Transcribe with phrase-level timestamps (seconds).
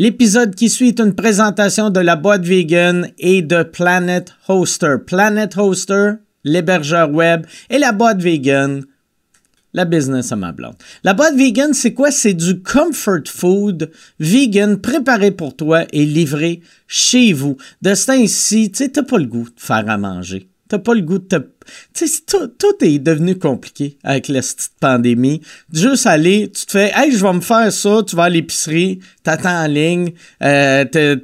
[0.00, 4.94] L'épisode qui suit est une présentation de la boîte vegan et de Planet Hoster.
[5.04, 6.12] Planet Hoster,
[6.44, 8.84] l'hébergeur web, et la boîte vegan,
[9.72, 10.76] la business à ma blonde.
[11.02, 12.12] La boîte vegan, c'est quoi?
[12.12, 13.90] C'est du comfort food
[14.20, 17.56] vegan préparé pour toi et livré chez vous.
[17.82, 20.48] De ce temps-ci, tu sais, t'as pas le goût de faire à manger.
[20.68, 21.36] T'as pas le goût de te...
[21.94, 25.40] Tout, tout est devenu compliqué avec la petite pandémie.
[25.72, 28.98] Juste aller, tu te fais, hey, je vais me faire ça, tu vas à l'épicerie,
[29.22, 30.12] t'attends en ligne,
[30.42, 31.16] euh, tu,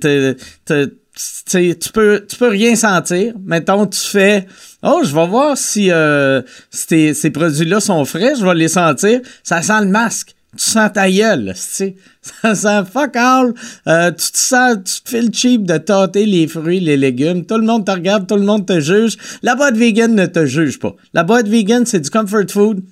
[1.93, 3.35] peux peux rien sentir.
[3.45, 4.47] Mettons, tu fais
[4.83, 9.21] Oh, je vais voir si, euh, si ces produits-là sont frais, je vais les sentir.
[9.43, 10.34] Ça sent le masque.
[10.57, 11.95] Tu sens ta gueule, tu.
[12.23, 13.55] Ça sent fuck all.
[13.87, 17.45] Euh, tu te sens, tu te fais le cheap de tâter les fruits, les légumes.
[17.45, 19.17] Tout le monde te regarde, tout le monde te juge.
[19.43, 20.95] La boîte vegan ne te juge pas.
[21.13, 22.83] La boîte vegan, c'est du comfort food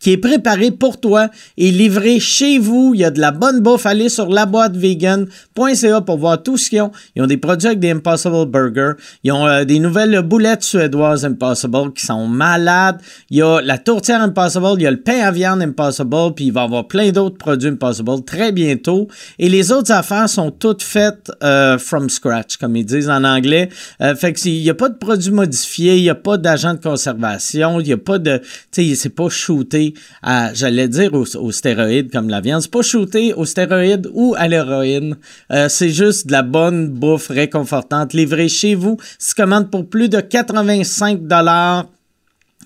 [0.00, 2.92] qui est préparé pour toi et livré chez vous.
[2.94, 3.86] Il y a de la bonne bouffe.
[3.86, 6.92] Allez sur laboîtevegan.ca pour voir tout ce qu'ils ont.
[7.16, 8.92] Ils ont des produits avec des Impossible Burger.
[9.24, 13.00] Ils ont euh, des nouvelles boulettes suédoises Impossible qui sont malades.
[13.30, 14.74] Il y a la tourtière Impossible.
[14.76, 16.34] Il y a le pain à viande Impossible.
[16.34, 19.08] Puis il va y avoir plein d'autres produits Impossible très bientôt.
[19.38, 23.68] Et les autres affaires sont toutes faites euh, from scratch, comme ils disent en anglais.
[24.00, 25.96] Euh, fait que il n'y a pas de produits modifiés.
[25.96, 27.80] Il n'y a pas d'agent de conservation.
[27.80, 28.40] Il n'y a pas de...
[28.70, 29.87] Tu sais, c'est pas shooté
[30.22, 32.66] à, j'allais dire, aux, stéroïdes comme la viande.
[32.68, 35.16] Pas shooté aux stéroïdes ou à l'héroïne.
[35.52, 38.96] Euh, c'est juste de la bonne bouffe réconfortante livrée chez vous.
[39.18, 41.86] Si tu commandes pour plus de 85 dollars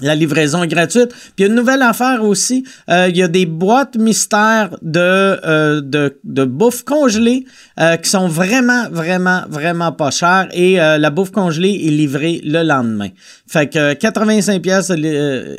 [0.03, 1.09] la livraison est gratuite.
[1.09, 2.65] Puis il y a une nouvelle affaire aussi.
[2.91, 7.47] Euh, il y a des boîtes mystères de, euh, de, de, bouffe congelée
[7.81, 10.49] euh, qui sont vraiment, vraiment, vraiment pas chères.
[10.53, 13.09] Et la bouffe congelée est livrée le lendemain.
[13.47, 15.59] Fait que 85 pièces de,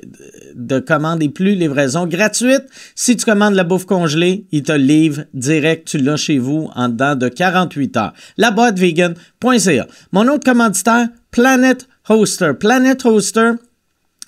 [0.55, 2.63] de commande et plus livraison gratuite.
[2.95, 5.87] Si tu commandes la bouffe congelée, ils te livrent direct.
[5.87, 8.13] Tu l'as chez vous en dedans de 48 heures.
[8.37, 9.87] La boîte vegan.ca.
[10.11, 12.51] Mon autre commanditaire, Planet Hoster.
[12.59, 13.51] Planet Hoster,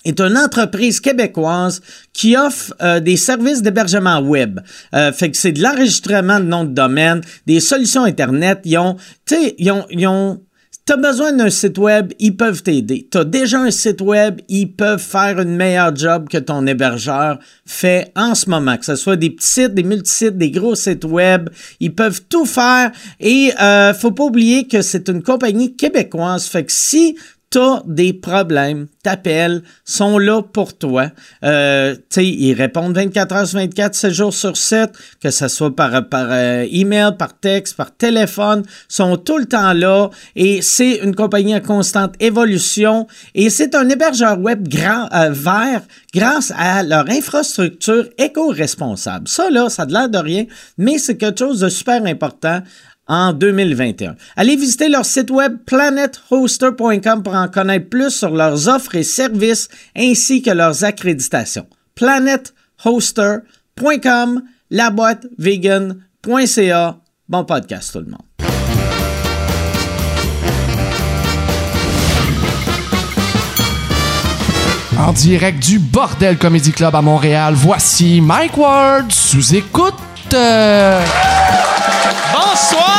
[0.08, 1.80] est une entreprise québécoise
[2.12, 4.60] qui offre euh, des services d'hébergement web.
[4.94, 8.60] Euh, fait que c'est de l'enregistrement de nom de domaine, des solutions Internet.
[8.64, 8.96] Ils ont,
[9.26, 10.40] tu sais, ils ont, ils ont
[10.86, 13.08] T'as besoin d'un site web, ils peuvent t'aider.
[13.10, 18.12] T'as déjà un site web, ils peuvent faire une meilleure job que ton hébergeur fait
[18.14, 18.76] en ce moment.
[18.76, 21.50] Que ce soit des petits sites, des multisites, des gros sites web,
[21.80, 22.92] ils peuvent tout faire.
[23.18, 26.46] Et euh, faut pas oublier que c'est une compagnie québécoise.
[26.46, 27.16] Fait que si
[27.50, 31.10] t'as des problèmes, t'appelles, sont là pour toi.
[31.44, 34.90] Euh, tu sais, ils répondent 24 heures sur 24, 7 jours sur 7,
[35.22, 39.72] que ce soit par, par euh, email, par texte, par téléphone, sont tout le temps
[39.72, 45.30] là et c'est une compagnie en constante évolution et c'est un hébergeur web grand, euh,
[45.30, 45.82] vert
[46.12, 49.28] grâce à leur infrastructure éco-responsable.
[49.28, 50.46] Ça, là, ça a l'air de rien,
[50.78, 52.60] mais c'est quelque chose de super important
[53.06, 54.16] en 2021.
[54.36, 59.68] Allez visiter leur site web planethoster.com pour en connaître plus sur leurs offres et services
[59.96, 61.66] ainsi que leurs accréditations.
[61.94, 66.98] planethoster.com, la boîte vegan.ca.
[67.28, 68.20] Bon podcast tout le monde.
[74.98, 79.94] En direct du Bordel Comedy Club à Montréal, voici Mike Ward sous écoute.
[82.32, 82.95] Bonsoir!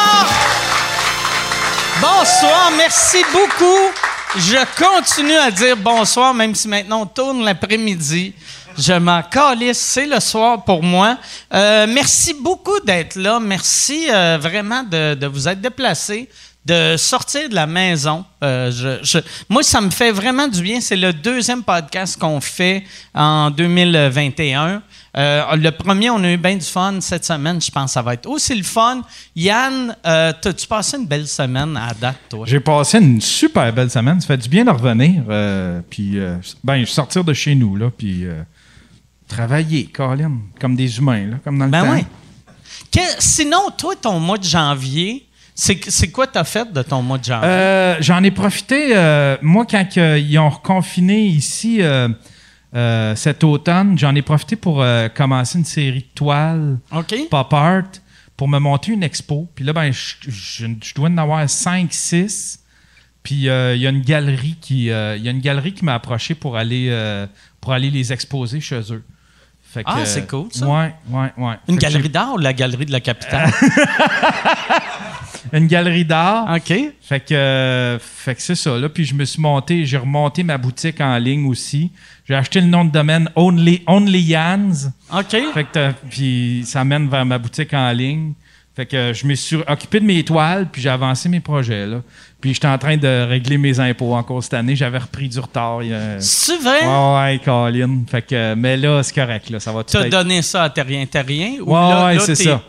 [2.01, 3.91] Bonsoir, merci beaucoup.
[4.35, 8.33] Je continue à dire bonsoir, même si maintenant on tourne l'après-midi.
[8.77, 11.17] Je m'en calisse, c'est le soir pour moi.
[11.51, 13.39] Euh, merci beaucoup d'être là.
[13.39, 16.29] Merci euh, vraiment de, vous être déplacé,
[16.63, 18.23] de sortir de la maison.
[18.43, 18.99] Euh,
[19.49, 20.79] moi, ça me fait vraiment du bien.
[20.79, 22.83] C'est le deuxième podcast qu'on fait
[23.15, 24.83] en 2021.
[25.17, 27.59] Euh, le premier, on a eu bien du fun cette semaine.
[27.59, 29.01] Je pense que ça va être aussi le fun.
[29.35, 32.45] Yann, euh, as-tu passé une belle semaine à date, toi?
[32.47, 34.21] J'ai passé une super belle semaine.
[34.21, 35.23] Ça fait du bien de revenir.
[35.27, 36.19] Euh, puis,
[36.63, 38.25] ben, sortir de chez nous, là, puis
[39.27, 42.01] travailler, Colin, comme des humains, là, comme dans le ben
[42.91, 43.01] temps.
[43.19, 47.23] sinon, toi, ton mois de janvier, c'est quoi tu as fait de ton mois de
[47.23, 47.95] janvier?
[48.01, 48.93] J'en ai profité.
[49.41, 51.81] moi, quand ils ont reconfiné ici
[52.77, 56.77] euh, cet automne, j'en ai profité pour euh, commencer une série de toiles
[57.31, 57.83] pop art
[58.35, 59.49] pour me monter une expo.
[59.55, 62.59] Puis là, ben, je, dois en avoir 5, 6.
[63.23, 66.35] Puis euh, il y a une galerie qui, y a une galerie qui m'a approché
[66.35, 67.25] pour aller,
[67.59, 69.03] pour aller les exposer chez eux.
[69.83, 70.67] ah, c'est cool, ça.
[70.67, 71.55] Ouais, ouais, ouais.
[71.67, 73.51] Une galerie d'art ou la galerie de la capitale?
[75.53, 76.55] une galerie d'art.
[76.55, 76.73] OK.
[77.01, 78.77] Fait que, fait que c'est ça.
[78.77, 78.89] Là.
[78.89, 81.91] Puis je me suis monté, j'ai remonté ma boutique en ligne aussi.
[82.27, 84.91] J'ai acheté le nom de domaine Only, Only Yans.
[85.13, 85.37] OK.
[85.53, 88.33] Fait que puis ça mène vers ma boutique en ligne.
[88.75, 91.87] Fait que je me suis occupé de mes toiles, puis j'ai avancé mes projets.
[91.87, 92.01] Là.
[92.39, 94.75] Puis j'étais en train de régler mes impôts encore cette année.
[94.75, 95.79] J'avais repris du retard.
[96.19, 96.85] C'est vrai?
[96.85, 98.03] Ouais, ouais, Colin.
[98.07, 99.49] Fait que, mais là, c'est correct.
[99.49, 101.55] Là, ça va Tu as donné ça à Terrien Terrien?
[101.59, 102.61] Ouais, ouais, c'est ça.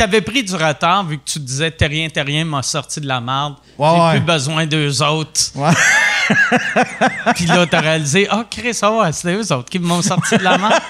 [0.00, 3.56] T'avais pris du retard vu que tu disais Terrien Terrien m'a sorti de la merde.
[3.76, 5.42] Ouais, J'ai plus besoin d'eux autres.
[5.54, 5.72] Ouais.
[7.34, 10.38] Puis là, t'as réalisé, ah, oh, Chris, oh, ouais, c'était eux autres qui m'ont sorti
[10.38, 10.80] de la merde.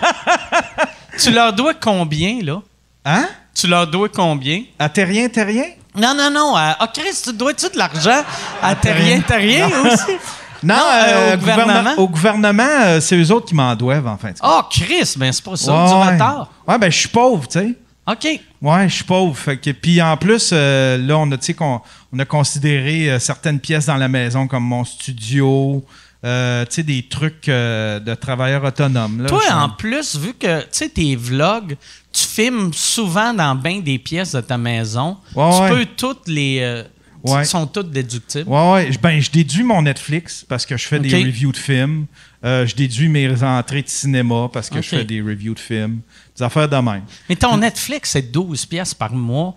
[1.19, 2.63] tu leur dois combien, là?
[3.05, 3.29] Hein?
[3.53, 4.63] Tu leur dois combien?
[4.79, 5.71] À Terrien, Terrien?
[5.97, 6.53] Non, non, non.
[6.55, 8.23] Ah, oh, Chris, tu dois-tu de l'argent
[8.63, 10.13] à Terrien, Terrien aussi?
[10.63, 11.95] Non, euh, au, gouvernement.
[11.97, 14.37] Au gouvernement, euh, c'est eux autres qui m'en doivent, en fait.
[14.43, 16.51] Oh, Chris, ben c'est pas ça, du retard.
[16.69, 17.75] Ouais, ben je suis pauvre, tu sais.
[18.07, 18.27] OK.
[18.63, 19.37] Ouais, je suis pauvre.
[19.37, 21.81] Fait que, puis en plus, euh, là, on a, qu'on,
[22.13, 25.85] on a considéré certaines pièces dans la maison comme mon studio,
[26.25, 29.23] euh, tu sais, des trucs de travailleurs autonomes.
[29.23, 31.77] Là, Toi, en plus, vu que, tu sais, tes vlogs,
[32.13, 35.17] tu filmes souvent dans bien des pièces de ta maison.
[35.33, 36.59] tu peux toutes les.
[36.61, 36.83] Euh,
[37.25, 37.45] ouais.
[37.45, 38.49] sont toutes déductibles.
[38.49, 38.91] Ouais, ouais.
[39.03, 42.07] Ben, je déduis mon Netflix parce que je fais des reviews de films.
[42.45, 46.01] Euh, je déduis mes entrées de cinéma parce que je fais des reviews de films.
[46.41, 47.03] Des affaires de même.
[47.29, 49.55] Mais ton Netflix, c'est 12 pièces par mois.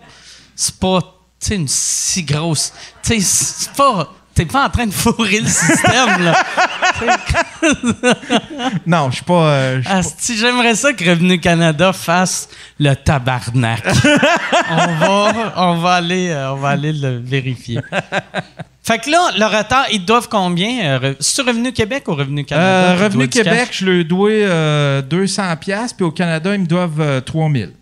[0.54, 1.00] C'est pas
[1.50, 2.72] une si grosse.
[3.02, 6.42] C'est pas T'es pas en train de fourrer le système, là.
[8.86, 9.48] non, je suis pas.
[9.48, 9.82] Euh,
[10.18, 12.48] si j'aimerais ça que Revenu Canada fasse
[12.80, 13.84] le tabarnak.
[14.70, 17.80] on, va, on, va aller, euh, on va aller le vérifier.
[18.84, 21.00] Fait que là, le retard, ils doivent combien?
[21.02, 23.02] Euh, c'est Revenu Québec ou Revenu Canada?
[23.02, 27.72] Revenu Québec, je le dois 200 pièces puis au Canada, ils me doivent 3000.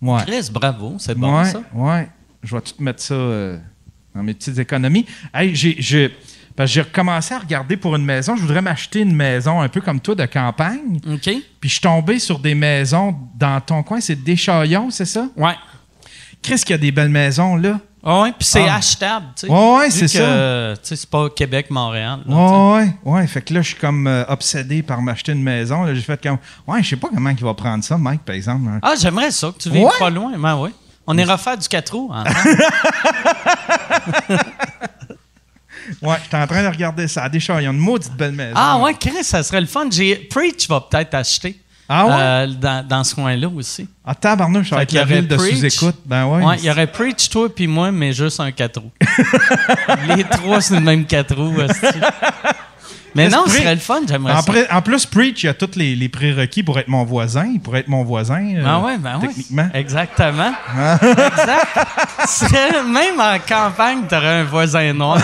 [0.00, 0.20] Ouais.
[0.26, 1.60] Chris, bravo, c'est bon ça.
[1.74, 2.08] Ouais,
[2.42, 5.04] je vais tout mettre ça dans mes petites économies.
[5.34, 8.34] Hey, j'ai, j'ai recommencé à regarder pour une maison.
[8.36, 11.00] Je voudrais m'acheter une maison un peu comme toi de campagne.
[11.06, 11.22] OK.
[11.60, 14.00] Puis je suis tombé sur des maisons dans ton coin.
[14.00, 15.28] C'est Deschaillons, c'est ça?
[15.36, 15.54] Ouais.
[16.42, 17.78] Qu'est-ce qu'il y a des belles maisons là?
[18.02, 18.76] Ah oui, puis c'est ah.
[18.76, 19.52] achetable, tu sais.
[19.52, 20.74] Ouais, ouais c'est ça.
[20.76, 22.20] Tu sais, c'est pas Québec, Montréal.
[22.26, 25.92] Oui, ouais, ouais, Fait que là, je suis comme euh, obsédé par m'acheter une maison.
[25.92, 28.70] J'ai fait comme, ouais, je sais pas comment il va prendre ça, Mike, par exemple.
[28.82, 30.38] Ah, j'aimerais ça, que tu viennes pas loin.
[30.38, 30.70] Ben oui.
[31.06, 32.12] On ira faire du 4 roues.
[32.12, 32.24] Hein?
[36.02, 37.26] ouais, j'étais en train de regarder ça.
[37.30, 38.52] Des a une maudite belle maison.
[38.54, 39.88] Ah ouais, Chris, ça serait le fun.
[40.30, 41.58] Preach va peut-être acheter.
[41.88, 42.12] Ah ouais?
[42.16, 43.88] Euh, dans, dans, ce coin-là aussi.
[44.04, 45.96] Ah, tabarnouche, avec la ville de sous-écoute.
[46.04, 46.44] Ben ouais.
[46.44, 48.92] Ouais, il y aurait Preach, toi, puis moi, mais juste un 4 roues.
[50.16, 51.56] Les trois, c'est le même 4 roues.
[53.14, 54.52] Mais non, ce serait le fun, j'aimerais en, ça.
[54.70, 57.46] En plus, Preach, il a tous les, les, prérequis pour être mon voisin.
[57.46, 58.54] Il pourrait être mon voisin.
[58.56, 59.68] Euh, ah ouais, ben techniquement.
[59.74, 60.52] Exactement.
[60.74, 61.78] exact.
[62.86, 65.20] Même en campagne, tu aurais un voisin noir.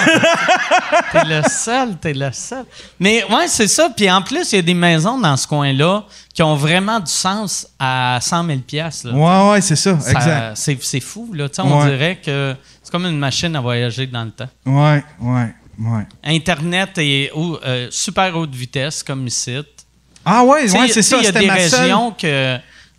[1.12, 2.64] t'es le seul, t'es le seul.
[2.98, 3.90] Mais ouais, c'est ça.
[3.94, 7.10] Puis en plus, il y a des maisons dans ce coin-là qui ont vraiment du
[7.10, 9.04] sens à 100 000 pièces.
[9.04, 10.56] Ouais, ouais, c'est ça, exact.
[10.56, 11.46] C'est fou, là.
[11.58, 14.48] On dirait que c'est comme une machine à voyager dans le temps.
[14.66, 15.54] Ouais, ouais.
[16.22, 19.58] Internet est euh, super haute vitesse, comme ici.
[20.24, 21.18] Ah ouais, ouais c'est ça.
[21.18, 22.58] Il y a des régions que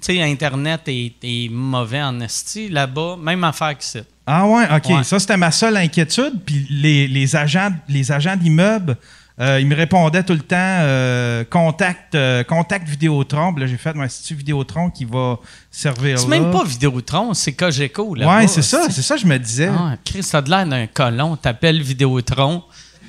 [0.09, 2.69] Internet est, mauvais en esti.
[2.69, 3.99] Là-bas, même affaire qu'ici.
[4.27, 5.03] Ah ouais, OK.
[5.03, 6.41] Ça, c'était ma seule inquiétude.
[6.45, 8.97] Puis les, agents, les agents d'immeubles,
[9.39, 12.17] euh, ils me répondaient tout le temps euh, contact,
[12.47, 13.53] contact Vidéotron.
[13.55, 15.39] Là, j'ai fait, moi, c'est Vidéotron qui va
[15.69, 18.15] servir C'est même pas Vidéotron, c'est Cogeco.
[18.15, 19.69] Là ouais, c'est ça, c'est ça, je me disais.
[19.69, 21.35] Ah, Chris, ça a l'air d'un colon.
[21.35, 22.63] T'appelles Vidéotron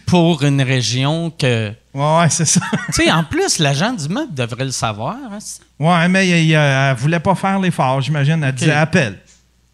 [0.06, 1.72] pour une région que.
[1.94, 2.60] Ouais, c'est ça.
[2.86, 5.16] tu sais, en plus, l'agent d'immeuble devrait le savoir.
[5.30, 5.38] Hein,
[5.78, 8.42] ouais, mais elle, ne voulait pas faire l'effort, j'imagine.
[8.42, 9.18] Elle disait appelle.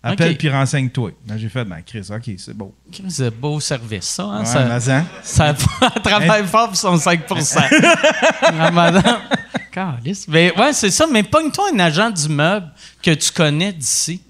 [0.03, 1.13] Appelle puis renseigne-toi.
[1.37, 2.75] J'ai fait, ben, Chris, OK, c'est beau.
[3.09, 4.25] C'est beau service, ça.
[4.25, 4.41] Hein?
[4.41, 5.55] Ouais, ça, ça,
[6.03, 7.21] travaille fort pour son 5
[8.73, 9.03] Madame.
[10.29, 11.07] Mais ouais, c'est ça.
[11.11, 14.23] Mais pogne-toi un agent d'immeuble que tu connais d'ici.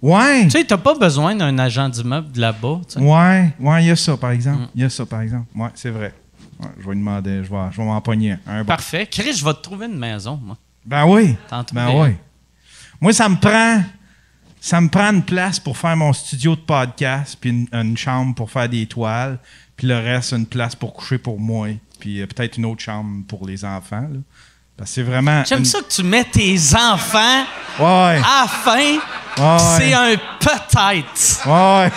[0.00, 0.44] Ouais.
[0.44, 2.80] Tu sais, t'as pas besoin d'un agent d'immeuble de là-bas.
[2.96, 4.68] Ouais, ouais, il y a ça, par exemple.
[4.74, 5.46] Il y a ça, par exemple.
[5.56, 6.12] Ouais, c'est vrai.
[6.78, 8.64] je vais lui demander, je vais, je vais m'empoigner un.
[8.64, 9.06] Parfait.
[9.10, 10.56] Chris, je vais te trouver une maison, moi.
[10.84, 11.36] Ben oui.
[11.72, 12.10] Ben oui.
[13.00, 13.82] Moi, ça me prend
[14.64, 18.50] ça me prend une place pour faire mon studio de podcast, puis une, chambre pour
[18.50, 19.38] faire des toiles,
[19.76, 21.68] puis le reste, une place pour coucher pour moi,
[22.00, 24.08] puis euh, peut-être une autre chambre pour les enfants.
[24.74, 25.44] Parce que c'est vraiment.
[25.44, 27.44] J'aime ça que tu mets tes enfants
[27.78, 27.84] ouais.
[28.24, 28.94] à la fin.
[29.36, 29.58] Ouais.
[29.58, 31.46] C'est un peut-être.
[31.46, 31.90] Ouais.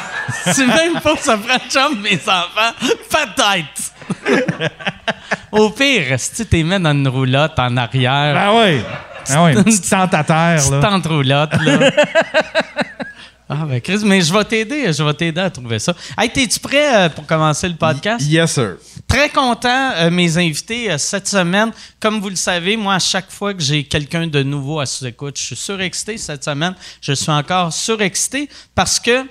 [0.53, 2.73] c'est même pas ça prend une chambre, mes enfants.
[3.09, 4.71] Peut-être.
[5.53, 8.33] Au pire, si tu t'es mets dans une roulotte en arrière.
[8.33, 8.81] Ben oui.
[9.29, 10.71] Ah oui, une petite tente à terre.
[10.71, 10.79] Là.
[10.81, 11.91] Tente roulotte, là.
[13.49, 14.91] ah, ben, Chris, mais je vais t'aider.
[14.93, 15.93] Je vais t'aider à trouver ça.
[16.17, 18.25] Hey, t'es-tu prêt euh, pour commencer le podcast?
[18.25, 18.75] yes, sir.
[19.07, 21.71] Très content, euh, mes invités, euh, cette semaine.
[21.99, 25.37] Comme vous le savez, moi, à chaque fois que j'ai quelqu'un de nouveau à sous-écoute,
[25.37, 26.17] je suis surexcité.
[26.17, 29.25] Cette semaine, je suis encore surexcité parce que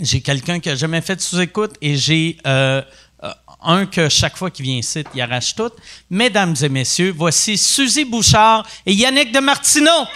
[0.00, 2.82] j'ai quelqu'un qui n'a jamais fait de sous-écoute et j'ai euh,
[3.62, 5.70] un que chaque fois qu'il vient ici, il arrache tout.
[6.08, 10.06] Mesdames et messieurs, voici Suzy Bouchard et Yannick de Martineau.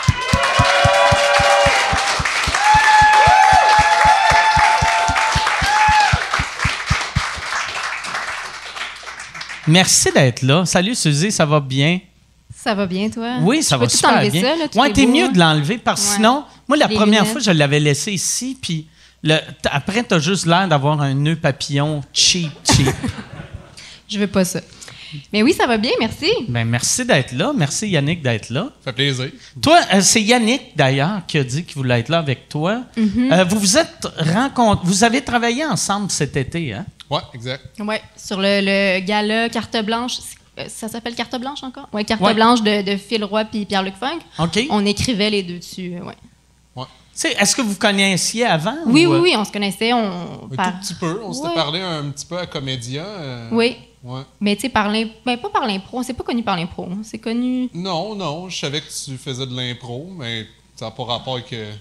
[9.67, 10.67] Merci d'être là.
[10.67, 12.01] Salut Suzy, ça va bien?
[12.55, 13.37] Ça va bien, toi?
[13.43, 14.43] Oui, ça va super bien.
[14.43, 17.81] Ça, ouais, t'es mieux de l'enlever parce que sinon, moi, la première fois, je l'avais
[17.81, 18.87] laissé ici, puis
[19.23, 19.39] le,
[19.71, 22.89] après, t'as juste l'air d'avoir un nœud papillon cheap, cheap.
[24.09, 24.61] je veux pas ça.
[25.33, 26.31] Mais oui, ça va bien, merci.
[26.49, 27.53] Ben, merci d'être là.
[27.55, 28.71] Merci Yannick d'être là.
[28.85, 29.31] Ça fait plaisir.
[29.61, 32.83] Toi, euh, c'est Yannick d'ailleurs qui a dit qu'il voulait être là avec toi.
[32.97, 33.33] Mm-hmm.
[33.33, 36.87] Euh, vous vous êtes rencontrés, vous avez travaillé ensemble cet été, hein?
[37.11, 37.63] Oui, exact.
[37.79, 40.19] Oui, sur le, gala Carte Blanche.
[40.59, 41.89] Euh, ça s'appelle Carte Blanche encore?
[41.93, 44.21] Oui, Carte Blanche de, de, Phil Roy puis Pierre-Luc Funk.
[44.39, 44.67] OK.
[44.71, 46.15] On écrivait les deux dessus, oui.
[46.77, 46.85] Ouais.
[47.39, 48.75] Est-ce que vous connaissiez avant?
[48.87, 49.93] Oui, oui, oui, on se connaissait.
[49.93, 51.21] On un tout petit peu.
[51.23, 53.05] On s'était parlé un petit peu à Comédia.
[53.53, 53.77] Oui.
[54.41, 56.89] Mais tu sais, par l'impro, ben, pas par l'impro, on s'est pas connu par l'impro.
[57.03, 57.71] C'est connu.
[57.73, 60.47] Non, non, je savais que tu faisais de l'impro, mais
[60.77, 61.53] ça n'a pas rapport avec.
[61.53, 61.73] Euh,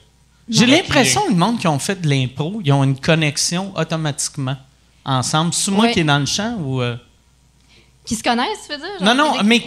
[0.47, 4.55] J'ai l'impression que le monde qui ont fait de l'impro, ils ont une connexion automatiquement
[5.03, 5.53] ensemble.
[5.53, 6.81] C'est moi qui est dans le champ ou.
[6.81, 6.95] Euh?
[8.05, 9.01] Qui se connaissent, tu veux dire?
[9.01, 9.63] non, non, mais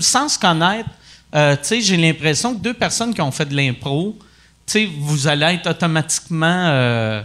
[0.00, 0.90] sans se connaître,
[1.34, 4.16] euh, tu sais, j'ai l'impression que deux personnes qui ont fait de l'impro,
[4.66, 6.66] tu sais, vous allez être automatiquement.
[6.66, 7.22] Euh,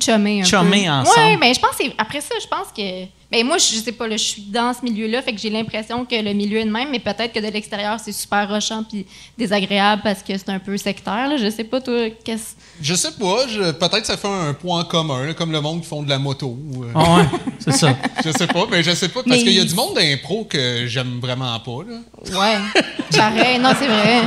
[0.00, 1.26] chummer un ensemble.
[1.26, 4.08] Oui, mais je pense que après ça, je pense que ben moi, je sais pas,
[4.08, 6.90] je suis dans ce milieu-là, fait que j'ai l'impression que le milieu est le même,
[6.92, 10.76] mais peut-être que de l'extérieur, c'est super rochant puis désagréable parce que c'est un peu
[10.76, 11.28] sectaire.
[11.28, 11.36] Là.
[11.36, 12.54] Je sais pas, toi, qu'est-ce.
[12.80, 13.44] Je sais pas.
[13.46, 16.56] Peut-être que ça fait un point commun, comme le monde qui font de la moto.
[16.76, 16.92] Euh.
[16.94, 17.24] Ah ouais,
[17.58, 17.96] c'est ça.
[18.24, 20.86] je sais pas, mais je sais pas, parce qu'il y a du monde d'impro que
[20.86, 21.78] j'aime vraiment pas.
[21.88, 22.38] Là.
[22.38, 22.82] Ouais,
[23.16, 23.58] pareil.
[23.58, 24.22] Non, c'est vrai.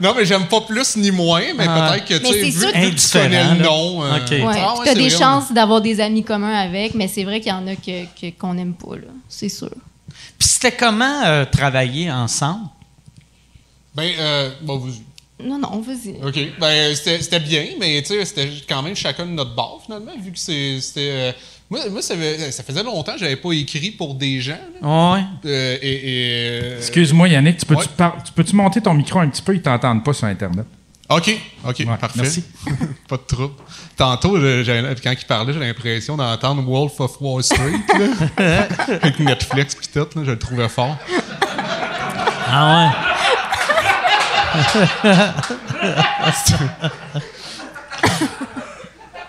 [0.00, 1.90] Non, mais j'aime pas plus ni moins, mais ah.
[1.90, 4.04] peut-être que tu sais, vu que tu connais le nom.
[4.04, 7.54] Euh, tu as des chances d'avoir des amis communs avec, mais c'est vrai qu'il y
[7.54, 9.08] en a que, qu'on n'aime pas, là.
[9.28, 9.70] C'est sûr.
[10.38, 12.66] Puis c'était comment euh, travailler ensemble?
[13.94, 14.92] Ben, euh, bon, vous.
[15.42, 16.16] Non, non, vas-y.
[16.22, 16.58] OK.
[16.58, 20.32] Ben, c'était bien, mais tu sais, c'était quand même chacun de notre bord, finalement, vu
[20.32, 21.34] que c'était.
[21.70, 24.58] Moi, moi ça, faisait longtemps que je n'avais pas écrit pour des gens.
[24.80, 25.20] Ouais.
[25.44, 26.00] Euh, et,
[26.62, 29.54] euh, Excuse-moi, Yannick, tu peux-tu peux monter ton micro un petit peu?
[29.54, 30.66] Ils t'entendent pas sur Internet.
[31.10, 32.20] OK, OK, parfait.
[32.22, 32.44] Merci.
[33.08, 33.54] pas de trouble.
[33.96, 37.80] Tantôt, quand il parlait, j'ai l'impression d'entendre Wolf of Wall Street,
[38.88, 40.96] avec Netflix et tout, je le trouvais fort.
[42.50, 43.07] Ah ouais?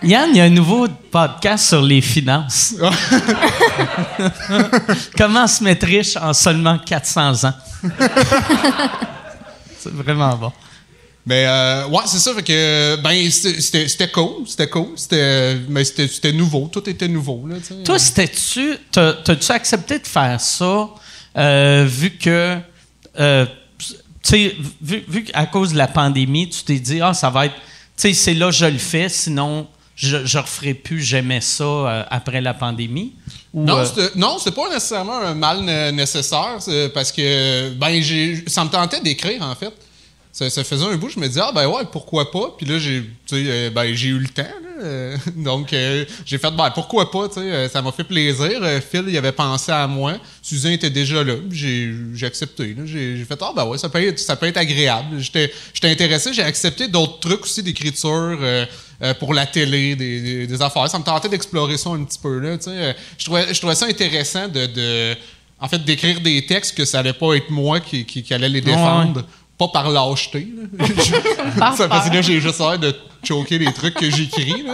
[0.02, 2.74] Yann, il y a un nouveau podcast sur les finances.
[5.16, 7.52] Comment se mettre riche en seulement 400 ans?
[9.78, 10.52] c'est vraiment bon.
[11.26, 12.32] Mais euh, ouais, c'est ça.
[12.34, 14.94] Fait que ben c'était cool, c'était cool,
[15.68, 17.56] mais c'était nouveau, tout était nouveau là.
[17.84, 20.88] Toi, c'était-tu, t'as-tu accepté de faire ça
[21.36, 22.58] euh, vu que
[23.18, 23.46] euh,
[24.22, 27.54] sais, vu, vu qu'à cause de la pandémie, tu t'es dit ah ça va être,
[27.54, 27.62] tu
[27.96, 32.04] sais, c'est là que je le fais, sinon je ne referai plus jamais ça euh,
[32.08, 33.12] après la pandémie?
[33.52, 35.62] non, euh, non, c'est pas nécessairement un mal
[35.92, 36.58] nécessaire
[36.94, 38.02] parce que ben
[38.46, 39.72] ça me tentait d'écrire en fait.
[40.48, 42.54] Ça, faisait un bout, je me disais, ah ben ouais, pourquoi pas?
[42.56, 44.42] Puis là, j'ai euh, ben, j'ai eu le temps.
[45.36, 45.74] donc,
[46.24, 47.28] j'ai fait, ben pourquoi pas?
[47.70, 48.62] ça m'a fait plaisir.
[48.90, 50.14] Phil, il avait pensé à moi.
[50.40, 51.34] Suzanne était déjà là.
[51.50, 51.92] J'ai
[52.22, 52.74] accepté.
[52.86, 55.18] J'ai fait, ah ben ouais, ça peut être, ça peut être agréable.
[55.20, 55.50] J'étais
[55.82, 56.32] intéressé.
[56.32, 58.38] J'ai accepté d'autres trucs aussi d'écriture.
[59.02, 60.88] Euh, pour la télé, des, affaires.
[60.90, 62.38] Ça me tentait d'explorer ça un petit peu.
[62.38, 65.16] Là, euh, je, trouvais, je trouvais ça intéressant de,
[65.58, 68.60] en fait, d'écrire des textes que ça allait pas être moi qui, qui, allait les
[68.60, 69.24] défendre.
[69.60, 70.48] Pas par lâcheté.
[71.76, 74.64] ça, parce que là, j'ai juste l'air de choquer les trucs que j'écris.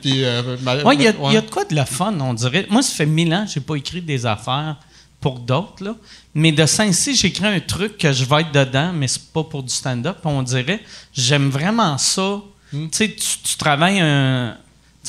[0.00, 0.56] Puis, euh,
[0.92, 2.66] il y, a de quoi de la fun, on dirait.
[2.70, 4.76] Moi, ça fait mille ans que j'ai pas écrit des affaires
[5.20, 5.96] pour d'autres,
[6.34, 9.62] Mais de Saint-Cy, j'écris un truc que je vais être dedans, mais c'est pas pour
[9.62, 10.18] du stand-up.
[10.24, 10.80] On dirait,
[11.14, 12.42] j'aime vraiment ça,
[12.74, 12.88] Hmm.
[12.90, 14.56] Tu, tu travailles un,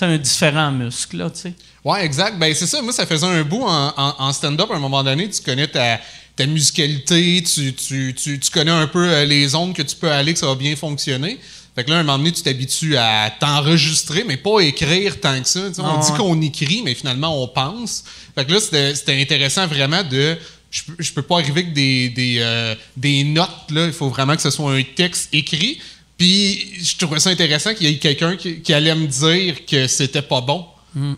[0.01, 1.53] un différent muscle, là, tu sais.
[1.83, 2.37] Ouais, exact.
[2.37, 2.81] Ben, c'est ça.
[2.81, 5.29] Moi, ça faisait un bout en, stand-up à un moment donné.
[5.29, 5.99] Tu connais ta,
[6.35, 10.33] ta musicalité, tu, tu, tu, connais un peu euh, les ondes que tu peux aller,
[10.33, 11.39] que ça va bien fonctionner.
[11.75, 15.41] Fait que là, à un moment donné, tu t'habitues à t'enregistrer, mais pas écrire tant
[15.41, 15.61] que ça.
[15.77, 18.03] on ah, dit qu'on écrit, mais finalement, on pense.
[18.33, 20.37] Fait que là, c'était intéressant vraiment de.
[20.71, 23.87] Je, je peux pas arriver avec des, des, euh, des notes, là.
[23.87, 25.79] Il faut vraiment que ce soit un texte écrit.
[26.17, 30.21] Puis je trouvais ça intéressant qu'il y ait quelqu'un qui, allait me dire que c'était
[30.21, 30.65] pas bon.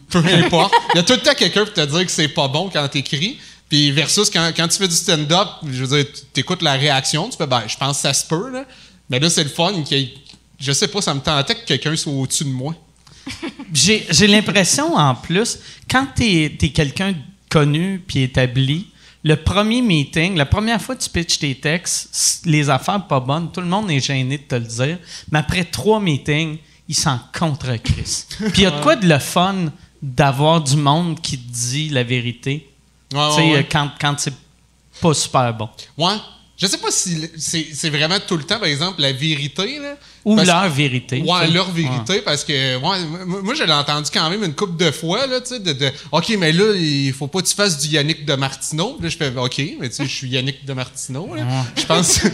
[0.10, 0.74] Peu importe.
[0.96, 2.88] Il y a tout le temps quelqu'un pour te dire que c'est pas bon quand
[2.88, 3.38] t'écris.
[3.70, 7.30] Puis versus quand, quand tu fais du stand-up, je veux dire, tu écoutes la réaction,
[7.30, 8.66] tu fais, ben, je pense que ça se peut, là.
[9.10, 9.82] Mais là, c'est le fun.
[9.84, 10.12] qu'il-
[10.60, 12.74] Je sais pas, ça me tentait que quelqu'un soit au-dessus de moi.
[13.74, 15.60] J'ai l'impression, en plus,
[15.90, 17.14] quand tu es, quelqu'un
[17.50, 18.88] connu puis établi,
[19.24, 23.52] le premier meeting, la première fois que tu pitches tes textes, les affaires pas bonnes,
[23.52, 24.98] tout le monde est gêné de te le dire,
[25.32, 26.58] mais après trois meetings,
[26.88, 28.24] ils s'en contre Chris.
[28.38, 29.72] Puis il y a de quoi de le fun
[30.02, 32.67] d'avoir du monde qui te dit la vérité,
[33.14, 33.58] Ouais, ouais, ouais.
[33.60, 34.34] euh, quand, quand c'est
[35.02, 35.70] pas super bon.
[35.98, 36.16] Ouais.
[36.60, 39.78] Je sais pas si c'est vraiment tout le temps, par exemple, la vérité.
[39.80, 39.96] Là,
[40.26, 41.22] Ou leur vérité.
[41.22, 43.06] Ouais, leur vérité, parce que ouais,
[43.44, 45.92] moi, je l'ai entendu quand même une couple de fois, là, tu sais, de, de
[46.12, 48.98] OK, mais là, il faut pas que tu fasses du Yannick de Martineau.
[49.00, 51.36] Là, je fais OK, mais tu sais, je suis Yannick de Martineau.
[51.36, 51.44] là.
[51.78, 52.28] Je pense que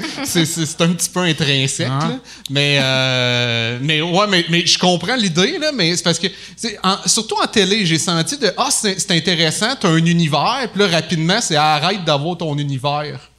[0.46, 1.88] c'est- un petit peu intrinsèque.
[1.90, 2.20] là.
[2.50, 6.28] Mais, euh, mais ouais, mais, mais je comprends l'idée, là, mais c'est parce que,
[6.82, 10.82] en- surtout en télé, j'ai senti de Ah, c'est c'est intéressant, t'as un univers, puis
[10.82, 13.30] là, rapidement, c'est arrête d'avoir ton univers.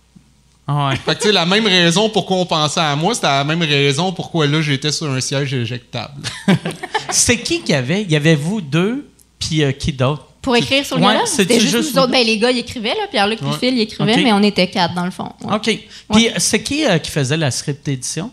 [0.67, 0.97] Ah ouais.
[0.97, 3.61] Fait que, tu sais, la même raison pourquoi on pensait à moi, c'était la même
[3.63, 6.23] raison pourquoi là, j'étais sur un siège éjectable.
[7.11, 8.03] C'était qui qu'il y avait?
[8.03, 10.27] Il y avait vous deux, puis euh, qui d'autre?
[10.43, 12.13] Pour écrire sur le Ouais, c'était juste, juste nous autres.
[12.13, 13.07] Ben, les gars, ils écrivaient, là.
[13.11, 13.57] Pierre-Luc puis Ouais.
[13.59, 15.31] Phil, ils écrivaient, mais on était quatre, dans le fond.
[15.43, 15.55] Ouais.
[15.55, 15.79] OK.
[16.13, 18.31] Puis c'est qui euh, qui faisait la script édition?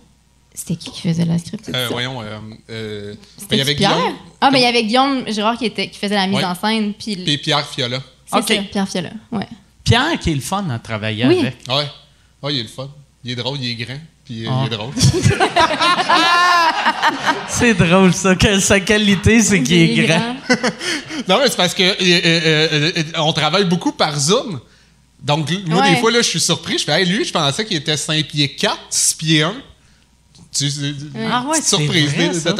[0.53, 1.69] C'était qui qui faisait la script?
[1.69, 1.91] Euh, édition?
[1.91, 2.37] voyons, euh,
[2.69, 3.91] euh, ben, C'était il y avait Pierre?
[3.95, 6.45] Guillaume Ah, mais il y avait Guillaume Girard qui, était, qui faisait la mise Ouais.
[6.45, 6.93] en scène.
[6.93, 7.99] Puis Pierre Fiola.
[8.25, 8.47] c'est Ok.
[8.47, 9.09] ça, Pierre Fiola.
[9.31, 9.47] Ouais.
[9.83, 11.39] Pierre, qui est le fun à travailler Oui.
[11.39, 11.55] avec.
[11.69, 11.85] Ouais.
[12.43, 12.89] Ouais, il est le fun.
[13.23, 14.63] Il est drôle, il est grand, puis euh, Ah.
[14.63, 14.93] il est drôle.
[17.47, 18.35] C'est drôle, ça.
[18.35, 20.35] Que sa qualité, c'est qu'il est grand.
[21.27, 24.59] non, mais c'est parce que euh, euh, euh, on travaille beaucoup par Zoom.
[25.21, 25.91] Donc, moi, Ouais.
[25.91, 26.79] des fois, là, je suis surpris.
[26.79, 29.53] Je fais, hey, lui, je pensais qu'il était 5 pieds 4, 6 pieds 1.
[30.53, 30.65] Tu,
[31.31, 32.13] Ah ouais, surprise.
[32.13, 32.53] vrai, de- de ça.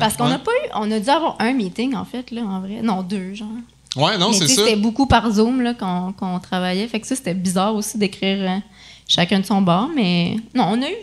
[0.00, 0.30] Parce qu'on ouais.
[0.30, 0.68] n'a pas eu.
[0.76, 2.80] On a dû avoir un meeting, en fait, là, en vrai.
[2.82, 3.48] Non, deux, genre.
[3.96, 4.62] Ouais, non, c'est ça.
[4.64, 6.86] C'était beaucoup par Zoom, là, qu'on qu'on travaillait.
[6.88, 8.58] Fait que ça, c'était bizarre aussi d'écrire euh,
[9.08, 9.90] chacun de son bord.
[9.94, 10.94] Mais non, on a eu.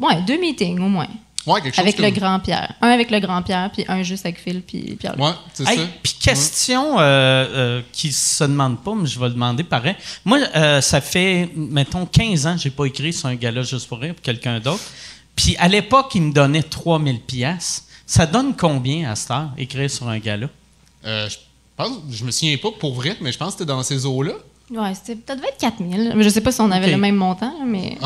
[0.00, 1.08] Ouais, deux meetings au moins.
[1.46, 2.74] Ouais, quelque chose Avec le comme- grand Pierre.
[2.82, 5.18] Un avec le grand Pierre, puis un juste avec Phil, puis Pierre.
[5.18, 5.82] Ouais, c'est Hey, ça.
[6.02, 9.94] Puis question euh, euh, qui se demande pas, mais je vais le demander pareil.
[10.26, 13.88] Moi, euh, ça fait, mettons, 15 ans que j'ai pas écrit sur un gala juste
[13.88, 14.82] pour rire pour quelqu'un d'autre.
[15.36, 17.86] Puis à l'époque, il me donnait 3000 pièces.
[18.04, 20.48] Ça donne combien à cette heure, écrire sur un gala?
[21.06, 21.36] Euh, je
[21.76, 24.32] pense, je me souviens pas pour vrai, mais je pense que c'était dans ces eaux-là.
[24.70, 26.14] Ouais, c'était, ça devait être 4000.
[26.18, 26.92] Je sais pas si on avait Ok.
[26.92, 27.96] le même montant, mais.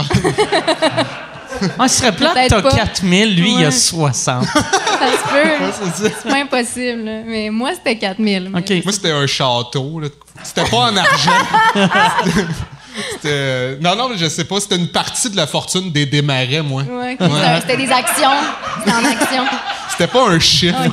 [1.78, 2.70] Ah, ce serait plate, Peut-être t'as pas.
[2.76, 3.70] 4000, lui, il a Ouais.
[3.72, 4.44] 60.
[4.46, 6.12] ça se peut.
[6.22, 7.02] c'est pas impossible.
[7.04, 7.22] là.
[7.26, 8.50] Mais moi, c'était 4000.
[8.52, 8.84] mais- OK.
[8.84, 10.00] Moi, c'était un château.
[10.00, 10.08] là.
[10.44, 11.30] C'était pas en argent.
[13.12, 14.60] C'était- Non, non, je sais pas.
[14.60, 16.82] C'était une partie de la fortune des démarrais, moi.
[16.82, 17.16] Ouais,
[17.60, 18.30] C'était des actions.
[18.78, 19.44] C'était en action.
[19.90, 20.78] C'était pas un chiffre.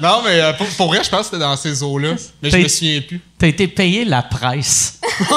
[0.00, 2.14] Non, mais euh, pour, pour vrai, je pense que c'était dans ces eaux-là.
[2.42, 3.20] Mais je me souviens plus.
[3.38, 4.98] T'as été payé la presse.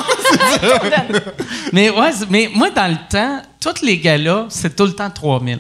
[1.72, 5.60] mais ouais, mais moi, dans le temps, tous les galas, c'est tout le temps 3000.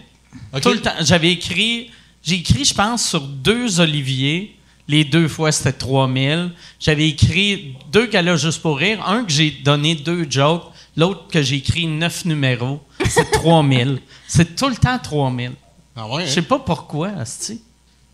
[0.54, 0.62] Ok.
[0.62, 0.91] Tout le temps.
[1.01, 1.91] J'avais écrit,
[2.23, 4.55] j'ai écrit, je pense, sur deux Olivier.
[4.88, 6.52] Les deux fois, c'était 3000.
[6.80, 9.04] J'avais écrit deux galas juste pour rire.
[9.08, 10.63] Un que j'ai donné deux jokes.
[10.95, 12.82] L'autre que j'ai écrit neuf numéros.
[13.10, 14.00] C'est 3000.
[14.28, 15.52] C'est tout le temps 3000.
[15.95, 16.34] Ah ouais, Je hein?
[16.36, 17.62] sais pas pourquoi, asti.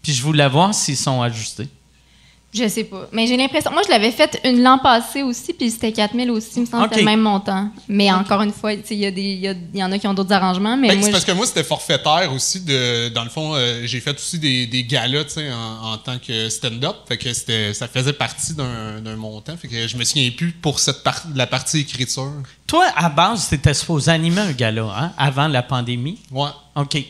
[0.01, 1.67] Puis je voulais voir s'ils sont ajustés.
[2.53, 3.07] Je sais pas.
[3.13, 3.71] Mais j'ai l'impression.
[3.71, 6.49] Moi, je l'avais fait une l'an passé aussi, puis c'était 4000 aussi.
[6.57, 6.93] Il me semble que Ok.
[6.95, 7.69] c'était le même montant.
[7.87, 9.81] Mais encore une fois, tu sais, il y, a des- il y, a- il y
[9.81, 10.75] en a qui ont d'autres arrangements.
[10.75, 12.59] Mais Ben, moi, c'est parce je- que moi, c'était forfaitaire aussi.
[12.59, 15.97] De, dans le fond, euh, j'ai fait aussi des, des galas tu sais, en, en
[15.97, 16.95] tant que stand-up.
[17.07, 19.55] Fait que c'était, ça faisait partie d'un, d'un montant.
[19.55, 22.33] Fait que je me souviens plus pour cette par- la partie écriture.
[22.67, 26.19] Toi, à base, t'étais supposé animer un gala, hein, avant la pandémie?
[26.29, 26.49] Ouais.
[26.75, 26.89] OK.
[26.91, 27.05] Puis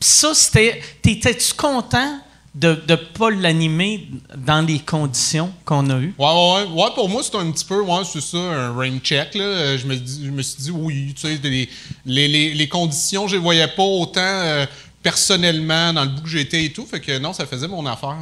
[0.00, 0.80] ça, c'était.
[1.02, 2.18] T'étais-tu content
[2.54, 6.14] de ne pas l'animer dans les conditions qu'on a eues?
[6.18, 6.90] Ouais, ouais, ouais.
[6.94, 9.44] Pour moi, c'est un petit peu, ouais, c'est ça, un rain check, là.
[9.44, 11.68] Euh, Je me, je me suis dit, oui, tu sais, les,
[12.06, 14.66] les, les, conditions, je les voyais pas autant euh,
[15.02, 16.86] personnellement dans le bout que j'étais et tout.
[16.86, 18.16] Fait que non, ça faisait mon affaire.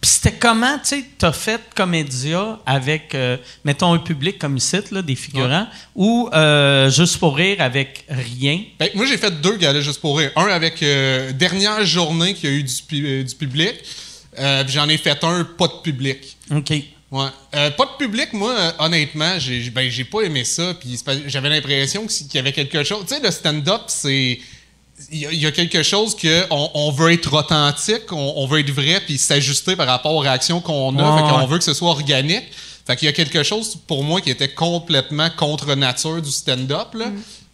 [0.00, 4.76] Puis c'était comment, tu sais, t'as fait comédia avec, euh, mettons, un public comme ici,
[4.90, 8.62] là, des figurants, ou euh, juste pour rire avec rien?
[8.78, 10.30] Ben, moi, j'ai fait deux galas juste pour rire.
[10.36, 13.74] Un avec euh, dernière journée qu'il y a eu du, pu- du public.
[14.38, 16.36] Euh, puis j'en ai fait un pas de public.
[16.50, 16.70] OK.
[16.70, 17.26] Ouais.
[17.56, 20.74] Euh, pas de public, moi, euh, honnêtement, j'ai ben, j'ai pas aimé ça.
[20.80, 23.04] Puis c'est pas- j'avais l'impression que si- qu'il y avait quelque chose.
[23.08, 24.38] Tu sais, le stand-up, c'est.
[25.12, 28.34] Il y, a- il y a quelque chose que on, on veut être authentique, on,
[28.36, 31.02] on veut être vrai, puis s'ajuster par rapport aux réactions qu'on a.
[31.02, 31.46] Ouais, fait qu'on ouais.
[31.46, 32.44] veut que ce soit organique.
[32.86, 36.94] Fait qu'il y a quelque chose pour moi qui était complètement contre nature du stand-up.
[36.94, 37.06] Là.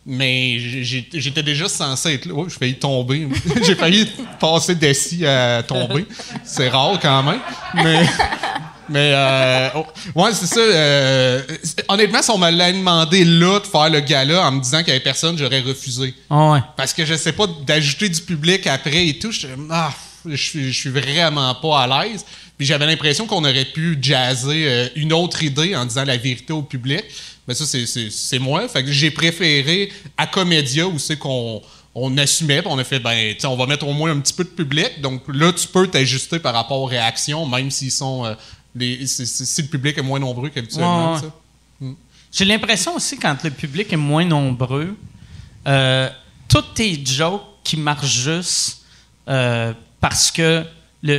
[0.04, 2.34] Mais j'étais déjà censé être là.
[2.36, 3.26] Oh, j'ai failli tomber.
[3.66, 4.06] j'ai failli
[4.38, 6.06] passer d'assis à tomber.
[6.44, 7.40] C'est rare quand même.
[7.74, 8.06] Mais,
[8.88, 10.60] mais euh, oh, ouais, c'est ça.
[10.60, 11.42] Euh,
[11.88, 14.88] honnêtement, si on me l'avait demandé là de faire le gala en me disant qu'il
[14.88, 16.14] n'y avait personne, j'aurais refusé.
[16.30, 16.60] Ah ouais.
[16.76, 19.32] Parce que je sais pas d'ajouter du public après et tout.
[19.32, 19.92] Je, ah,
[20.26, 22.24] je, suis vraiment pas à l'aise.
[22.56, 26.52] Puis j'avais l'impression qu'on aurait pu jazzer euh, une autre idée en disant la vérité
[26.52, 27.04] au public.
[27.46, 28.66] Mais ça, c'est moi.
[28.68, 31.62] Fait que j'ai préféré à Comédia où c'est qu'on
[31.98, 34.50] on assumait, on a fait, ben, on va mettre au moins un petit peu de
[34.50, 35.00] public.
[35.00, 38.24] Donc là, tu peux t'ajuster par rapport aux réactions, même s'ils sont.
[38.24, 38.34] Euh,
[38.76, 41.20] les, si, le public est moins nombreux qu'habituellement.
[41.80, 41.94] Hmm.
[42.32, 44.96] J'ai l'impression aussi, quand le public est moins nombreux,
[45.66, 46.10] euh,
[46.48, 48.82] tous tes jokes qui marchent juste
[49.28, 50.64] euh, parce que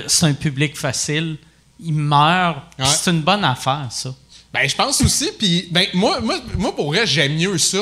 [0.08, 1.38] c'est un public facile,
[1.80, 2.64] ils meurent.
[2.84, 4.14] C'est une bonne affaire, ça.
[4.54, 5.32] Ben, je pense aussi.
[5.38, 7.80] Puis, ben, moi, moi, moi, pour vrai, j'aime mieux ça.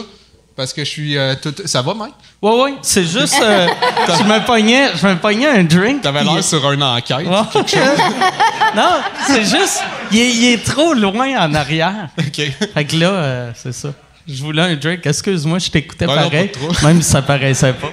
[0.55, 1.17] Parce que je suis.
[1.17, 2.13] Euh, ça va, Mike?
[2.41, 2.71] Oui, oui.
[2.81, 3.35] C'est juste.
[3.41, 3.67] Euh,
[4.07, 6.01] je, me pognais, je me pognais un drink.
[6.01, 7.25] T'avais l'air sur un enquête.
[8.75, 9.81] non, c'est juste.
[10.11, 12.09] Il est, trop loin en arrière.
[12.17, 12.51] OK.
[12.73, 13.93] Fait que là, euh, c'est ça.
[14.27, 15.05] Je voulais un drink.
[15.05, 16.51] Excuse-moi, je t'écoutais pareil.
[16.81, 17.91] même si ça paraissait pas.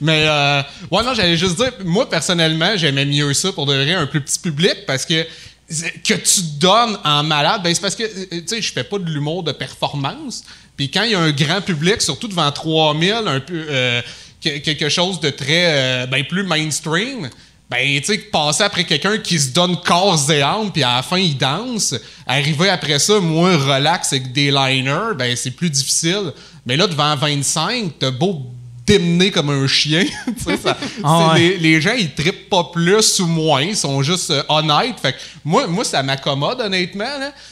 [0.00, 4.06] Mais, euh, ouais, non, j'allais juste dire, moi, personnellement, j'aimais mieux ça pour devenir un
[4.06, 5.24] plus petit public parce que
[5.68, 9.10] que tu donnes en malade, ben c'est parce que, tu sais, je fais pas de
[9.10, 10.44] l'humour de performance.
[10.76, 14.02] Puis quand il y a un grand public, surtout devant 3000, un peu, euh,
[14.40, 17.30] quelque chose de très, euh, ben plus mainstream,
[17.68, 21.02] ben, tu sais, passer après quelqu'un qui se donne corps et âme, puis à la
[21.02, 21.94] fin, il danse,
[22.26, 26.32] arriver après ça, moins relax avec des liners, ben, c'est plus difficile.
[26.64, 28.46] Mais là, devant 25, t'as beau
[28.86, 30.04] démener comme un chien.
[31.04, 35.00] Ah les, gens, ils trippent pas plus ou moins, ils sont juste euh, honnêtes.
[35.00, 37.04] Fait moi, moi, ça m'accommode, honnêtement.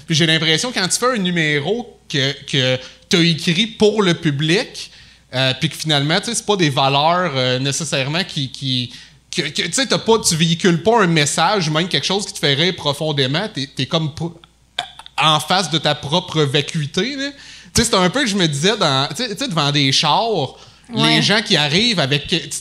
[0.07, 2.79] Puis j'ai l'impression, quand tu fais un numéro que, que
[3.15, 4.91] tu as écrit pour le public,
[5.35, 8.51] euh, puis que finalement, tu sais, c'est pas des valeurs euh, nécessairement qui.
[8.51, 8.93] qui
[9.35, 12.55] que, tu sais, pas, tu véhicules pas un message, même quelque chose qui te fait
[12.55, 13.49] rire profondément.
[13.53, 14.13] Tu es, comme
[15.21, 17.17] en face de ta propre vacuité.
[17.17, 20.57] Tu sais, c'est un peu que je me disais dans, devant des chars
[20.93, 22.53] les gens qui arrivent avec,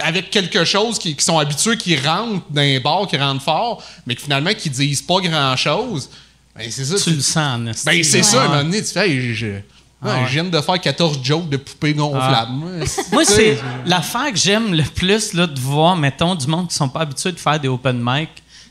[0.00, 4.14] avec quelque chose qui, sont habitués, qui rentrent dans un bar, qui rentrent fort, mais
[4.14, 6.10] qui finalement qui disent pas grand-chose.
[6.56, 6.96] Ben, c'est ça.
[6.98, 9.60] Tu, le sens, Ben, c'est ça, à un moment donné, tu fais, je,
[10.02, 12.52] ah viens de faire 14 jokes de poupées gonflables.
[12.82, 13.02] Ah.
[13.12, 16.88] Moi, c'est l'affaire que j'aime le plus là, de voir, mettons, du monde qui sont
[16.88, 18.28] pas habitués de faire des open mic,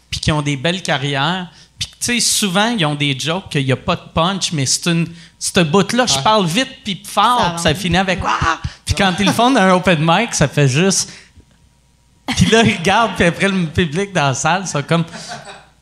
[0.09, 3.65] puis qui ont des belles carrières, puis tu sais, souvent, ils ont des jokes qu'il
[3.65, 7.55] n'y a pas de punch, mais c'est une ce bout-là, je parle vite puis fort,
[7.57, 8.59] ça, ça finit avec ah!
[8.85, 11.11] Puis quand ils le font dans un open mic, ça fait juste.
[12.35, 15.03] Puis là, ils regardent, puis après, le public dans la salle, c'est comme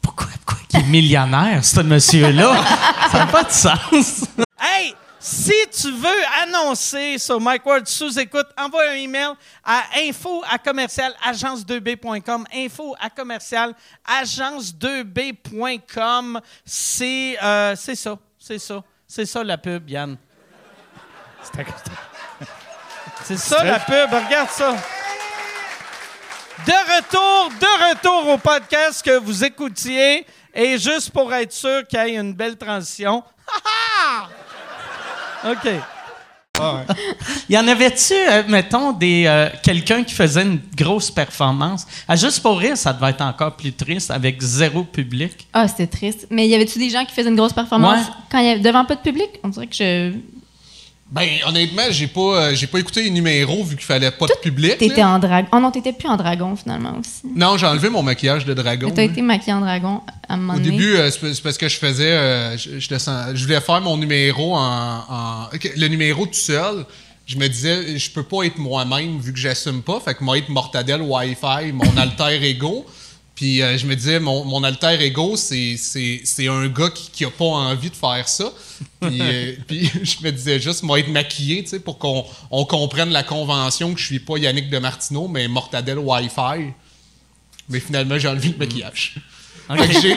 [0.03, 2.63] Pourquoi, pourquoi il est millionnaire, ce monsieur-là?
[3.11, 4.25] Ça n'a pas de sens.
[4.59, 4.95] hey!
[5.25, 9.29] Si tu veux annoncer sur Mike Ward sous écoute, envoie un email
[9.63, 12.43] à info à commercial agence2b.com.
[12.53, 13.73] Info à commercial
[14.05, 16.41] agence2b.com.
[16.65, 18.83] C'est euh, c'est ça, c'est ça.
[19.07, 20.17] C'est ça la pub, Yann.
[23.23, 24.75] C'est ça la pub, regarde ça.
[26.65, 30.25] De retour, de retour au podcast que vous écoutiez.
[30.55, 33.23] Et juste pour être sûr qu'il y ait une belle transition.
[35.45, 35.73] OK.
[37.49, 41.85] Il y en avait-tu, euh, mettons, des euh, quelqu'un qui faisait une grosse performance?
[42.07, 45.47] À Juste pour rire, ça devait être encore plus triste avec zéro public.
[45.51, 46.27] Ah, c'était triste.
[46.29, 48.85] Mais y avait-tu des gens qui faisaient une grosse performance quand il y avait, devant
[48.85, 49.31] pas de public?
[49.43, 50.13] On dirait que je
[51.13, 54.33] ben, honnêtement, j'ai pas, euh, j'ai pas écouté les numéros vu qu'il fallait pas de
[54.41, 54.79] public.
[54.79, 55.47] T'étais en dragon.
[55.53, 57.31] Oh non, t'étais plus en dragon finalement aussi.
[57.35, 58.89] Non, j'ai enlevé mon maquillage de dragon.
[58.89, 61.77] T'as été maquillé en dragon à un moment Au début, euh, c'est parce que je
[61.77, 62.13] faisais.
[62.13, 66.83] Euh, je, je, voulais faire mon numéro en, Le numéro tout seul.
[67.27, 69.99] Je me disais, je peux pas être moi-même vu que j'assume pas.
[69.99, 72.87] Fait que moi, être mortadelle Wi-Fi, mon alter ego.
[73.35, 75.77] Puis euh, je me disais, mon, mon alter ego, c'est,
[76.47, 78.51] un gars qui, n'a pas envie de faire ça.
[79.01, 82.25] Puis, euh, je me disais juste, moi, être maquillé, tu sais, pour qu'on
[82.65, 86.73] comprenne la convention que je suis pas Yannick de Martineau, mais Mortadelle Wi-Fi.
[87.69, 89.15] Mais finalement, j'ai enlevé le maquillage.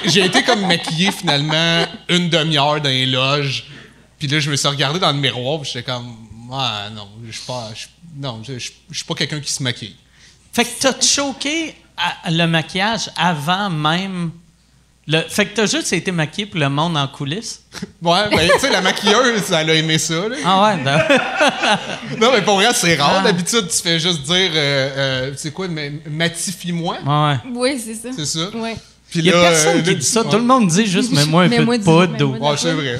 [0.06, 3.64] J'ai, été comme maquillé finalement une demi-heure dans les loges.
[4.18, 6.16] Puis là, je me suis regardé dans le miroir, puis j'étais comme,
[6.52, 7.70] ah non, je suis pas,
[8.16, 9.94] non, je suis pas quelqu'un qui se maquille.
[10.52, 11.74] Fait que t'as choqué
[12.28, 14.30] le maquillage avant même.
[15.08, 17.62] Le, fait que t'as juste été maquillé pour le monde en coulisses?
[18.02, 20.14] ouais, ben, tu sais, la maquilleuse, elle a aimé ça.
[20.44, 20.98] Ah ouais, non.
[22.20, 23.18] non, mais pour vrai, c'est rare.
[23.20, 23.22] Ah.
[23.22, 25.68] D'habitude, tu fais juste dire, euh, euh, c'est quoi,
[26.10, 26.96] matifie-moi?
[27.06, 27.36] Ouais.
[27.54, 28.08] Oui, c'est ça.
[28.16, 28.48] C'est ça.
[28.56, 28.74] Ouais.
[29.14, 30.22] Il n'y a là, personne euh, qui là, dit ça.
[30.22, 30.30] ouais.
[30.30, 32.24] Tout le monde dit juste, mets-moi un peu Mets-moi de poudre.
[32.40, 32.98] ou- Ouais, c'est vrai.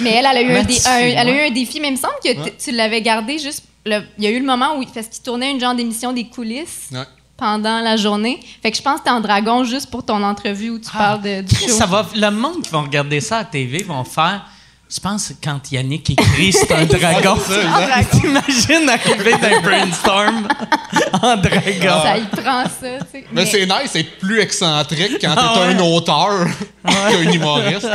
[0.00, 1.92] Mais elle, elle a eu, un, dé- un- elle a eu un défi, mais il
[1.92, 3.62] me semble que tu l'avais gardé juste.
[3.84, 4.84] le- il y a eu le moment où.
[4.94, 7.00] Parce qu'il tournait une genre d'émission des coulisses Ouais.
[7.36, 8.40] Pendant la journée.
[8.62, 11.20] Fait que je pense que t'es en dragon juste pour ton entrevue où tu parles
[11.22, 11.74] de, du Chris, show.
[11.74, 14.46] ça va, le monde qui va regarder ça à la TV vont faire.
[14.94, 17.36] Je pense que quand Yannick écrit, c'est un dragon.
[17.44, 18.10] c'est ça, exact.
[18.20, 20.46] T'imagines arriver d'un brainstorm
[21.14, 22.02] en dragon.
[22.02, 23.24] Ça y prend ça, tu sais.
[23.32, 25.74] Mais, c'est nice, c'est plus excentrique quand t'es Ah ouais.
[25.74, 26.46] un auteur
[26.86, 27.88] qu'un humoriste.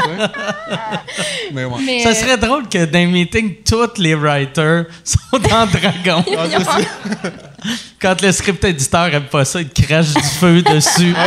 [1.54, 1.82] Mais ouais.
[1.86, 6.26] mais, Ça serait drôle que dans les meetings, tous les writers sont en dragon.
[6.38, 7.30] Ah.
[8.02, 11.14] Quand le script éditeur aime pas ça, il crache du feu dessus.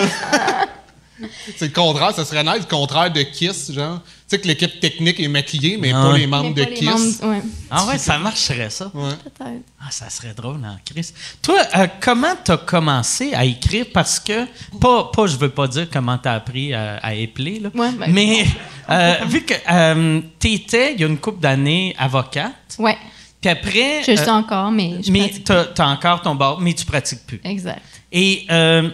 [1.57, 4.01] C'est le contraire, ça serait nice, le contraire de Kiss, genre.
[4.03, 6.19] Tu sais que l'équipe technique est maquillée, mais Ah pas ouais.
[6.19, 6.89] les membres mais de Kiss.
[6.89, 8.91] membres- ouais, Ah ouais, ça marcherait ça.
[8.93, 9.11] Ouais.
[9.23, 9.63] peut-être.
[9.81, 11.13] Ah, ça serait drôle, hein, Chris.
[11.41, 13.87] Toi, euh, comment t'as commencé à écrire?
[13.95, 14.47] Parce que,
[14.81, 17.69] pas, pas je veux pas dire comment t'as appris à, à épeler, là.
[17.73, 18.45] Ouais, ben, mais
[18.91, 22.97] euh, vu que euh, t'étais, il y a une couple d'années, avocate, Ouais,
[23.43, 24.03] puis après...
[24.05, 27.41] je le euh, encore, mais je mais t'as encore ton bar, mais tu pratiques plus.
[27.45, 27.83] Exact.
[28.11, 28.89] Et euh,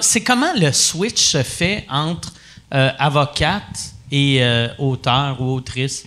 [0.00, 2.32] c'est comment le switch se fait entre
[2.72, 4.40] euh, avocate et
[4.78, 6.06] auteur ou autrice?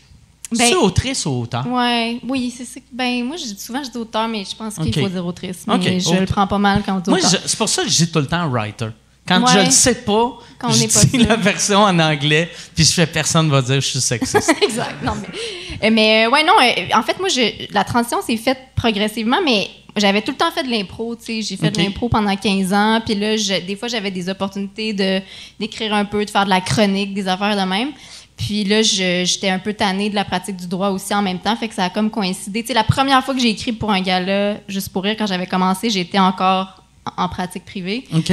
[0.49, 1.67] Ben- c'est autrice ou auteur?
[1.67, 2.79] Ouais, oui, c'est ça.
[2.93, 4.99] Ben, moi, je dis souvent, je dis auteur, mais je pense qu'il Ok.
[5.03, 5.65] faut dire autrice.
[5.67, 7.31] Mais je le prends pas mal quand on dit Moi, auteur.
[7.31, 8.87] je- c'est pour ça que je dis tout le temps writer.
[9.27, 9.51] Quand Ouais.
[9.53, 11.27] je ne sais pas, Quand on je pas dis sûr.
[11.27, 14.53] la version en anglais, puis je fais personne va dire que je suis sexiste.
[14.61, 15.03] exact.
[15.03, 16.53] Non, mais, euh, mais euh, ouais, non.
[16.61, 20.51] euh, en fait, moi, je, la transition s'est faite progressivement, mais j'avais tout le temps
[20.51, 21.15] fait de l'impro.
[21.15, 23.01] Tu sais, j'ai fait de l'impro pendant 15 ans.
[23.05, 25.21] Puis là, je- des fois, j'avais des opportunités de
[25.59, 27.89] d'écrire un peu, de faire de la chronique, des affaires de même.
[28.37, 31.55] Puis là, j'étais un peu tannée de la pratique du droit aussi en même temps,
[31.55, 32.61] fait que ça a comme coïncidé.
[32.61, 35.25] Tu sais, la première fois que j'ai écrit pour un gala, juste pour rire, quand
[35.25, 36.83] j'avais commencé, j'étais encore
[37.17, 38.03] en- en pratique privée.
[38.15, 38.31] OK?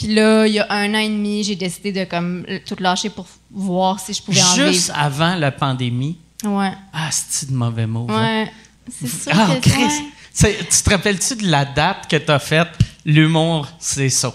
[0.00, 3.10] Puis là, il y a un an et demi, j'ai décidé de comme tout lâcher
[3.10, 4.98] pour voir si je pouvais en Juste vivre.
[4.98, 6.16] avant la pandémie?
[6.42, 6.72] Ouais.
[6.94, 8.06] Ah, c'est de mauvais mots.
[8.08, 8.44] hein?
[8.44, 8.52] Ouais.
[8.98, 10.54] C'est sûr Ah, que Chris!
[10.70, 12.68] Tu te rappelles-tu de la date que tu as faite?
[13.04, 14.32] L'humour, c'est ça.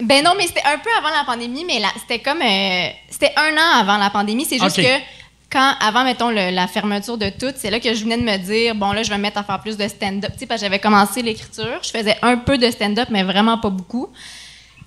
[0.00, 2.40] Ben non, mais c'était un peu avant la pandémie, mais c'était comme.
[2.40, 4.44] euh, c'était un an avant la pandémie.
[4.48, 5.02] C'est juste que
[5.50, 8.36] quand, avant, mettons, le- la fermeture de tout, c'est là que je venais de me
[8.36, 10.30] dire, bon, là, je vais me mettre à faire plus de stand-up.
[10.34, 11.80] Tu sais, parce que j'avais commencé l'écriture.
[11.82, 14.08] Je faisais un peu de stand-up, mais vraiment pas beaucoup.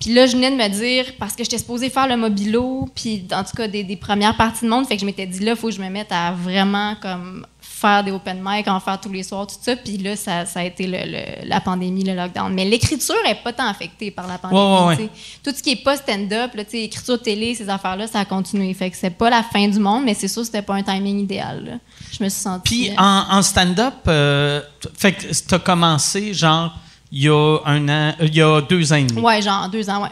[0.02, 3.24] Puis là, je venais de me dire, parce que j'étais supposée faire le mobilo, puis
[3.32, 5.52] en tout cas des, des premières parties de monde, fait que je m'étais dit, là,
[5.52, 9.00] il faut que je me mette à vraiment comme faire des open mic, en faire
[9.00, 9.76] tous les soirs, tout ça.
[9.76, 12.52] Puis là, ça, ça a été le- le- la pandémie, le lockdown.
[12.52, 14.60] Mais l'écriture est pas tant affectée par la pandémie.
[14.60, 15.10] Ouais, ouais, ouais.
[15.44, 18.74] Tout ce qui est pas stand-up, écriture télé, ces affaires-là, ça a continué.
[18.74, 20.82] Fait que c'est pas la fin du monde, mais c'est sûr que c'était pas un
[20.82, 21.64] timing idéal.
[21.64, 21.72] là.
[22.12, 22.62] Je me suis sentie...
[22.64, 24.60] Puis euh, en, en stand-up, euh,
[24.98, 26.74] fait que tu as commencé genre
[27.12, 29.20] il y a un an, euh, il y a deux ans et demi.
[29.20, 30.08] Ouais, genre deux ans, ouais.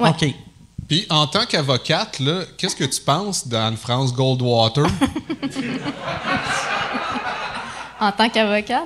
[0.00, 0.08] Ouais.
[0.10, 0.34] OK.
[0.88, 4.86] Puis, en tant qu'avocate, là, qu'est-ce que tu penses d'Anne-France Goldwater?
[8.00, 8.84] En tant qu'avocate?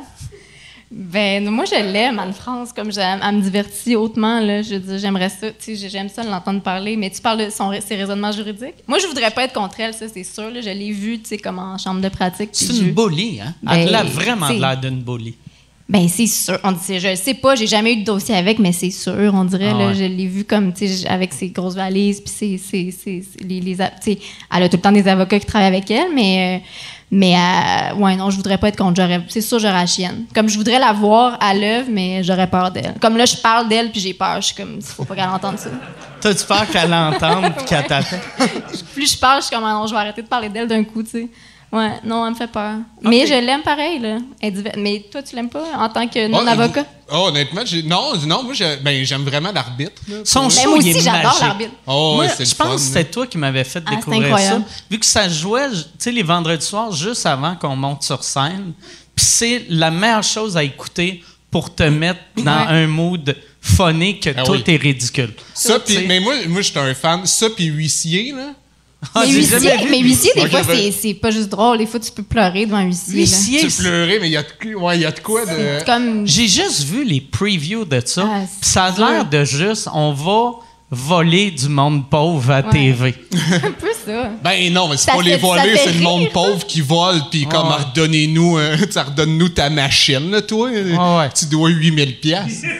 [0.91, 3.21] Ben, moi, je l'aime, Anne-France, comme j'aime.
[3.23, 4.61] Elle me divertit hautement, là.
[4.63, 5.51] Je veux dire, j'aimerais ça.
[5.53, 6.97] Tu sais, j'aime ça l'entendre parler.
[6.97, 8.75] Mais tu parles de son, ses raisonnements juridiques?
[8.87, 10.51] Moi, je voudrais pas être contre elle, ça, c'est sûr.
[10.51, 10.61] là.
[10.61, 12.51] Je l'ai vue, tu sais, comme en chambre de pratique.
[12.53, 13.55] C'est je- une bully, hein?
[13.71, 14.57] Elle Ben, a vraiment t'sais.
[14.57, 15.35] de l'air d'une bully.
[15.87, 16.59] Ben, c'est sûr.
[16.65, 19.33] On dit, je sais pas, j'ai jamais eu de dossier avec, mais c'est sûr.
[19.35, 22.33] On dirait, Ah là, je l'ai vu comme, tu sais, avec ses grosses valises, puis
[22.35, 25.91] c'est, c'est, c'est, c'est- les, elle a tout le temps des avocats qui travaillent avec
[25.91, 26.65] elle, mais, euh,
[27.11, 28.99] mais, euh, ouais, non, je voudrais pas être contre.
[29.01, 30.25] J'aurais, c'est sûr, j'aurais la chienne.
[30.35, 32.95] Comme je voudrais la voir à l'œuvre, mais j'aurais peur d'elle.
[32.99, 34.37] Comme là, je parle d'elle, puis j'ai peur.
[34.41, 35.69] Je suis comme, il faut pas qu'elle entende ça.
[36.19, 38.21] T'as-tu peur qu'elle l'entende et qu'elle t'appelle?
[38.95, 40.83] Plus je parle, je suis comme, ah non, je vais arrêter de parler d'elle d'un
[40.83, 41.29] coup, tu sais.
[41.75, 42.77] Ouais, non, elle me fait peur.
[43.03, 44.19] Mais je l'aime pareil, là.
[44.41, 46.85] Elle dit- mais toi, tu l'aimes pas en tant que non-avocat?
[47.11, 50.01] Oh, honnêtement, j'ai- non, non, moi, j'ai- ben, j'aime vraiment l'arbitre.
[50.25, 51.41] Son show, moi il aussi, est j'adore magique.
[51.41, 51.71] l'arbitre.
[51.87, 53.91] Oh, Moi, ouais, c'est je le pense fun, que c'était toi qui m'avais fait Ah,
[53.97, 54.27] découvrir ça.
[54.29, 54.65] incroyable.
[54.91, 58.73] Vu que ça jouait, tu sais, les vendredis soirs, juste avant qu'on monte sur scène.
[59.17, 62.67] Puis c'est la meilleure chose à écouter pour te mettre dans Ouais.
[62.69, 64.65] un mood funny que Ah tout oui.
[64.67, 65.33] est ridicule.
[65.55, 67.27] Ça, puis, mais moi, moi j'étais un fan.
[67.27, 68.53] Ça, puis huissier, là.
[69.15, 69.25] Ah,
[69.91, 71.79] mais huissier, mais des fois, c'est, c'est pas juste drôle.
[71.79, 73.61] Des fois, tu peux pleurer devant un huissier.
[73.61, 75.85] Tu pleurais, mais il y, a de- ouais, il y a de quoi de.
[75.85, 76.27] Comme.
[76.27, 78.29] J'ai juste vu les previews de ça.
[78.31, 80.53] Ah, puis ça a l'air de juste, on va
[80.95, 82.71] voler du monde pauvre à Ouais.
[82.71, 83.15] TV.
[83.65, 84.31] un peu ça.
[84.43, 86.31] Ben non, mais c'est Ça pas les ça voler, c'est le monde ça.
[86.33, 87.75] pauvre qui vole, puis comme Ouais.
[87.75, 90.71] redonnez-nous, euh, tu sais, redonne-nous ta machine, là, toi.
[90.71, 91.31] ouais.
[91.39, 92.63] Tu dois 8000 pièces.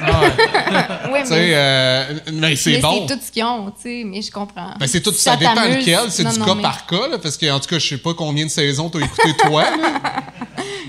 [1.25, 3.07] Sais, mais, euh, mais c'est mais bon.
[3.09, 4.03] c'est tout ce qu'ils ont, tu sais.
[4.05, 4.75] Mais je comprends.
[4.79, 7.19] Ben c'est tout, Si ça, dépend lequel, c'est du non, cas mais- par cas, là,
[7.23, 10.01] parce que en tout cas, je sais pas combien de saisons t'as écouté toi, là.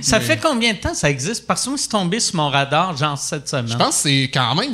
[0.02, 1.48] Ça fait combien de temps ça existe?
[1.48, 3.68] Parce que moi, c'est tombé sur mon radar, genre cette semaine.
[3.70, 4.74] Je pense que c'est quand même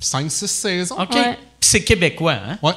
[0.00, 0.96] 5-6 saisons.
[0.98, 1.14] OK.
[1.14, 1.38] Ouais.
[1.60, 2.58] Puis c'est québécois, hein?
[2.62, 2.72] Ouais.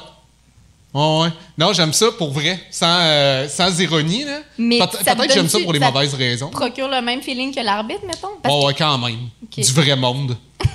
[0.92, 1.28] Ouais, ouais.
[1.58, 4.24] Non, j'aime ça pour vrai, sans, euh, sans ironie.
[4.24, 4.38] Là.
[4.58, 6.50] Mais Peut-être que j'aime ça pour les ça- mauvaises raisons.
[6.50, 8.28] Procure le même feeling que l'arbitre, mettons?
[8.40, 9.28] Parce Ouais, ouais, quand même.
[9.56, 10.36] Du vrai monde.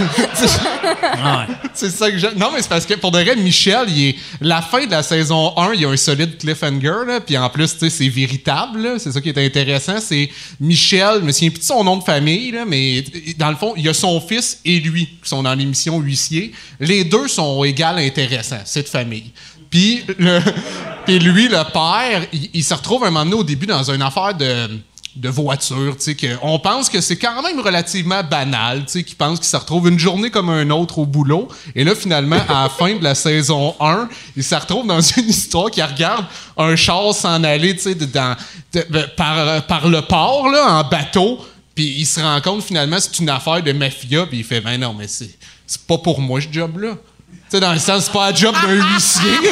[1.74, 2.34] C'est ça que j'aime.
[2.36, 4.16] Non, mais c'est parce que pour de vrai, Michel, il est...
[4.40, 7.48] la fin de la saison 1, il y a un solide cliffhanger, là, puis en
[7.48, 10.00] plus, c'est véritable, c'est ça qui est intéressant.
[10.00, 13.04] C'est Michel, je me souviens plus de son nom de famille, mais
[13.38, 16.52] dans le fond, il y a son fils et lui qui sont dans l'émission Huissier.
[16.78, 19.30] Les deux sont égal intéressants, cette famille.
[19.70, 20.04] Puis,
[21.06, 24.02] puis lui, le père, il, il se retrouve un moment donné au début dans une
[24.02, 24.68] affaire de
[25.16, 29.16] de voiture, tu sais, on pense que c'est quand même relativement banal, tu sais, qu'il
[29.16, 32.62] pense qu'il se retrouve une journée comme un autre au boulot, et là, finalement, à
[32.64, 36.76] la fin de la saison 1, il se retrouve dans une histoire qui regarde un
[36.76, 38.36] char s'en aller, tu sais, dans-
[38.72, 41.44] de- de- par, par le port, là, en bateau,
[41.74, 44.78] puis il se rend compte, finalement, c'est une affaire de mafia, puis il fait, ben
[44.78, 45.30] non, mais c'est
[45.66, 46.94] c'est pas pour moi, ce job-là.
[47.30, 49.50] Tu sais, dans le sens, c'est pas un job d'un huissier, là.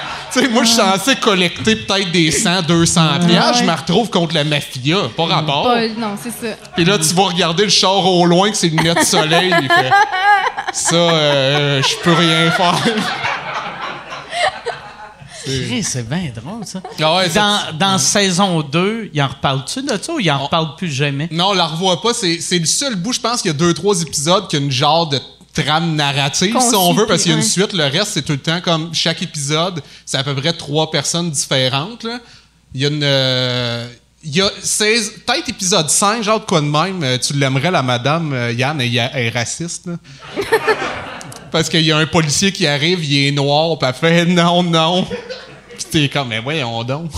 [0.00, 0.01] Tu
[0.40, 3.58] sais, moi, je suis censé collecter peut-être des 100, 200 piastres.
[3.60, 4.96] Je me retrouve contre la mafia.
[5.16, 5.64] Pas rapport.
[5.64, 6.54] Pas- non, c'est ça.
[6.74, 9.52] Puis là, tu vas regarder le char au loin que c'est une lunettes de soleil.
[9.62, 9.90] il fait,
[10.72, 12.74] ça, euh, je peux rien faire.
[15.44, 16.80] Chris, C'est bien drôle, ça.
[17.00, 17.28] Ah ouais,
[17.78, 21.28] dans saison 2, il en reparle-tu de ça ou il en reparle plus jamais?
[21.32, 22.14] Non, on la revoit pas.
[22.14, 24.60] C'est c'est le seul bout, je pense qu'il y a deux, trois épisodes qui a
[24.60, 25.18] une genre de
[25.54, 27.72] trame narrative, si on veut, parce qu'il y a une suite.
[27.72, 31.30] Le reste, c'est tout le temps comme chaque épisode, c'est à peu près trois personnes
[31.30, 32.04] différentes.
[32.04, 32.18] là.
[32.74, 33.02] Il y a une.
[33.02, 33.86] euh,
[34.24, 37.72] il y a 16, peut-être épisode 5, genre de quoi de même, euh, tu l'aimerais,
[37.72, 39.86] la madame euh, Yann, elle, elle est raciste.
[39.86, 39.94] là.
[41.50, 44.62] Parce qu'il y a un policier qui arrive, il est noir, puis elle fait non,
[44.62, 45.04] non.
[45.74, 47.10] Puis t'es comme, mais voyons donc.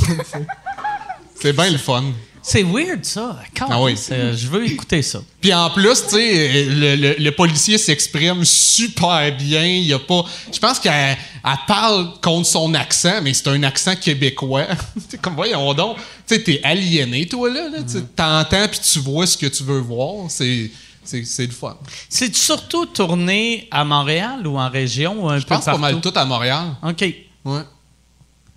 [1.41, 2.05] c'est bien le fun.
[2.47, 3.39] C'est weird, ça.
[3.71, 3.97] Ah oui.
[3.97, 5.21] C'est- Je veux écouter ça.
[5.41, 9.65] Puis en plus, tu sais, le, le- le policier s'exprime super bien.
[9.65, 10.25] Il y a pas.
[10.53, 14.67] Je pense qu'elle elle parle contre son accent, mais c'est un accent québécois.
[15.23, 15.97] Comme voyons donc.
[16.27, 17.69] Tu sais, t'es aliéné, toi là.
[17.71, 17.79] là.
[17.83, 20.27] Tu t'entends puis tu vois ce que tu veux voir.
[20.29, 20.71] C'est
[21.03, 21.77] c'est le fun.
[22.09, 26.01] C'est surtout tourné à Montréal ou en région ou un Je peu pense pas mal
[26.01, 26.65] tout à Montréal.
[26.83, 27.05] OK.
[27.45, 27.61] Ouais.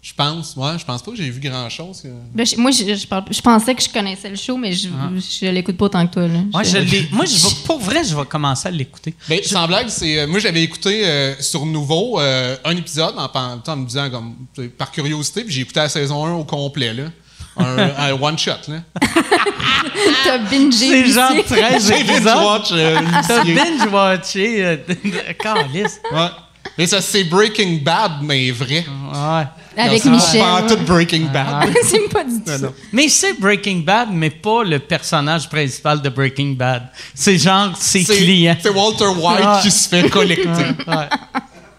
[0.08, 0.54] Je pense.
[0.56, 2.04] Ouais, je pense pas que j'ai vu grand chose.
[2.34, 4.88] Ben, je- moi, je, je parle- je pensais que je connaissais le show, mais je,
[5.42, 6.28] je l'écoute pas autant que toi.
[6.30, 6.40] Là.
[6.54, 6.78] Moi, je
[7.14, 9.14] moi je vais- pour vrai, je vais commencer à l'écouter.
[9.28, 10.20] Ben, sans blague, c'est.
[10.20, 14.36] euh, moi, j'avais écouté euh, sur Nouveau euh, un épisode en, me disant, comme,
[14.78, 17.04] par curiosité, puis j'ai écouté la saison 1 au complet, là.
[17.58, 18.84] Un, un one-shot, là.
[20.24, 20.90] T'as bingé.
[20.90, 22.24] C'est genre 13 J'ai épisodes.
[22.24, 23.56] binge-watch, euh, T'as Lucier.
[23.56, 24.80] binge-watché.
[25.40, 26.00] Calisse.
[26.14, 26.28] Ouais.
[26.78, 28.86] Mais ça, c'est Breaking Bad, mais vrai.
[29.12, 29.44] Ouais.
[29.84, 30.42] Avec C'est Michel.
[30.42, 31.26] Pas en tout Breaking.
[31.32, 31.70] Bad.
[31.84, 32.72] c'est pas du tout ça.
[32.92, 36.88] Mais c'est Breaking Bad, mais pas le personnage principal de Breaking Bad.
[37.14, 38.58] C'est genre ses C'est clients.
[38.60, 39.60] c'est Walter White Ah.
[39.64, 40.48] qui se fait collecter.
[40.88, 41.08] Ouais.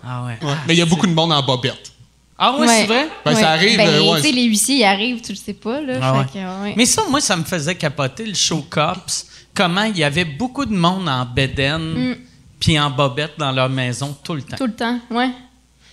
[0.04, 0.38] Ah ouais.
[0.42, 0.54] Ouais.
[0.66, 1.92] Mais il y a beaucoup de monde en bobette.
[2.40, 3.08] Ah ouais, c'est vrai?
[3.24, 4.20] Ben, ça arrive, Ben, euh, ouais.
[4.20, 5.80] tu sais, les huissiers, ils arrivent, tu le sais pas.
[5.80, 6.74] Là, Ah Fait que, ouais.
[6.76, 9.26] Mais ça, moi, ça me faisait capoter le show Cops.
[9.52, 12.16] Comment il y avait beaucoup de monde en bedaine
[12.60, 14.56] puis en bobette dans leur maison tout le temps.
[14.56, 15.30] Tout le temps, ouais.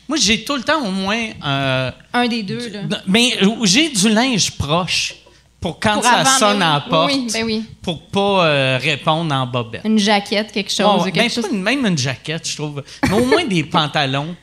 [0.07, 1.29] Moi, j'ai tout le temps au moins...
[1.43, 2.81] euh, Un des deux, là.
[3.07, 5.15] mais euh, j'ai du linge proche
[5.59, 7.65] pour quand Pour ça avant, sonne ben à la porte Oui, ben oui.
[7.81, 9.81] pour pas euh, répondre en bobette.
[9.83, 11.05] Une jaquette, quelque chose.
[11.05, 11.47] Quelque ben, chose.
[11.47, 12.83] pas une- même une jaquette, je trouve.
[13.03, 14.35] Mais au moins des pantalons.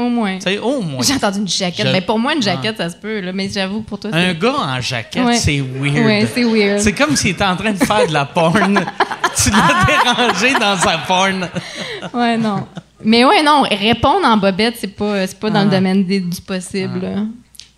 [0.00, 0.36] Au moins.
[0.36, 1.02] Tu sais, au moins.
[1.02, 1.86] J'ai entendu une jaquette.
[1.86, 4.28] Je- Ben, pour moi, une jaquette, ça se peut, là, mais j'avoue, pour toi, Un
[4.30, 4.38] c'est.
[4.38, 5.36] gars en jaquette, Ouais.
[5.36, 6.06] c'est weird.
[6.06, 6.80] Ouais, c'est weird.
[6.80, 8.80] C'est comme s'il était en train de faire de la porn.
[9.42, 11.48] tu l'as dérangé dans sa porn.
[12.14, 12.66] Ouais, non.
[13.04, 16.40] Mais ouais, non, répondre en bobette, c'est pas, c'est pas dans le domaine des- du
[16.40, 17.00] possible.
[17.00, 17.22] là.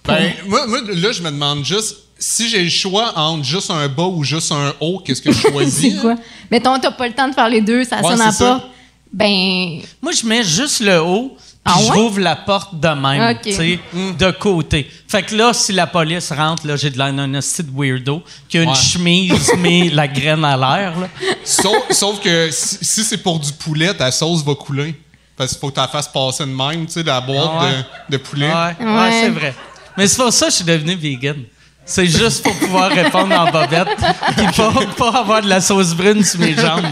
[0.05, 3.87] Ben, moi, moi, là, je me demande juste, si j'ai le choix entre juste un
[3.89, 5.95] bas ou juste un haut, qu'est-ce que je choisis?
[5.95, 6.17] c'est quoi?
[6.51, 8.69] Mettons, t'as pas le temps de faire les deux, ça Ouais, sonne pas.
[9.13, 11.91] Ben, Moi, je mets juste le haut, Ah ouais?
[11.91, 14.91] rouvre la porte de même, tu sais, de côté.
[15.07, 18.23] Fait que là, si la police rentre, là, j'ai de l'air d'un hostie de weirdo
[18.49, 18.75] qui a une Ouais.
[18.75, 21.09] chemise, mais la graine à l'air, là.
[21.45, 24.95] Sauf, sauf que si, si c'est pour du poulet, ta sauce va couler.
[25.37, 27.65] Parce qu'il faut que tu la fasses passer de même, tu sais, la boîte Ah
[27.65, 27.71] ouais.
[28.09, 28.49] de, de poulet.
[28.53, 29.21] Ouais, ouais, Ouais.
[29.23, 29.55] c'est vrai.
[29.97, 31.37] Mais c'est pour ça que je suis devenu vegan.
[31.85, 33.89] C'est juste pour pouvoir répondre en bobette
[34.37, 36.87] puis pas, pas avoir de la sauce brune sur mes jambes.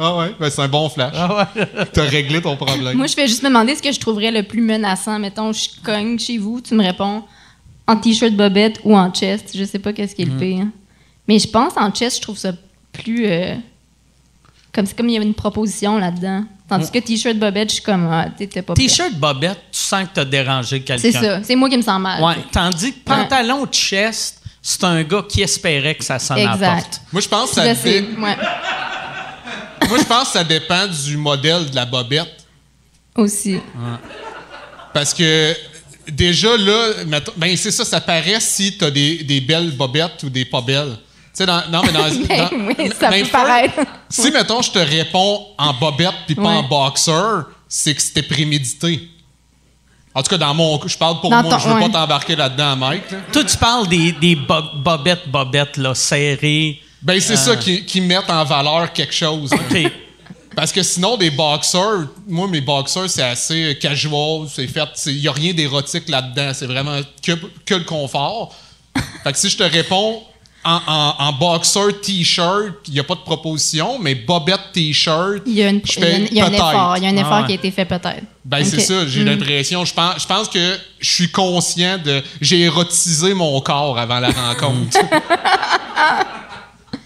[0.00, 1.14] Ah ouais, ben, c'est un bon flash.
[1.92, 2.96] T'as réglé ton problème.
[2.96, 5.18] moi, je vais juste me demander ce que je trouverais le plus menaçant.
[5.18, 7.22] Mettons, je cogne chez vous, tu me réponds
[7.86, 9.50] en t-shirt bobette ou en chest.
[9.54, 10.66] Je sais pas qu'est-ce qui est le pire.
[11.28, 12.52] Mais je pense en chest, je trouve ça
[12.92, 13.26] plus.
[13.26, 13.54] euh,
[14.72, 16.44] comme c'est comme il y avait une proposition là-dedans.
[16.68, 18.08] Tandis que t-shirt bobette, je suis comme.
[18.10, 18.74] Ah, t'étais pas.
[18.74, 21.02] T-shirt bobette, tu sens que t'as dérangé quelqu'un.
[21.02, 21.42] C'est ça.
[21.42, 22.22] C'est moi qui me sens mal.
[22.22, 22.34] Ouais.
[22.52, 26.52] Tandis que pantalon de chest, c'est un gars qui espérait que ça sonne à la
[26.54, 26.74] Exact.
[26.76, 27.00] porte.
[27.12, 28.36] Moi, je pense que ça devait, Ouais.
[29.88, 32.44] Moi, je pense que ça dépend du modèle de la bobette.
[33.16, 33.58] Aussi.
[34.92, 35.54] Parce que
[36.08, 40.30] déjà là, mettons- ben c'est ça, ça paraît si t'as des, des belles bobettes ou
[40.30, 40.96] des pas belles.
[40.96, 43.74] Tu sais, dans, non, mais dans, Ben dans- oui, ça mais peut paraître.
[44.08, 46.48] Si, mettons, je te réponds en bobette puis pas Ouais.
[46.48, 49.08] en boxer, c'est que c'était prémédité.
[50.12, 51.80] En tout cas, dans mon je parle pour Dans moi, ton- je veux ouais.
[51.88, 53.10] pas t'embarquer là-dedans, Mike.
[53.12, 53.18] là.
[53.32, 56.80] Toi, tu parles des, des bo- bobettes, bobettes, là, serrées.
[57.02, 59.50] Ben, c'est ça qui, qui mettent en valeur quelque chose.
[59.54, 59.92] OK.
[60.56, 65.28] Parce que sinon, des boxers, moi, mes boxers, c'est assez casual, c'est fait, il n'y
[65.28, 67.32] a rien d'érotique là-dedans, c'est vraiment que,
[67.64, 68.52] que le confort.
[69.22, 70.22] Fait que si je te réponds
[70.64, 75.54] en, en, en boxer t-shirt, il n'y a pas de proposition, mais bobette t-shirt, Il
[75.54, 76.94] y a, y y un effort.
[76.98, 77.46] Il y a un Ah effort ouais.
[77.46, 78.24] qui a été fait peut-être.
[78.44, 79.26] Ben, c'est ça, j'ai Mm.
[79.26, 79.84] l'impression.
[79.84, 82.22] Je pense, je pense que je suis conscient de.
[82.40, 84.98] J'ai érotisé mon corps avant la rencontre.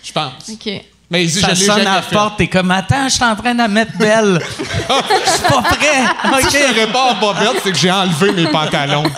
[0.05, 0.49] je pense.
[0.53, 0.71] OK.
[1.11, 3.53] Mais je Ça l'ai sonne à la porte, t'es comme, attends, je suis en train
[3.53, 4.41] de la mettre belle.
[4.59, 6.41] Je suis pas prêt.
[6.41, 6.75] Si je OK.
[6.75, 9.05] te réponds en bobette, c'est que j'ai enlevé mes pantalons.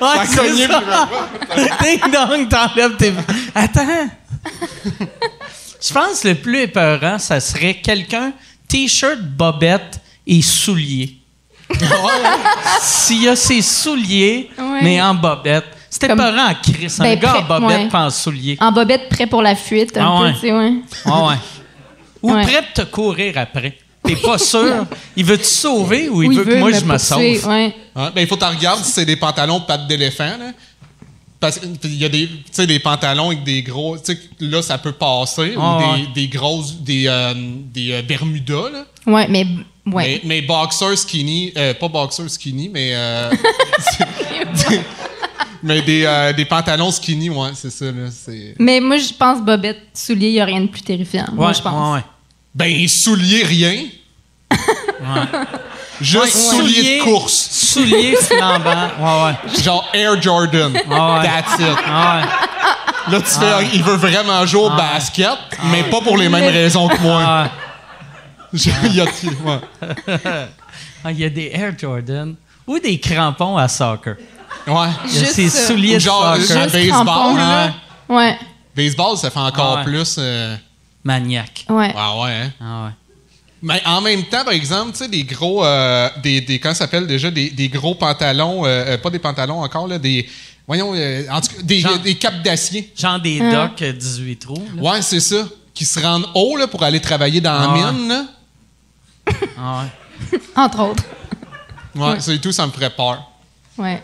[0.00, 1.08] Ouais, c'est ça.
[1.82, 3.12] Ding dong, t'enlèves tes.
[3.54, 4.08] Attends.
[5.80, 8.32] Je pense que le plus épeurant, ça serait quelqu'un,
[8.68, 11.14] t-shirt, bobette et souliers.
[12.80, 14.80] S'il y a ses souliers, Ouais.
[14.82, 15.64] mais en bobette.
[15.94, 16.92] C'était Comme- épeurant en Chris.
[16.98, 17.88] Un Ben, gars en prêt- bobette ouais.
[17.88, 18.56] pas en souliers.
[18.60, 20.32] En bobette, prêt pour la fuite, un Ah peu, ouais.
[20.34, 20.72] tu sais, ouais.
[21.04, 21.34] Ah ouais.
[22.20, 22.42] Ou Ouais.
[22.42, 23.78] prêt de te courir après.
[24.02, 24.86] T'es pas sûr.
[25.14, 27.20] Il veut te sauver ou il Ou veut que moi je me sauve?
[27.20, 27.74] ouais.
[27.94, 28.10] Hein?
[28.12, 30.24] Ben, il faut que tu regardes si c'est des pantalons pattes d'éléphant.
[30.36, 30.50] Là.
[31.38, 33.96] Parce qu'il y a des, tu sais, des pantalons avec des gros.
[33.96, 35.54] tu sais, Là, ça peut passer.
[35.56, 36.08] Ah ou des, ouais.
[36.12, 36.74] des grosses.
[36.80, 38.68] Des, euh, des euh, Bermudas.
[38.72, 38.84] Là.
[39.06, 39.46] Ouais, mais.
[39.86, 40.20] Ouais.
[40.24, 41.52] Mais, mais boxer skinny.
[41.56, 42.90] euh, pas boxer skinny, mais.
[42.94, 43.30] euh,
[45.64, 47.86] mais des, euh, des pantalons skinny, ouais, c'est ça.
[47.86, 48.54] Là, c'est...
[48.58, 51.26] Mais moi, je pense bobette, soulier, il n'y a rien de plus terrifiant.
[51.32, 51.72] moi, je pense.
[51.94, 52.04] ouais, ouais.
[52.54, 53.82] Ben, souliers, rien.
[56.00, 57.48] Juste Ouais, souliers souliers- de course.
[57.50, 58.90] Souliers flambants.
[58.98, 59.62] Ouais, ouais.
[59.62, 60.72] Genre Air Jordan.
[60.72, 60.80] Ouais.
[61.22, 61.60] That's it.
[61.60, 62.22] Ouais.
[63.12, 65.28] Là, tu fais, il veut vraiment jouer au basket,
[65.70, 67.48] mais pas pour les mêmes raisons que moi.
[68.52, 69.60] Il y a- ouais.
[71.06, 72.34] Ah, il y a des Air Jordan
[72.66, 74.16] ou des crampons à soccer.
[74.66, 74.88] Ouais.
[75.06, 75.66] Il y a Juste ces ça.
[75.66, 76.70] souliers genre, soccer.
[76.70, 77.36] baseball, crampons.
[77.36, 77.74] là.
[78.08, 78.38] Ouais.
[78.74, 79.84] Baseball, ça fait encore Ouais.
[79.84, 80.16] plus.
[80.18, 80.56] euh,
[81.04, 81.66] Maniaque.
[81.68, 81.92] Ouais.
[81.96, 82.50] Ah ouais, hein?
[82.60, 82.90] Ah ouais.
[83.62, 85.64] Mais en même temps, par exemple, tu sais, des gros.
[85.64, 87.30] euh, des, des, comment ça s'appelle déjà?
[87.30, 88.64] Des, des gros pantalons.
[88.64, 89.98] euh, euh, pas des pantalons encore, là.
[89.98, 90.28] Des.
[90.66, 92.92] Voyons, euh, en tout cas, des, Genre- des capes d'acier.
[92.96, 93.66] Genre des Ah.
[93.68, 94.66] docks euh, 18 trous.
[94.76, 94.82] là.
[94.82, 95.44] Ouais, c'est ça.
[95.74, 97.92] Qui se rendent haut, là, pour aller travailler dans la Ah ouais.
[97.92, 98.24] mine, là.
[99.58, 99.82] Ah
[100.32, 100.38] ouais.
[100.56, 101.02] Entre autres.
[101.94, 103.22] Ouais, c'est tout, ça me ferait peur.
[103.78, 104.02] Ouais.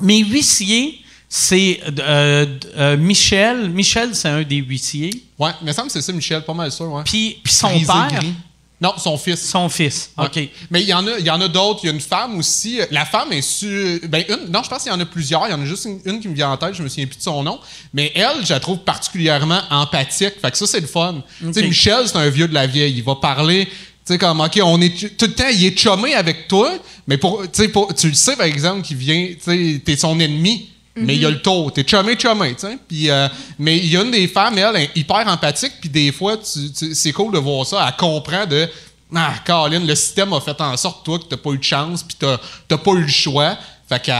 [0.00, 3.70] Mes huissiers, c'est euh, euh, Michel.
[3.70, 5.24] Michel, c'est un des huissiers.
[5.38, 7.02] Ouais, mais ça me semble que c'est ça, Michel, pas mal sûr, ouais.
[7.04, 8.34] Puis, puis son père, gris.
[8.80, 9.40] Non, son fils.
[9.48, 10.10] son fils.
[10.18, 10.26] Ouais.
[10.26, 10.48] OK.
[10.70, 11.80] Mais il y en a, il y en a d'autres.
[11.84, 12.80] Il y a une femme aussi.
[12.90, 14.00] La femme est su.
[14.08, 15.46] Ben une, non, je pense qu'il y en a plusieurs.
[15.46, 16.74] Il y en a juste une, une qui me vient en tête.
[16.74, 17.58] Je me souviens plus de son nom.
[17.94, 20.34] Mais elle, je la trouve particulièrement empathique.
[20.40, 21.22] Fait que ça, c'est le fun.
[21.40, 21.62] Tu sais.
[21.62, 22.94] Michel, c'est un vieux de la vieille.
[22.96, 23.68] Il va parler.
[24.06, 26.72] Tu sais, comme, OK, on est tout le temps, il est chumé avec toi,
[27.06, 27.42] mais pour,
[27.72, 31.22] pour- tu le sais, par exemple, qu'il vient, tu sais, t'es son ennemi, mais il
[31.22, 31.70] y a le taux.
[31.70, 32.78] T'es chumé, chumé, tu sais.
[32.86, 33.28] Puis, euh,
[33.58, 36.70] mais il y a une des femmes, elle, est hyper empathique, puis des fois, tu-
[36.70, 37.84] tu- c'est cool de voir ça.
[37.88, 38.68] Elle comprend de,
[39.16, 42.02] ah, Caroline, le système a fait en sorte, toi, que t'as pas eu de chance,
[42.02, 42.38] puis t'as
[42.68, 43.56] t'as pas eu le choix.
[43.88, 44.14] Fait qu'elle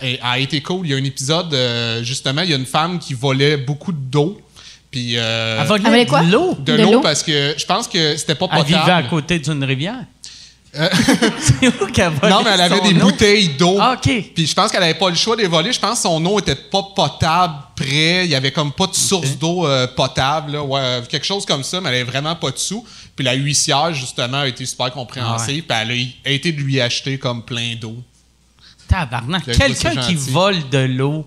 [0.00, 0.86] elle a été cool.
[0.86, 3.92] Il y a un épisode, euh, justement, il y a une femme qui volait beaucoup
[3.92, 4.40] d'eau.
[4.92, 6.54] Puis, euh, Elle volait de l'eau.
[6.54, 9.08] de, De l'eau parce que je pense que c'était pas Elle vivait à potable.
[9.08, 10.04] côté d'une rivière.
[10.74, 13.04] c'est où qu'elle volait Non, mais elle avait des eau?
[13.06, 13.76] bouteilles d'eau.
[13.80, 14.32] Ah, OK.
[14.34, 15.72] Puis je pense qu'elle avait pas le choix de les voler.
[15.72, 18.24] Je pense que son eau était pas potable, prêt.
[18.24, 20.62] Il y avait comme pas de source d'eau euh, potable, là.
[20.62, 22.86] Ouais, quelque chose comme ça, mais elle avait vraiment pas de sous.
[23.16, 25.64] Puis la huissière, justement, a été super compréhensive.
[25.64, 25.90] Puis elle
[26.30, 27.96] a, été de lui acheter comme plein d'eau.
[28.88, 29.44] Tabarnak.
[29.44, 31.26] Quelqu'un qui vole de l'eau,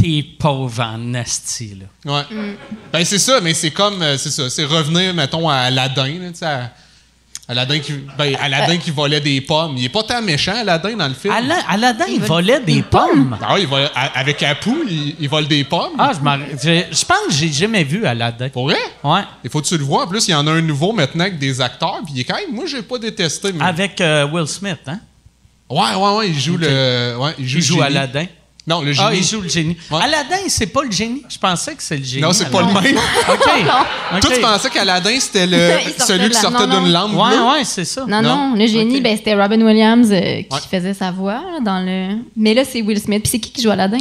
[0.00, 2.12] t'es pauvre en asti, là.
[2.12, 2.22] Ouais.
[2.92, 6.28] Ben c'est ça, mais c'est comme, euh, c'est ça, c'est revenir, mettons, à Aladdin, là,
[6.30, 6.70] tu sais, à-
[7.50, 9.74] Aladdin qui, ben, Aladdin qui volait des pommes.
[9.78, 11.32] Il est pas tant méchant, Aladdin, dans le film.
[11.32, 13.38] Ala- Aladdin, il, volait des des pommes.
[13.40, 15.92] Ah oui, il vole- avec Apu, il, il vole des pommes.
[15.98, 18.50] Ah, je, m'en- je, je pense que j'ai jamais vu Aladdin.
[18.50, 18.76] Pour vrai?
[19.02, 19.22] Ouais.
[19.42, 20.04] Il faut que tu le vois.
[20.04, 22.00] En plus, il y en a un nouveau maintenant avec des acteurs.
[22.04, 23.50] Puis il est quand même, moi, j'ai pas détesté.
[23.54, 23.64] Mais...
[23.64, 25.00] Avec euh, Will Smith, hein?
[25.70, 26.28] Ouais, ouais, ouais.
[26.28, 27.16] Il joue le.
[27.18, 27.80] Ouais, il joue, Il joue.
[27.82, 28.26] Aladdin.
[28.68, 29.08] Non, le génie.
[29.10, 29.76] Ah, il joue le génie.
[29.90, 30.00] Ouais.
[30.02, 31.22] Aladdin, c'est pas le génie.
[31.28, 32.22] Je pensais que c'est le génie.
[32.22, 32.98] Non, c'est pas le même.
[33.32, 34.20] OK.
[34.20, 35.70] Toi, tu pensais qu'Aladin, c'était le...
[36.06, 37.44] Celui qui sortait d'une lampe Ouais, bleue?
[37.52, 38.04] ouais, c'est ça.
[38.06, 38.36] Non, Non?
[38.50, 40.60] non, le génie, ben, c'était Robin Williams euh, qui Ouais.
[40.70, 42.18] faisait sa voix là, dans le.
[42.36, 43.22] Mais là, c'est Will Smith.
[43.22, 43.98] Puis c'est qui qui joue Aladdin?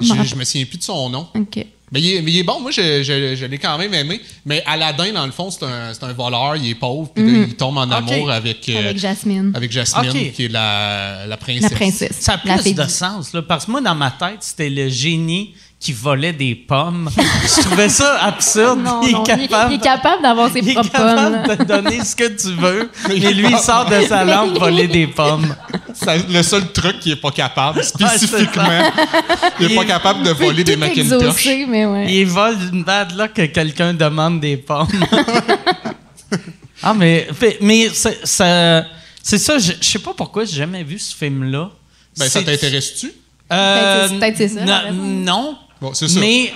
[0.00, 1.26] Je je me souviens plus de son nom.
[1.34, 1.64] Ok.
[1.92, 2.58] Mais il, est, mais il est bon.
[2.60, 4.20] Moi, je, je- je l'ai quand même aimé.
[4.46, 6.56] Mais Aladdin, dans le fond, c'est un, c'est un voleur.
[6.56, 7.10] Il est pauvre.
[7.14, 9.52] Puis là, il tombe en amour avec, euh, Avec Jasmine.
[9.54, 10.32] avec Jasmine, Ok.
[10.32, 11.70] qui est la, la princesse.
[11.70, 12.16] La princesse.
[12.18, 14.70] Ça a La plus de du- sens, là, parce que moi, dans ma tête, c'était
[14.70, 17.10] le génie qui volait des pommes.
[17.16, 18.80] Je trouvais ça absurde.
[18.82, 21.20] Non, il, est non, il, capable, il est capable d'avoir ses il est propres capable
[21.20, 21.42] pommes.
[21.48, 21.56] là.
[21.56, 24.86] de te donner ce que tu veux, mais lui, il sort de sa lampe voler
[24.86, 25.54] des pommes.
[26.04, 28.90] C'est le seul truc qui est pas capable, spécifiquement.
[29.60, 31.12] il est Il pas est- capable de voler des Macintosh.
[31.20, 32.12] exaucé, mais ouais.
[32.12, 34.88] Il vole d'une bad là que quelqu'un demande des pommes.
[36.82, 37.28] ah, mais,
[37.60, 38.84] mais c'est ça,
[39.22, 41.70] c'est ça, je, sais pas pourquoi j'ai jamais vu ce film-là.
[42.18, 43.12] Ben, ça t'intéresse-tu?
[43.52, 44.64] Euh, Peut-être c'est- ça.
[44.92, 45.56] Non.
[45.80, 46.20] Bon, c'est ça.
[46.20, 46.52] Mais,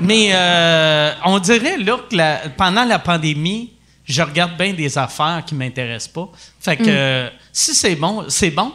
[0.00, 3.70] mais euh, on dirait là que la- pendant la pandémie,
[4.04, 6.30] je regarde bien des affaires qui m'intéressent pas.
[6.60, 6.88] Fait que Mm.
[6.88, 8.72] euh, si c'est bon, c'est bon.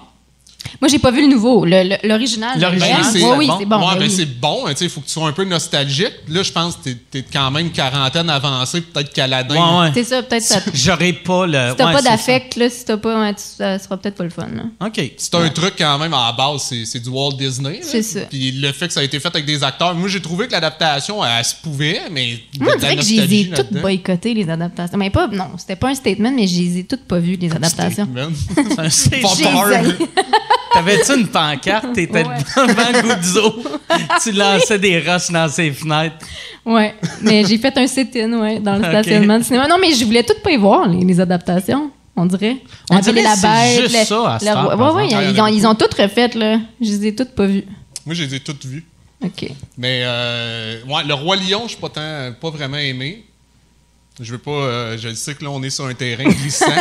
[0.82, 1.66] Moi, j'ai pas vu le nouveau.
[1.66, 2.60] Le- le- L'original.
[2.60, 3.57] L'original, c'est oui, bon.
[3.60, 3.78] c'est bon.
[3.80, 4.14] ouais, ben ben oui.
[4.16, 4.66] c'est bon.
[4.66, 6.14] hein, tu sais, Il faut que tu sois un peu nostalgique.
[6.28, 9.55] Là, je pense que t'es, t'es quand même quarantaine avancée, peut-être qu'Aladin.
[9.55, 9.91] Ouais, ouais.
[9.93, 10.43] C'est ça, peut-être.
[10.43, 11.74] Si J'aurais pas le.
[11.76, 14.47] t'as ouais, pas d'affect, là, si t'as pas, tu- ça sera peut-être pas le fun.
[14.53, 14.88] Là.
[14.88, 15.01] OK.
[15.18, 17.80] C'est un truc quand même à la base, c'est, c'est du Walt Disney.
[17.82, 18.22] C'est ça.
[18.30, 20.51] Puis le fait que ça a été fait avec des acteurs, moi j'ai trouvé que
[20.51, 22.39] l'adaptation, elle, se pouvait, mais.
[22.60, 24.97] Moi, dirait que j'ai toutes boycottées, les adaptations.
[24.97, 27.51] Mais pas, non, c'était pas un statement, mais je les ai toutes pas vues, les
[27.51, 28.05] adaptations.
[28.05, 28.30] Statement.
[28.89, 30.05] C'est un Pas statement.
[30.74, 31.93] T'avais-tu une pancarte?
[31.93, 32.38] T'étais Ouais.
[32.55, 33.64] devant Guzzo.
[34.24, 36.18] tu lançais des roches dans ses fenêtres.
[36.66, 39.68] Ouais, mais j'ai fait un sit-in, ouais, dans le stationnement de cinéma.
[39.68, 42.57] Non, mais je voulais toutes pas y voir, les, les adaptations, on dirait.
[42.91, 45.26] On La dirait la Bête, juste le- ça, à par Ouais, ouais, exemple.
[45.34, 46.60] ils, ont, ils ont toutes refaites, là.
[46.80, 47.64] Je les ai toutes pas vues.
[48.05, 48.86] Moi, je les ai toutes vues.
[49.24, 49.49] OK.
[49.78, 53.26] Mais euh, ouais, le Roi Lion, je suis pas, tant- pas vraiment aimé.
[54.22, 54.51] Je veux pas.
[54.51, 56.66] euh, je sais que là, on est sur un terrain glissant.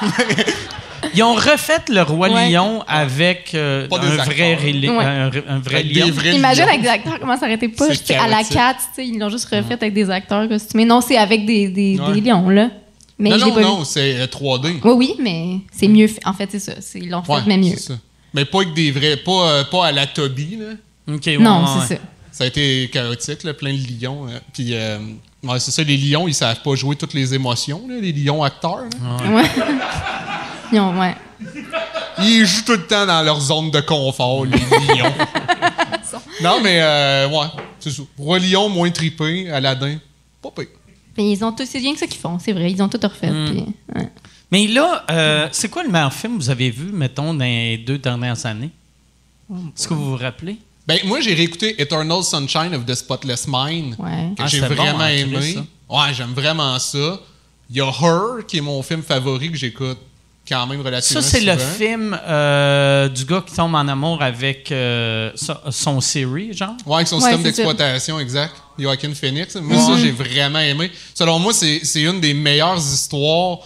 [1.18, 2.50] Ils ont refait le Roi Ouais.
[2.50, 4.54] Lion avec euh, un, vrai
[4.88, 5.04] Ouais.
[5.04, 6.10] un, un vrai Avec lion.
[6.12, 6.68] vrais Imagine lions.
[6.68, 7.68] avec des acteurs comment ça aurait été
[8.04, 8.52] sais, à la chaotique.
[8.54, 10.84] 4, tu sais, ils l'ont juste refait avec des acteurs costumés.
[10.84, 12.12] Non, c'est avec des, des, Ouais.
[12.12, 12.70] des lions, là.
[13.18, 14.76] Mais non, non, non, c'est euh, 3D.
[14.84, 16.20] Oui, oui, mais c'est mieux fait.
[16.24, 16.72] En fait, c'est ça.
[16.94, 17.76] Ils l'ont fait, Ouais, mais mieux.
[17.76, 17.94] ça.
[18.32, 19.16] Mais pas avec des vrais.
[19.16, 20.66] Pas, euh, pas à la Toby, là.
[21.12, 22.00] Ouais, Non, ouais, c'est ça.
[22.30, 24.26] Ça a été chaotique, là, plein de lions.
[24.52, 24.98] Puis, euh,
[25.42, 28.44] ouais, c'est ça, les lions, ils savent pas jouer toutes les émotions, là, les lions
[28.44, 28.84] acteurs.
[30.72, 31.16] Ouais.
[32.20, 35.12] Ils jouent tout le temps dans leur zone de confort, les lions.
[36.42, 37.46] non, mais, euh, ouais,
[37.78, 38.02] c'est ça.
[38.16, 39.98] Roi Lion, moins tripé, Aladdin,
[40.42, 40.66] pas pire.
[41.16, 42.70] Mais ils ont tous, c'est rien que ça qu'ils font, c'est vrai.
[42.70, 43.30] Ils ont tout refait.
[43.30, 43.46] Hmm.
[43.46, 43.64] puis,
[43.94, 44.08] ouais.
[44.50, 47.78] Mais là, euh, c'est quoi le meilleur film que vous avez vu, mettons, dans les
[47.78, 48.70] deux dernières années?
[49.50, 50.58] Est-ce que vous vous rappelez?
[50.86, 53.96] Ben, moi, j'ai réécouté Eternal Sunshine of the Spotless Mind.
[53.98, 54.32] Ouais.
[54.36, 55.54] que Ah, j'ai bon, vraiment hein, aimé.
[55.54, 55.60] Ça.
[55.88, 57.20] Ouais, j'aime vraiment ça.
[57.70, 59.98] Il y a Her, qui est mon film favori que j'écoute
[60.48, 64.70] quand même Ça, relativement c'est le film euh, du gars qui tombe en amour avec
[64.72, 65.30] euh,
[65.70, 66.74] son, Siri, genre?
[66.86, 67.42] Ouais, avec son Ouais, système ça.
[67.44, 68.54] d'exploitation, exact.
[68.78, 69.54] Joaquin Phoenix.
[69.56, 70.90] Moi, ça, j'ai vraiment aimé.
[71.14, 73.58] Selon moi, c'est une des meilleures histoires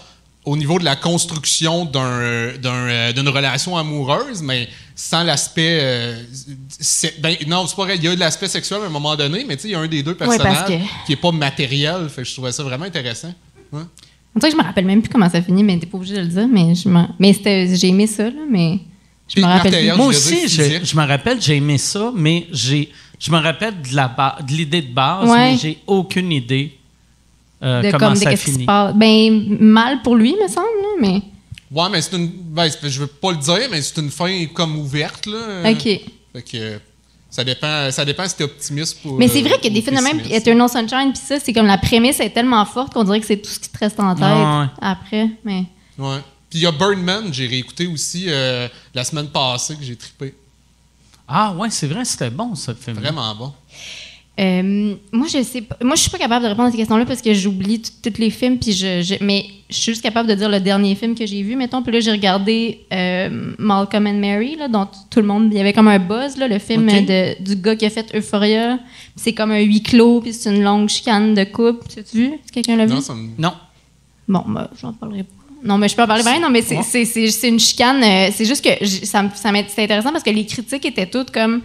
[0.44, 5.78] au niveau de la construction euh, d'une relation amoureuse, mais sans l'aspect.
[5.82, 6.22] euh,
[7.20, 7.96] ben, non, c'est pas vrai.
[7.96, 9.74] Il y a de l'aspect sexuel à un moment donné, mais tu sais, il y
[9.74, 12.08] a un des deux personnages que- qui est pas matériel.
[12.08, 13.32] Fait je trouvais ça vraiment intéressant.
[14.34, 16.14] On dirait que je me rappelle même plus comment ça finit, mais t'es pas obligé
[16.14, 16.48] de le dire.
[16.50, 18.78] Mais, je m'en- mais c'était- j'ai aimé ça, là, mais
[19.28, 19.96] je me rappelle plus.
[19.96, 24.08] Moi aussi, je, me rappelle, j'ai aimé ça, mais j'ai, je me rappelle de, la
[24.08, 25.52] ba- de l'idée de base, Ouais.
[25.52, 26.72] mais j'ai aucune idée
[27.62, 28.66] euh, de comment comme de ça qu'est-ce qui se finit.
[28.66, 28.94] passe.
[28.96, 31.22] Ben, mal pour lui, me semble, là, mais.
[31.70, 32.28] Ouais, mais c'est une.
[32.28, 35.70] Ben, c'est- je veux pas le dire, mais c'est une fin comme ouverte, là.
[35.70, 35.82] OK.
[35.82, 36.80] Fait que
[37.32, 39.18] ça dépend, ça dépend si t'es optimiste pour.
[39.18, 40.34] Mais c'est euh, vrai qu'il y a des films de même, puis.
[40.34, 43.38] Eternal Sunshine, puis ça, c'est comme la prémisse est tellement forte qu'on dirait que c'est
[43.38, 44.28] tout ce qui te reste en tête Ouais,
[44.60, 44.66] ouais.
[44.82, 45.30] après.
[45.42, 45.64] Mais
[45.98, 46.18] Ouais.
[46.50, 50.34] Puis il y a Birdman, j'ai réécouté aussi euh, la semaine passée que j'ai trippé.
[51.26, 52.98] Ah ouais, c'est vrai, c'était bon ce film.
[52.98, 53.54] Vraiment bon.
[54.40, 55.76] Euh, moi, je sais pas.
[55.82, 58.30] Moi, je suis pas capable de répondre à ces questions-là parce que j'oublie tous les
[58.30, 58.58] films.
[58.58, 61.42] Puis je, je- mais je suis juste capable de dire le dernier film que j'ai
[61.42, 61.82] vu, mettons.
[61.82, 65.48] Puis là, j'ai regardé euh, Malcolm and Mary, là, dont tout le monde.
[65.52, 68.10] Il y avait comme un buzz, là, le film de, du gars qui a fait
[68.16, 68.78] Euphoria.
[69.16, 71.86] C'est comme un huis clos, puis c'est une longue chicane de couple.
[71.92, 72.24] Tu as vu?
[72.28, 72.94] Est-ce que quelqu'un l'a vu?
[72.94, 73.52] Non, ça me- Non.
[74.28, 75.28] Bon, ben, j'en parlerai pas.
[75.62, 76.24] Non, mais je peux en parler.
[76.24, 78.02] Ben, non, mais c'est, une chicane.
[78.02, 81.06] euh, c'est juste que ça, me- ça m'est- c'est intéressant parce que les critiques étaient
[81.06, 81.60] toutes comme.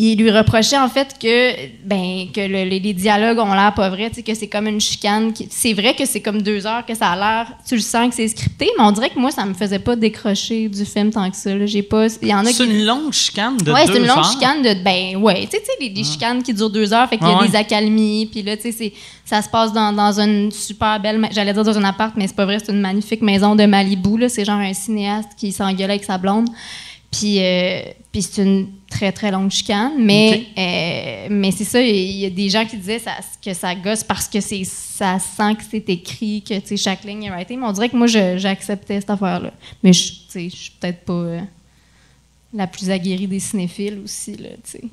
[0.00, 1.52] Il lui reprochait en fait que
[1.84, 5.32] ben que le- les, dialogues ont l'air pas vrais, que c'est comme une chicane.
[5.50, 8.14] c'est vrai que c'est comme deux heures que ça a l'air, tu le sens que
[8.14, 11.28] c'est scripté, mais on dirait que moi ça me faisait pas décrocher du film tant
[11.28, 11.52] que ça.
[11.52, 11.66] là.
[11.66, 12.70] J'ai pas, il y en a C'est qui.
[12.70, 14.30] une longue chicane de Ouais, deux c'est une longue heures.
[14.32, 17.08] chicane de ben ouais, tu sais tu sais les, les chicanes qui durent deux heures,
[17.08, 17.48] fait qu'il y a Ah ouais.
[17.48, 18.92] des accalmies, puis là tu sais c'est
[19.24, 22.36] ça se passe dans, dans une super belle, j'allais dire dans un appart, mais c'est
[22.36, 25.90] pas vrai, c'est une magnifique maison de Malibu là, c'est genre un cinéaste qui s'engueule
[25.90, 26.48] avec sa blonde.
[27.10, 27.80] Puis, euh,
[28.12, 29.92] puis c'est une très, très longue chicane.
[29.98, 33.12] Mais, euh, mais c'est ça, il y a des gens qui disaient ça,
[33.44, 37.04] que ça gosse parce que c'est, ça sent que c'est écrit, que tu sais, chaque
[37.04, 37.60] ligne est writing.
[37.60, 39.52] Mais on dirait que moi, j'acceptais cette affaire-là.
[39.82, 41.40] Mais je suis peut-être pas euh,
[42.54, 44.84] la plus aguerrie des cinéphiles aussi, là, tu sais.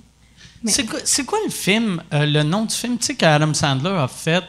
[0.64, 3.90] Mais- C'est quoi, quoi le film, euh, le nom du film, tu sais, qu'Adam Sandler
[3.92, 4.44] a fait?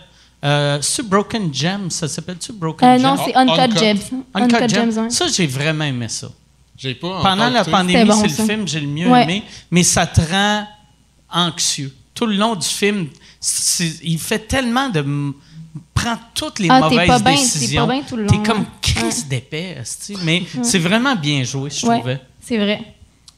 [0.45, 3.03] Euh, c'est Broken Gems, ça s'appelle-tu Broken Euh, Gems?
[3.03, 3.79] non, c'est Uncut, Uncut.
[3.79, 4.23] Gems.
[4.35, 4.93] Uncut Uncut Gems.
[4.93, 5.11] Gems.
[5.11, 6.29] Ça, j'ai vraiment aimé ça.
[6.79, 9.25] J'ai pas Pendant la pandémie, bon, c'est le film que j'ai le mieux Ouais.
[9.25, 10.67] aimé, mais ça te rend
[11.33, 11.95] anxieux.
[12.15, 13.09] Tout le long du film,
[14.03, 15.05] il fait tellement de
[15.95, 17.87] prend toutes les Ah, t'es mauvaises pas décisions.
[17.87, 18.67] pas bien tout le T'es long, comme ouais.
[18.83, 22.21] crise d'épais, esti, mais c'est vraiment bien joué, je Ouais, trouvais.
[22.41, 22.81] c'est vrai.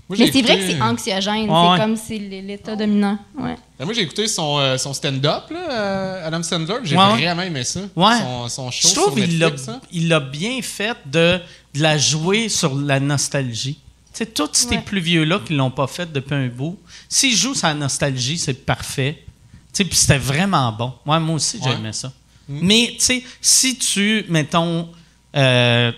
[0.09, 1.51] Moi, Mais c'est vrai que c'est anxiogène.
[1.51, 1.69] Ouais, ouais.
[1.77, 3.19] C'est comme c'est l'état dominant.
[3.39, 3.57] Ouais.
[3.79, 6.79] Ben, moi, j'ai écouté son, euh, son stand-up, là, euh, Adam Sandler.
[6.83, 7.81] J'ai Ouais, vraiment aimé ça.
[7.95, 8.19] Ouais.
[8.19, 9.81] Son, son show Je trouve sur qu'il l'a hein.
[9.93, 11.39] il l'a bien fait de,
[11.75, 13.79] de la jouer sur la nostalgie.
[14.13, 14.81] Tu sais, tous ces Ouais.
[14.81, 16.77] plus vieux-là qui l'ont pas fait depuis un bout,
[17.09, 19.23] s'ils jouent sur la nostalgie, c'est parfait.
[19.25, 19.29] Tu
[19.75, 20.93] sais, puis c'était vraiment bon.
[21.07, 21.71] Ouais, moi aussi, Ouais.
[21.71, 22.13] j'aimais ça.
[22.49, 24.89] Mais, tu sais, si tu, mettons,
[25.37, 25.93] euh,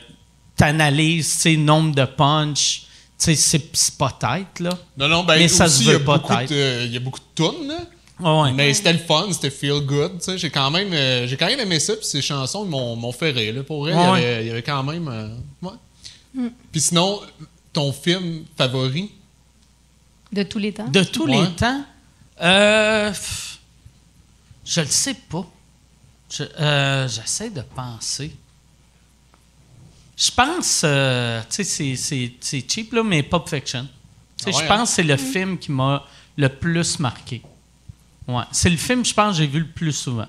[0.57, 2.83] t'analyses, tu sais, nombre de punch,
[3.23, 3.35] sais,
[3.73, 4.71] c'est pas tête, là.
[4.97, 6.51] Non, non, ben, Mais ça se aussi, il y a veut pas beaucoup tête.
[6.51, 7.75] de- Il y a beaucoup de tunes.
[8.21, 8.53] Ouais, ouais.
[8.53, 10.21] Mais c'était le fun, c'était feel good.
[10.37, 13.13] J'ai quand même, euh, j'ai quand même aimé ça, puis ces chansons ils m'ont, m'ont
[13.13, 13.55] fait rire.
[13.55, 13.63] Là.
[13.63, 14.05] Pour vrai, il y Ouais.
[14.05, 15.09] avait- il y avait quand même.
[15.09, 15.29] euh,
[15.63, 15.73] ouais.
[16.35, 16.49] Mm.
[16.71, 17.21] Puis sinon,
[17.73, 19.11] ton film favori?
[20.33, 20.87] De tous les temps?
[20.89, 21.41] De tous Ouais.
[21.41, 21.83] les temps,
[22.43, 23.59] euh, pff,
[24.65, 25.47] je le sais pas.
[26.31, 28.33] Je- euh, J'essaie de penser.
[30.23, 33.89] Je pense, euh, tu sais, c'est- c'est- c'est cheap, là, mais Pulp Fiction.
[34.37, 36.05] Tu sais, Ah ouais, je pense que c'est le film qui m'a
[36.37, 37.41] le plus marqué.
[38.29, 38.43] Ouais.
[38.53, 40.27] C'est le film, je pense, que j'ai vu le plus souvent.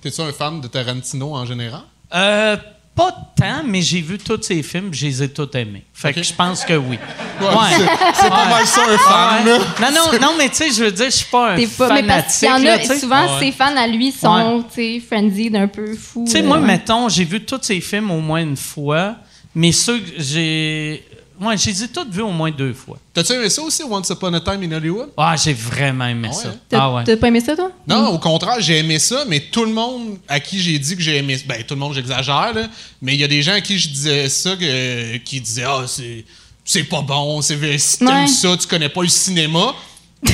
[0.00, 1.82] T'es-tu un fan de Tarantino en général?
[2.14, 2.56] Euh,
[2.94, 5.84] pas tant, mais j'ai vu tous ses films, je les ai tous aimés.
[5.94, 6.98] Fait que je pense que oui.
[7.40, 9.58] Ouais, c'est- c'est pas mal ça, un fan, Ouais.
[9.80, 11.92] Non, non, non, mais tu sais, je veux dire, je suis pas un T'es pas,
[11.94, 12.66] mais parce fanatique.
[12.66, 13.44] y en a, souvent, Ouais.
[13.46, 16.24] ses fans à lui sont, tu sais, frenzied, un peu fous.
[16.26, 16.66] Tu sais, moi, ouais.
[16.66, 19.16] mettons, j'ai vu tous ces films au moins une fois,
[19.54, 21.04] mais ceux que j'ai.
[21.40, 22.98] Ouais, je les ai tous vus au moins deux fois.
[23.14, 25.08] T'as-tu aimé ça aussi, Once Upon a Time in Hollywood?
[25.16, 26.48] Ah, j'ai vraiment aimé Ah ouais, ça.
[26.50, 26.56] hein?
[26.68, 27.04] T'as Ah ouais.
[27.04, 27.70] t'as pas aimé ça, toi?
[27.86, 31.02] Non, au contraire, j'ai aimé ça, mais tout le monde à qui j'ai dit que
[31.02, 32.68] j'ai aimé ben tout le monde, j'exagère, là,
[33.00, 35.84] mais il y a des gens à qui je disais ça que- qui disaient Ah,
[35.86, 36.24] c'est,
[36.64, 38.26] c'est pas bon, c'est, si t'aimes Ouais.
[38.26, 39.74] ça, tu connais pas le cinéma.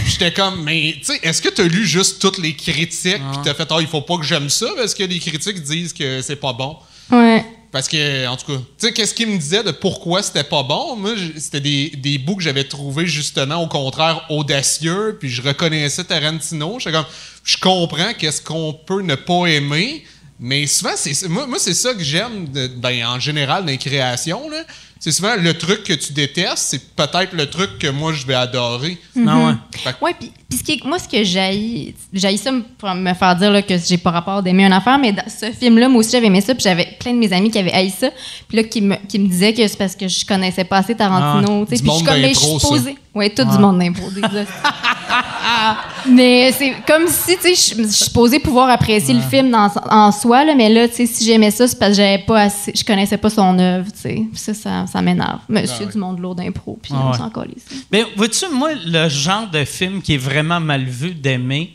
[0.09, 3.55] J'étais comme, mais tu sais, est-ce que t'as lu juste toutes les critiques puis t'as
[3.55, 6.35] fait Ah, il faut pas que j'aime ça parce que les critiques disent que c'est
[6.35, 6.77] pas bon?
[7.13, 7.45] Ouais.
[7.77, 10.63] Parce que, en tout cas, tu sais, qu'est-ce qu'il me disait de pourquoi c'était pas
[10.63, 10.97] bon?
[10.97, 16.03] Moi, c'était des, des bouts que j'avais trouvés justement, au contraire, audacieux, puis je reconnaissais
[16.05, 16.79] Tarantino.
[16.83, 17.05] Comme,
[17.45, 20.05] je comprends qu'est-ce qu'on peut ne pas aimer,
[20.41, 22.47] mais souvent, c'est moi, moi c'est ça que j'aime,
[22.79, 24.63] ben, en général, dans les créations, là.
[24.99, 28.35] C'est souvent le truc que tu détestes, c'est peut-être le truc que moi, je vais
[28.35, 28.99] adorer.
[29.27, 29.53] Ah ouais.
[29.73, 33.13] Que- Ouais, puis, puis ce qui est- moi, ce que j'ai j'ai ça pour me
[33.15, 36.01] faire dire là, que j'ai pas rapport d'aimer une affaire, mais dans ce film-là, moi
[36.01, 38.09] aussi, j'avais aimé ça, puis j'avais plein de mes amis qui avaient haï ça,
[38.49, 40.95] puis là, qui me, qui me disaient que c'est parce que je connaissais pas assez
[40.95, 42.97] Tarantino, tu sais, Du puis je suis comme, mais je suis posée.
[43.17, 44.09] Ouais, tout du monde d'impro.
[46.09, 50.13] Mais c'est comme si, tu sais, je suis posée pouvoir apprécier le film dans, en
[50.13, 52.73] soi, là, mais là, tu sais, si j'aimais ça, c'est parce que j'avais pas assez,
[52.77, 54.23] je connaissais pas son œuvre, tu sais.
[54.35, 55.41] Ça, ça, ça m'énerve.
[55.49, 55.93] Monsieur Ah ouais.
[55.93, 57.65] du monde lourd d'impro, puis Ah on s'en calisse.
[57.91, 61.73] Mais vois-tu, moi, le genre de film qui est vraiment mal vu d'aimer,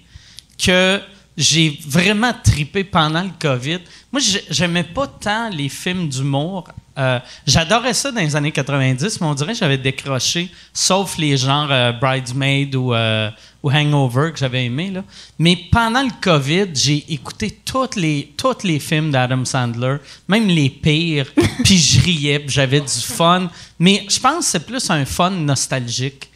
[0.63, 1.01] que
[1.35, 3.79] j'ai vraiment tripé pendant le COVID.
[4.11, 6.65] Moi, j'ai- j'aimais pas tant les films d'humour.
[6.97, 11.37] Euh, J'adorais ça dans les années 90, mais on dirait que j'avais décroché, sauf les
[11.37, 13.29] genres euh, Bridesmaid ou, euh,
[13.63, 14.91] ou Hangover que j'avais aimé.
[14.91, 15.03] Là.
[15.39, 20.69] Mais pendant le COVID, j'ai écouté tous les, tous les films d'Adam Sandler, même les
[20.69, 21.31] pires,
[21.63, 23.49] puis je riais, puis j'avais du fun.
[23.79, 26.29] Mais je pense que c'est plus un fun nostalgique.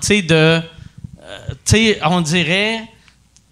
[0.00, 0.60] Tu sais, de.
[1.64, 2.82] tu sais, on dirait,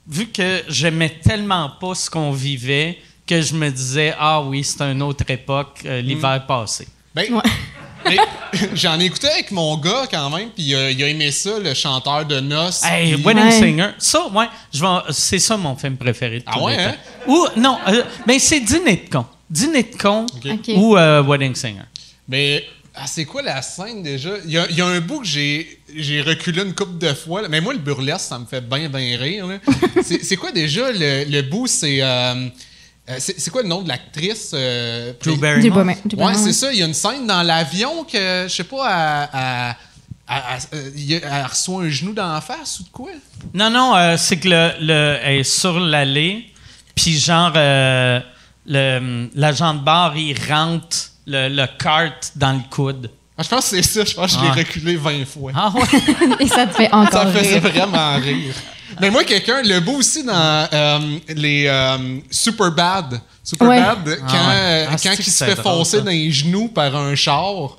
[0.07, 2.99] vu que j'aimais tellement pas ce qu'on vivait,
[3.31, 6.89] que je me disais, ah oui, c'est une autre époque, euh, l'hiver passé.
[7.15, 7.27] Ben,
[8.75, 11.59] j'en ai écouté avec mon gars quand même, puis il a, il a aimé ça,
[11.63, 12.83] le chanteur de noces.
[12.85, 13.51] Hey, Wedding Ouais.
[13.53, 14.47] Singer, ça, ouais,
[15.11, 16.95] c'est ça mon film préféré de Ah tous ouais, les hein?
[17.27, 17.33] temps.
[17.33, 19.27] Ou, non, euh, ben c'est Dîner de con.
[19.49, 20.27] Dîner de con
[20.77, 21.85] ou euh, Wedding Singer.
[22.27, 22.65] Mais
[22.95, 24.31] ah, c'est quoi la scène déjà?
[24.45, 27.13] Il y a, il y a un bout que j'ai, j'ai reculé une couple de
[27.15, 27.43] fois.
[27.43, 27.49] là.
[27.49, 29.47] Mais moi, le burlesque, ça me fait bien, bien rire.
[30.03, 31.67] c'est quoi déjà le, le bout?
[31.67, 32.49] C'est, euh,
[33.11, 34.53] euh, c'est, c'est quoi le nom de l'actrice?
[34.55, 35.85] euh, Drew Barrymore.
[36.17, 36.73] Ouais, c'est ça.
[36.73, 39.77] Il y a une scène dans l'avion que, je sais pas, elle-
[40.73, 43.11] euh, elle reçoit un genou dans la face ou de quoi?
[43.55, 46.47] Non, non, euh, c'est que le, le elle est sur l'allée,
[46.95, 48.21] puis genre, euh,
[48.67, 50.97] le, l'agent de bar, il rentre
[51.27, 53.11] le, le cart dans le coude.
[53.37, 54.05] Ah, je pense que c'est ça.
[54.05, 55.51] Je pense que je l'ai reculé 20 fois.
[55.55, 55.83] Ah ouais?
[56.41, 57.71] Et ça te fait encore Ça me faisait rire.
[57.73, 58.55] vraiment rire.
[59.01, 63.21] Mais moi, quelqu'un, le beau aussi dans euh, les euh, Super Bad.
[63.45, 63.81] Super Ouais.
[63.81, 64.55] Bad, quand, Ah ouais.
[64.57, 66.03] euh, Ah, quand il se fait drôle, foncer ça.
[66.03, 67.77] dans les genoux par un char,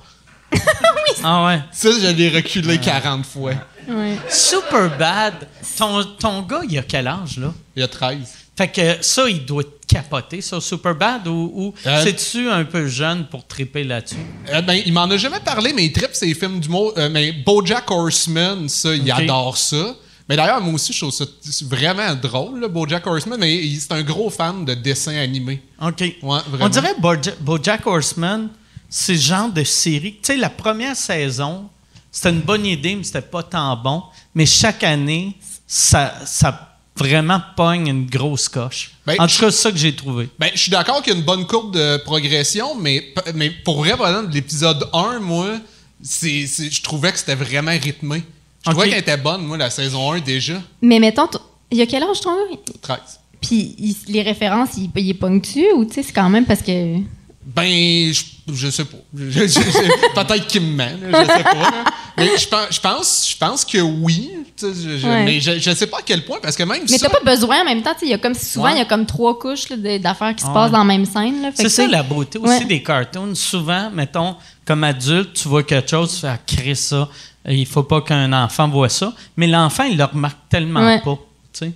[1.23, 1.59] Ah ouais.
[1.71, 3.53] ça, je l'ai reculé 40 fois.
[3.87, 4.17] Ouais.
[4.29, 5.33] Super bad.
[5.77, 7.53] Ton, ton gars, il a quel âge, là?
[7.75, 8.17] Il a 13.
[8.57, 12.63] Fait que ça, il doit te capoter, ça, super bad, ou, ou Euh, c'est-tu un
[12.63, 14.15] peu jeune pour triper là-dessus?
[14.53, 16.93] Euh, ben, il m'en a jamais parlé, mais il tripe ses films d'humour.
[16.97, 19.95] Euh, mais Bojack Horseman, ça, il adore ça.
[20.31, 21.25] Mais d'ailleurs, moi aussi, je trouve ça
[21.65, 25.61] vraiment drôle, là, Bojack Horseman, mais il- c'est un gros fan de dessins animés.
[25.81, 25.99] OK.
[26.23, 26.39] Ouais.
[26.61, 28.47] On dirait Boja- Bojack Horseman,
[28.89, 30.13] c'est le genre de série.
[30.13, 31.67] Tu sais, la première saison,
[32.09, 34.03] c'était une bonne idée, mais c'était pas tant bon.
[34.33, 35.35] Mais chaque année,
[35.67, 38.91] ça, ça vraiment pogne une grosse coche.
[39.05, 40.29] Ben, en tout cas, c'est ça que j'ai trouvé.
[40.39, 43.79] Ben, je suis d'accord qu'il y a une bonne courbe de progression, mais, mais pour
[43.79, 45.57] vrai, par exemple, l'épisode 1, moi,
[46.01, 48.23] je trouvais que c'était vraiment rythmé.
[48.65, 48.89] Je trouvais Ok.
[48.91, 50.61] qu'elle était bonne, moi, la saison 1 déjà.
[50.81, 51.27] Mais mettons,
[51.71, 52.57] il y a quel âge ton gars?
[52.81, 52.97] 13.
[53.41, 56.61] Puis il- les références, il, il est ponctué ou tu sais, c'est quand même parce
[56.61, 56.97] que.
[57.43, 58.21] Ben, je,
[58.53, 58.97] je sais pas.
[59.15, 61.53] Peut-être qu'il me ment, là, je sais pas.
[61.55, 61.83] là.
[62.17, 64.29] Mais je pense, je pense, je pense que oui.
[64.55, 65.23] tu sais, je- je- Ouais.
[65.25, 67.09] Mais je, je sais pas à quel point, parce que même Mais ça...
[67.09, 68.73] t'as pas besoin en même temps, tu sais, il y a comme souvent, Ouais.
[68.73, 70.53] il y a comme trois couches d'affaires qui se Ouais.
[70.53, 71.51] passent dans la même scène.
[71.55, 72.65] C'est ça la beauté aussi Ouais.
[72.65, 73.33] des cartoons.
[73.33, 74.35] Souvent, mettons,
[74.65, 77.09] comme adulte, tu vois quelque chose, tu fais ah, créer ça.
[77.47, 79.13] Il faut pas qu'un enfant voit ça.
[79.37, 81.01] Mais l'enfant, il le remarque tellement Ouais.
[81.01, 81.17] pas.
[81.53, 81.71] Tu sais.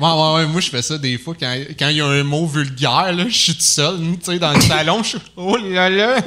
[0.00, 2.22] Ouais, ouais, ouais, moi je fais ça des fois quand, quand il y a un
[2.22, 5.56] mot vulgaire, là, je suis tout seul, tu sais, dans le salon, je suis oh
[5.56, 6.20] là là.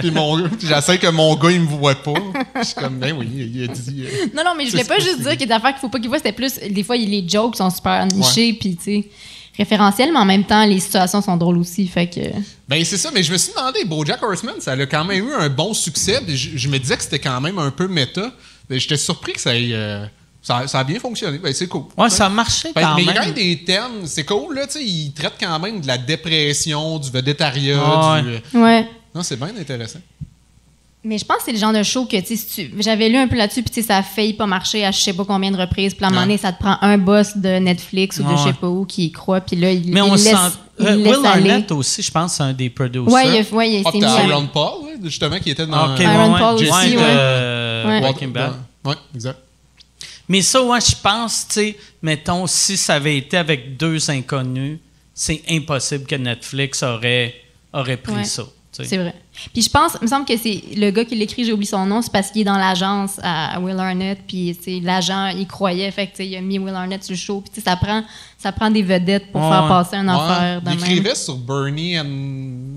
[0.00, 2.14] Puis mon, puis j'essaie que mon gars il me voit pas.
[2.56, 4.04] Je suis comme ben oui, il a dit.
[4.06, 5.78] euh, Non, non, mais je voulais pas juste dire qu'il y a des affaires qu'il
[5.78, 6.58] faut pas qu'il voit, c'était plus.
[6.68, 9.08] Des fois, les jokes sont super nichés, puis tu sais,
[9.56, 11.86] référentiels, mais en même temps, les situations sont drôles aussi.
[11.86, 12.20] Fait que.
[12.68, 15.32] Ben c'est ça, mais je me suis demandé, BoJack Horseman, ça a quand même eu
[15.34, 16.20] un bon succès.
[16.26, 18.32] je, je me disais que c'était quand même un peu méta.
[18.70, 20.06] Mais J'étais surpris que ça ait, euh,
[20.40, 21.38] ça, ça a bien fonctionné.
[21.38, 21.84] Ben c'est cool.
[21.98, 23.20] Ouais, ça a marché Ben, quand mais il y a même.
[23.20, 25.98] quand même des thèmes, c'est cool, là, tu sais, ils traitent quand même de la
[25.98, 28.28] dépression, du vedettariat, Ah du...
[28.28, 28.42] ouais.
[28.62, 28.88] Ouais.
[29.14, 29.98] Non, c'est bien intéressant.
[31.04, 33.08] Mais je pense que c'est le genre de show que, tu sais, si tu- j'avais
[33.08, 35.12] lu un peu là-dessus, puis tu sais, ça a failli pas marcher à je sais
[35.12, 35.94] pas combien de reprises.
[35.94, 38.34] Puis à un moment donné, ça te prend un boss de Netflix ou de Ouais.
[38.38, 40.36] je sais pas où qui y croit, puis là, il, Mais il on laisse, sent.
[40.78, 41.50] il euh, laisse Will aller.
[41.50, 43.12] Arnett aussi, je pense, c'est un des producers.
[43.12, 44.72] Ouais, il, a- ouais, il Ah, s'est mis à- Aaron Paul,
[45.02, 45.92] justement, qui était dans...
[45.92, 47.90] Ok, Aaron ouais, Paul aussi, de ouais.
[47.90, 48.00] Ouais.
[48.00, 48.52] Breaking Bad.
[48.84, 49.38] Ouais, exact.
[50.28, 54.78] Mais ça, ouais, je pense, tu sais, mettons, si ça avait été avec deux inconnus,
[55.12, 57.34] c'est impossible que Netflix aurait,
[57.72, 58.24] aurait pris Ouais.
[58.24, 58.44] ça.
[58.70, 59.14] C'est vrai.
[59.52, 61.86] Puis je pense, il me semble que c'est le gars qui l'écrit, j'ai oublié son
[61.86, 66.06] nom, c'est parce qu'il est dans l'agence à Will Arnett, puis l'agent, il croyait, fait
[66.08, 68.04] que il a mis Will Arnett sur le show, puis tu sais, ça prend,
[68.38, 71.98] ça prend des vedettes pour Ouais, faire passer une Ouais, affaire il écrivait sur Bernie
[71.98, 72.04] and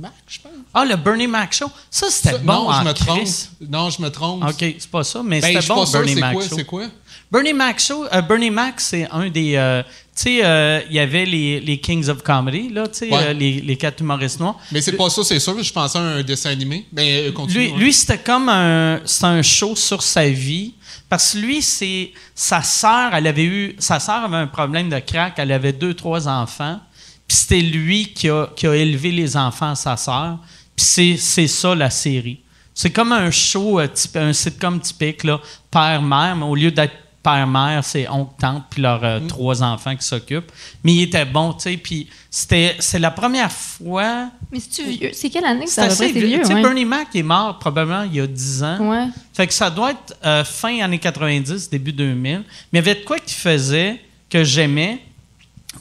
[0.02, 0.52] Mac, je pense.
[0.74, 3.28] Ah, le Bernie Mac Show, ça, c'était bon non, en je me trompe.
[3.70, 4.44] Non, je me trompe.
[4.46, 6.56] OK, c'est pas ça, mais Ben, c'était bon, pas Bernie c'est Mac quoi, Show.
[6.56, 6.86] c'est quoi?
[7.32, 9.56] Bernie Mac Show, euh, Bernie Mac, c'est un des.
[9.56, 9.84] euh,
[10.16, 13.28] tu sais, euh, il y avait les, les Kings of Comedy, là, tu sais, Ouais.
[13.28, 14.58] euh, les, les quatre humoristes noirs.
[14.72, 15.62] Mais c'est pas ça, c'est sûr.
[15.62, 16.86] Je pensais à un dessin animé.
[16.94, 17.66] Mais euh, continue.
[17.66, 17.78] Lui, ouais.
[17.80, 20.74] lui c'était comme un, c'est un show sur sa vie.
[21.10, 24.98] Parce que lui, c'est sa sœur, elle avait eu, sa sœur avait un problème de
[25.00, 26.80] crack, elle avait deux, trois enfants.
[27.28, 30.40] Puis c'était lui qui a, qui a élevé les enfants à sa sœur.
[30.76, 32.40] Puis c'est, ça la série.
[32.74, 35.40] C'est comme un show, euh, un sitcom typique, là,
[35.72, 36.94] père-mère, mais au lieu d'être
[37.26, 39.28] père-mère, c'est oncle-tante, puis leurs euh, Mm.
[39.28, 40.52] trois enfants qui s'occupent.
[40.84, 41.78] Mais il était bon, tu sais.
[41.78, 44.30] Puis c'était, c'est la première fois.
[44.52, 45.10] Mais c'est-tu vieux?
[45.14, 46.28] C'est quelle année que C'est ça assez c'est vieux.
[46.28, 46.40] vieux?
[46.42, 46.62] Tu sais, ouais?
[46.62, 48.78] Bernie Mac est mort probablement il y a 10 ans.
[48.92, 49.08] Ouais.
[49.34, 52.44] Fait que ça doit être euh, fin années 90, début 2000.
[52.72, 54.00] Mais il y avait de quoi qu'il faisait
[54.30, 55.02] que j'aimais,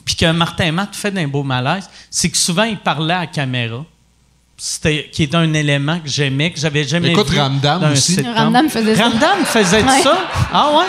[0.03, 3.27] puis que Martin Matt fait d'un beau malaise, c'est que souvent il parlait à la
[3.27, 3.85] caméra.
[4.57, 7.37] C'était, qui est un élément que j'aimais, que j'avais jamais Écoute, vu.
[7.37, 8.21] Ramdam d'un aussi.
[8.21, 9.03] Ramdam faisait ça.
[9.09, 10.01] Ramdam faisait Ouais.
[10.01, 10.17] ça?
[10.53, 10.85] Ah ouais?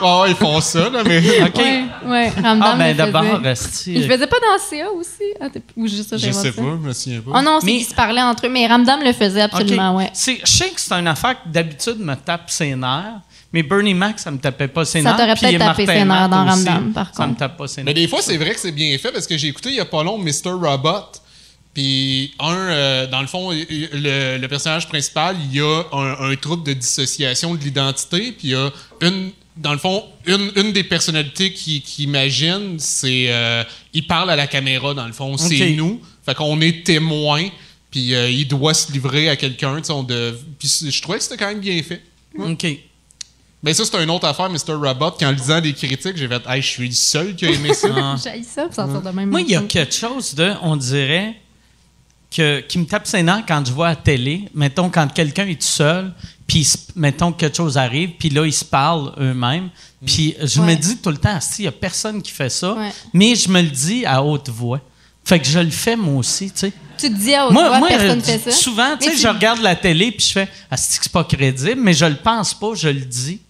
[0.00, 1.18] Ah ouais, ils font ça, là, mais.
[1.44, 1.56] OK.
[1.56, 2.28] Ouais, ouais.
[2.30, 3.92] Ramdam Ah, ben d'abord, resti.
[3.96, 5.24] Il faisait pas dans CA aussi?
[5.40, 6.52] Ah, ou juste ça, Je sais ça?
[6.52, 7.32] pas, je me souviens pas.
[7.34, 9.98] Oh non, c'est Mais- qu'ils se parlaient entre eux, mais Ramdam le faisait absolument, OK.
[9.98, 10.10] ouais.
[10.14, 13.20] C'est- Je sais que c'est une affaire qui d'habitude me tape ses nerfs,
[13.52, 15.18] mais Bernie Mac, ça me tapait pas ses Ça nerfs.
[15.18, 17.38] t'aurait puis peut-être tapé ses nerfs dans Ramdam, par Ça me contre.
[17.40, 19.48] tape pas ses Mais des fois, c'est vrai que c'est bien fait parce que j'ai
[19.48, 20.52] écouté il y a pas long Mr.
[20.58, 21.20] Robot.
[21.74, 26.36] Puis, un, euh, dans le fond, le, le personnage principal, il y a un, un
[26.36, 28.32] trouble de dissociation de l'identité.
[28.32, 28.70] Puis, il y a
[29.00, 29.30] une.
[29.54, 33.26] Dans le fond, une, une des personnalités qui, qui imagine, c'est.
[33.28, 35.36] euh, il parle à la caméra, dans le fond.
[35.36, 36.00] C'est nous.
[36.24, 37.48] Fait qu'on est témoin.
[37.90, 39.80] Puis, euh, il doit se livrer à quelqu'un.
[39.80, 42.02] de- Puis, je trouvais que c'était quand même bien fait.
[42.38, 42.66] OK.
[43.62, 44.72] Mais ça, c'est une autre affaire, Mr.
[44.74, 45.12] Robot.
[45.20, 47.88] Qu'en lisant des critiques, j'ai fait, hey, je suis le seul qui a aimé ça.
[47.94, 48.16] Ah.
[48.22, 49.30] J'ai ça pour sortir de même.
[49.30, 51.34] Moi, il y a quelque chose de, on dirait,
[52.34, 55.46] que, qui me tape ses nerfs quand je vois à la télé, mettons, quand quelqu'un
[55.46, 56.12] est tout seul,
[56.46, 56.66] puis
[56.96, 59.68] mettons que quelque chose arrive, puis là, ils se parlent eux-mêmes.
[60.04, 62.90] Puis je me dis tout le temps, il n'y a personne qui fait ça, Ouais.
[63.12, 64.80] mais je me le dis à haute voix.
[65.24, 66.72] Fait que je le fais moi aussi, tu sais.
[66.98, 68.56] Tu te dis à haute Moi, voix, moi, personne euh, fait ça?
[68.56, 71.22] souvent, tu sais, je regarde la télé puis je fais Ah, c'est que c'est pas
[71.24, 73.40] crédible, mais je le pense pas, je le dis.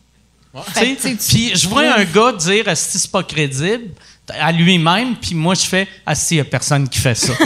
[0.74, 3.84] Puis je vois un gars dire Ah, c'est pas crédible?
[4.28, 7.32] À lui-même, puis moi je fais Ah, si, y a personne qui fait ça.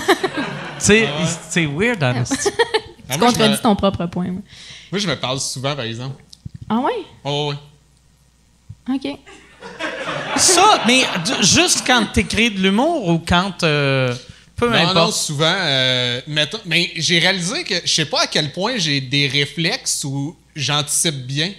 [0.78, 1.08] tu sais,
[1.50, 2.48] c'est weird, honesty.
[3.08, 4.24] Ah, Tu moi, je me- contredis ton propre point.
[4.24, 4.42] ouais.
[4.90, 6.20] moi, je me parle souvent, par exemple.
[6.68, 7.04] Ah ouais?
[7.22, 7.52] Oh,
[8.88, 8.94] ouais.
[8.96, 9.16] OK.
[10.36, 11.02] Ça, mais
[11.40, 13.62] juste quand t'écris de l'humour ou quand.
[13.62, 14.12] euh,
[14.56, 15.12] peu Non, non, importe.
[15.14, 15.54] souvent.
[15.56, 20.02] euh, mettons- mais j'ai réalisé que je sais pas à quel point j'ai des réflexes
[20.04, 21.52] où j'anticipe bien.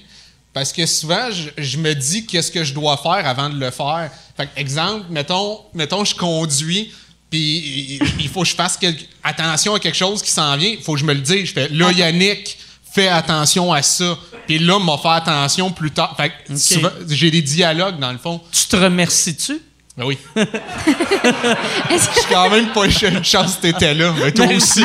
[0.51, 3.69] Parce que souvent, je, je me dis qu'est-ce que je dois faire avant de le
[3.71, 4.09] faire.
[4.35, 6.91] Fait que, exemple, mettons, mettons je conduis,
[7.29, 10.69] puis il- faut que je fasse quelque- attention à quelque chose qui s'en vient.
[10.69, 11.45] Il faut que je me le dise.
[11.47, 12.57] Je fais, là, Yannick,
[12.93, 14.17] fais attention à ça.
[14.47, 16.15] Puis là, m'a faire attention plus tard.
[16.15, 18.39] Fait que souvent, j'ai des dialogues, dans le fond.
[18.51, 19.59] Tu te remercies-tu?
[19.97, 20.17] Ben oui.
[20.35, 24.83] Je suis quand même pas une chance que t'étais là, mais toi aussi.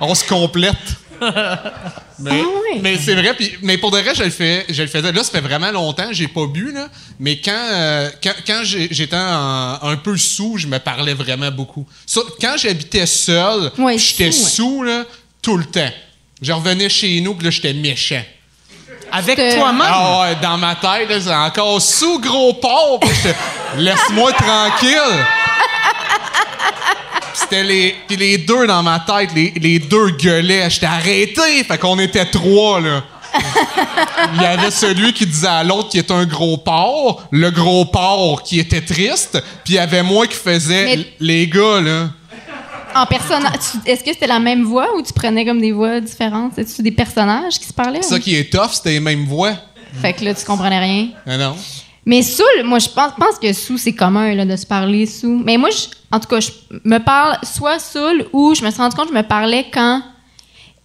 [0.00, 0.76] On se complète.
[2.18, 2.34] Mais, Ah
[2.74, 2.80] ouais.
[2.80, 5.10] mais c'est vrai, puis- mais pour de vrai, je le, fais, je le faisais.
[5.10, 9.16] Là, ça fait vraiment longtemps, j'ai pas bu, là, mais quand, euh, quand, quand j'étais
[9.16, 11.86] un peu sous, je me parlais vraiment beaucoup.
[12.40, 14.86] Quand j'habitais seul, Ouais, j'étais sous, ouais.
[14.88, 15.04] là,
[15.42, 15.90] tout le temps.
[16.40, 18.22] Je revenais chez nous, puis là, j'étais méchant.
[19.10, 19.82] Avec toi-même?
[19.84, 23.00] Ah ouais, dans ma tête, c'est encore sous gros j'étais,
[23.76, 25.24] Laisse-moi tranquille.
[27.34, 30.70] C'était les, puis les deux dans ma tête, les, les deux gueulaient.
[30.70, 31.64] J'étais arrêté.
[31.66, 33.02] Fait qu'on était trois, là.
[34.36, 37.84] Il y avait celui qui disait à l'autre qui était un gros porc, le gros
[37.84, 42.10] porc qui était triste, puis il y avait moi qui faisais Mais- les gars, là.
[42.94, 46.00] En personnage, tu- est-ce que c'était la même voix ou tu prenais comme des voix
[46.00, 46.52] différentes?
[46.54, 48.02] C'est-tu des personnages qui se parlaient?
[48.02, 49.54] Ça ou- qui est tough, c'était les mêmes voix.
[50.00, 51.08] Fait que là, tu comprenais rien.
[51.26, 51.56] Ah non.
[52.06, 55.42] Mais sous, moi, je pense, pense que sous, c'est commun là, de se parler sous.
[55.44, 56.50] Mais moi, je- en tout cas, je
[56.84, 60.00] me parle soit saoul ou je me suis rendu compte que je me parlais quand.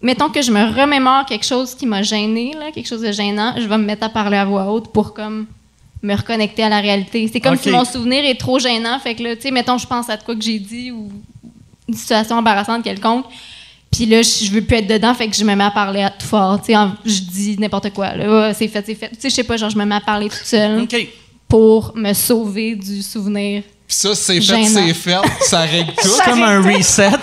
[0.02, 3.54] Mettons que je me remémore quelque chose qui m'a gêné, là, quelque chose de gênant,
[3.58, 5.46] je vais me mettre à parler à voix haute pour comme
[6.02, 7.30] me reconnecter à la réalité.
[7.32, 9.86] C'est comme si mon souvenir est trop gênant, fait que là, tu sais, mettons, je
[9.86, 11.12] pense à de quoi que j'ai dit ou
[11.88, 13.26] une situation embarrassante quelconque.
[13.92, 16.10] Puis là, je veux plus être dedans, fait que je me mets à parler à
[16.10, 16.60] tout fort.
[16.62, 18.16] Tu sais, je dis n'importe quoi.
[18.16, 19.10] Là, c'est fait, c'est fait.
[19.10, 20.88] Tu sais, je sais pas, genre, je me mets à parler toute seule
[21.48, 23.64] pour me sauver du souvenir.
[23.90, 25.18] Puis ça, c'est fait, c'est fait.
[25.42, 26.08] Ça règle tout.
[26.10, 27.10] C'est comme un reset.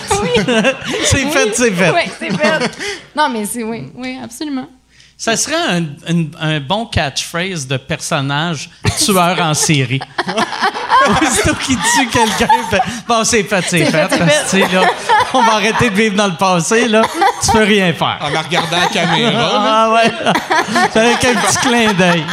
[1.04, 1.90] c'est fait, c'est fait.
[1.92, 2.70] Oui, c'est fait.
[3.14, 4.66] non, mais c'est, oui, oui, absolument.
[5.16, 8.68] Ça serait un, un- un bon catchphrase de personnage
[9.02, 10.00] tueur en série.
[11.22, 14.08] Aussitôt qu'il tue quelqu'un, fait Bon, c'est fait, c'est fait.
[14.08, 14.82] fait, parce que, tu sais, là,
[15.34, 17.02] on va arrêter de vivre dans le passé, là.
[17.44, 18.18] Tu peux rien faire.
[18.20, 19.30] En me regardant la caméra.
[19.30, 19.50] là.
[19.54, 20.12] Ah ouais.
[21.00, 22.24] Avec un petit clin d'œil.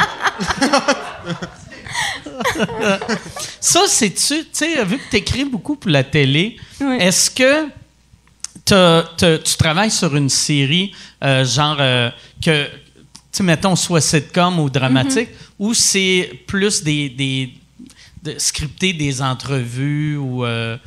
[3.60, 6.98] Ça, c'est-tu, tu sais, vu que tu écris beaucoup pour la télé, Oui.
[7.00, 7.68] est-ce que
[8.66, 10.92] t'as- t'as- tu travailles sur une série,
[11.24, 12.10] euh, genre, euh,
[12.44, 12.68] que,
[13.32, 17.54] tu mettons, soit sitcom ou dramatique, ou c'est plus des, des
[18.22, 20.46] de scripter des entrevues ou.
[20.46, 20.78] euh,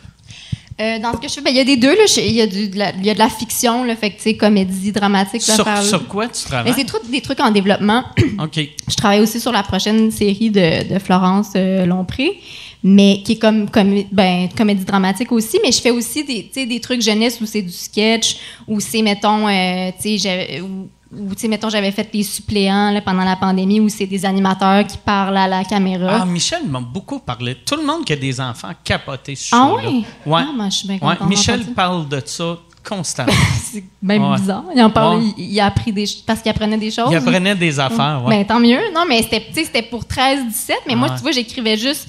[0.79, 1.95] Euh, dans ce que je fais, ben, il y a des deux.
[2.19, 4.33] Il y, a du- de la- il y a de la fiction, là, fait que,
[4.33, 5.65] comédie, dramatique, sur,
[6.07, 6.75] quoi tu Mais travailles?
[6.77, 8.05] c'est tout des trucs en développement.
[8.43, 8.61] OK.
[8.89, 12.39] Je travaille aussi sur la prochaine série de, de Florence euh, Lompré,
[12.85, 15.59] mais qui est comme, comme ben, comédie dramatique aussi.
[15.65, 18.37] Mais je fais aussi des, des trucs jeunesse où c'est du sketch,
[18.69, 22.23] où c'est, mettons, euh, tu sais, j'avais- où- où, tu sais, mettons, j'avais fait les
[22.23, 26.19] suppléants là, pendant la pandémie, où c'est des animateurs qui parlent à la caméra.
[26.23, 27.55] Ah, Michel m'a beaucoup parlé.
[27.65, 30.05] Tout le monde qui a des enfants capoté ce Ah oui?
[30.25, 30.43] Ouais?
[30.45, 32.57] Ah, ben, je suis bien Ouais, Michel parle de ça
[32.89, 33.33] constamment.
[33.63, 34.37] C'est même Ouais.
[34.39, 34.65] bizarre.
[34.75, 35.25] Il en parle, Ouais.
[35.39, 37.09] il, il a appris des parce qu'il apprenait des choses.
[37.11, 38.39] Il apprenait des affaires, ouais.
[38.39, 38.81] Ben, tant mieux.
[38.95, 42.09] Non, mais c'était, pour 13-17, mais moi, tu vois, j'écrivais juste.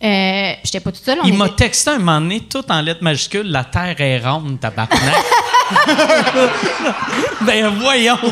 [0.00, 1.18] Euh, j'étais pas toute seule.
[1.24, 4.60] on Il m'a texté un moment donné, tout en lettres majuscules, la Terre est ronde,
[4.60, 4.90] tabarnak.
[7.46, 8.18] ben voyons.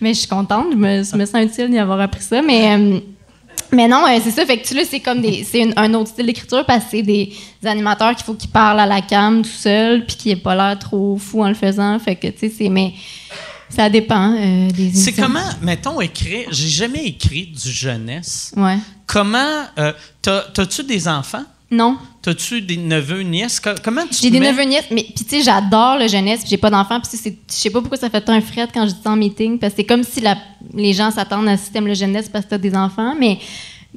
[0.00, 2.42] Mais je suis contente, je me, je me sens utile d'y avoir appris ça.
[2.42, 2.98] Mais, euh,
[3.70, 4.44] mais non, euh, c'est ça.
[4.44, 7.02] Fait que tu là, c'est comme des, c'est un autre style d'écriture parce que c'est
[7.02, 10.36] des, des animateurs qu'il faut qu'ils parlent à la cam tout seul puis qu'ils aient
[10.36, 11.96] pas l'air trop fou en le faisant.
[12.00, 12.68] Fait que, tu sais, c'est.
[12.68, 12.94] Mais
[13.68, 16.48] ça dépend euh, des C'est comment, mettons, écrire.
[16.50, 18.52] J'ai jamais écrit du jeunesse.
[18.56, 18.78] Ouais.
[19.06, 19.62] Comment.
[19.78, 21.44] euh, t'as- T'as-tu des enfants?
[21.70, 21.96] Non.
[22.22, 23.58] T'as-tu des neveux, nièces?
[23.58, 26.40] Co- Comment tu J'ai des mets- neveux nièces, mais puis tu sais, j'adore le jeunesse,
[26.40, 28.86] puis j'ai pas d'enfants, puis je sais pas pourquoi ça fait tant un fret quand
[28.86, 30.38] je dis ça en meeting, parce que c'est comme si la-
[30.72, 33.38] les gens s'attendent à t'aimes le jeunesse parce que t'as des enfants, mais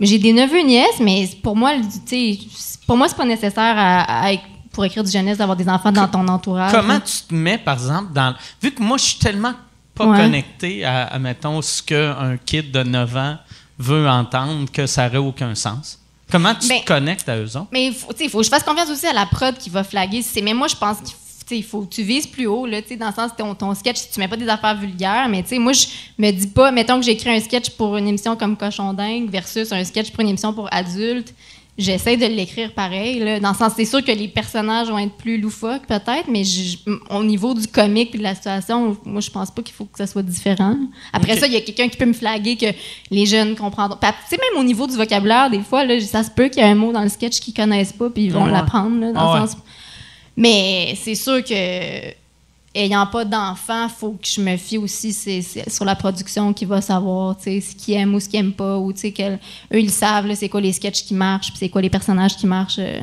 [0.01, 1.71] J'ai des neveux nièces, mais pour moi,
[2.05, 2.39] tu sais,
[2.85, 4.29] pour moi, c'est pas nécessaire à,
[4.73, 6.73] pour écrire du jeunesse d'avoir des enfants dans ton entourage.
[6.73, 8.35] Comment tu te mets, par exemple, dans.
[8.61, 9.53] Vu que moi, je suis tellement
[9.93, 13.37] pas connecté à, mettons, ce qu'un kid de 9 ans
[13.79, 15.97] veut entendre que ça n'aurait aucun sens.
[16.31, 17.67] Comment tu ben, te connectes à eux autres?
[17.71, 20.23] Mais il faut, faut, que je fasse confiance aussi à la prod qui va flaguer.
[20.41, 20.97] Mais moi, je pense
[21.45, 24.19] qu'il faut que tu vises plus haut, là, dans le sens ton, ton sketch, tu
[24.19, 25.85] mets pas des affaires vulgaires, mais moi, je
[26.17, 29.71] me dis pas, mettons que j'écris un sketch pour une émission comme Cochon Dingue versus
[29.71, 31.33] un sketch pour une émission pour adultes
[31.77, 33.19] j'essaie de l'écrire pareil.
[33.19, 36.43] Là, dans le sens, c'est sûr que les personnages vont être plus loufoques, peut-être, mais
[37.09, 39.97] au niveau du comique et de la situation, moi, je pense pas qu'il faut que
[39.97, 40.77] ça soit différent.
[41.13, 42.67] Après ça, il y a quelqu'un qui peut me flaguer que
[43.11, 43.97] les jeunes comprendront.
[44.01, 46.65] Tu sais, même au niveau du vocabulaire, des fois, là, ça se peut qu'il y
[46.65, 49.13] ait un mot dans le sketch qu'ils connaissent pas, puis ils vont l'apprendre.
[49.13, 49.57] Dans le sens...
[50.37, 51.53] Mais c'est sûr que
[52.75, 55.13] ayant pas d'enfant, faut que je me fie aussi
[55.67, 58.77] sur la production qui va savoir ce qu'ils aiment ou ce qu'ils n'aiment pas.
[58.77, 62.35] Ou, eux, ils savent c'est quoi les sketchs qui marchent, puis c'est quoi les personnages
[62.35, 62.99] qui marchent euh,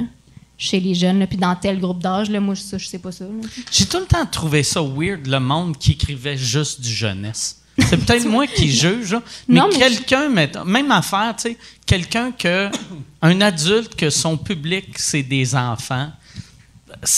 [0.58, 1.26] chez les jeunes.
[1.26, 3.24] puis dans tel groupe d'âge, moi, je, je sais pas ça.
[3.70, 7.58] J'ai tout le temps trouvé ça weird, le monde qui écrivait juste du jeunesse.
[7.78, 9.16] C'est peut-être moi qui juge,
[9.48, 12.68] mais, quelqu'un, même affaire, tu sais, quelqu'un que,
[13.22, 16.10] un adulte que son public, c'est des enfants,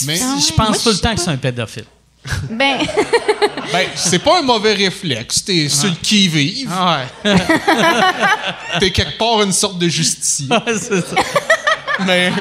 [0.05, 1.85] mais, je pense tout le temps que c'est un pédophile.
[2.49, 2.79] Ben.
[3.71, 5.43] ben, c'est pas un mauvais réflexe.
[5.43, 6.69] T'es sur le qui-vive.
[6.71, 7.35] Ah ouais.
[8.79, 10.47] T'es quelque part une sorte de justicier.
[10.67, 11.15] c'est ça.
[12.05, 12.31] Mais.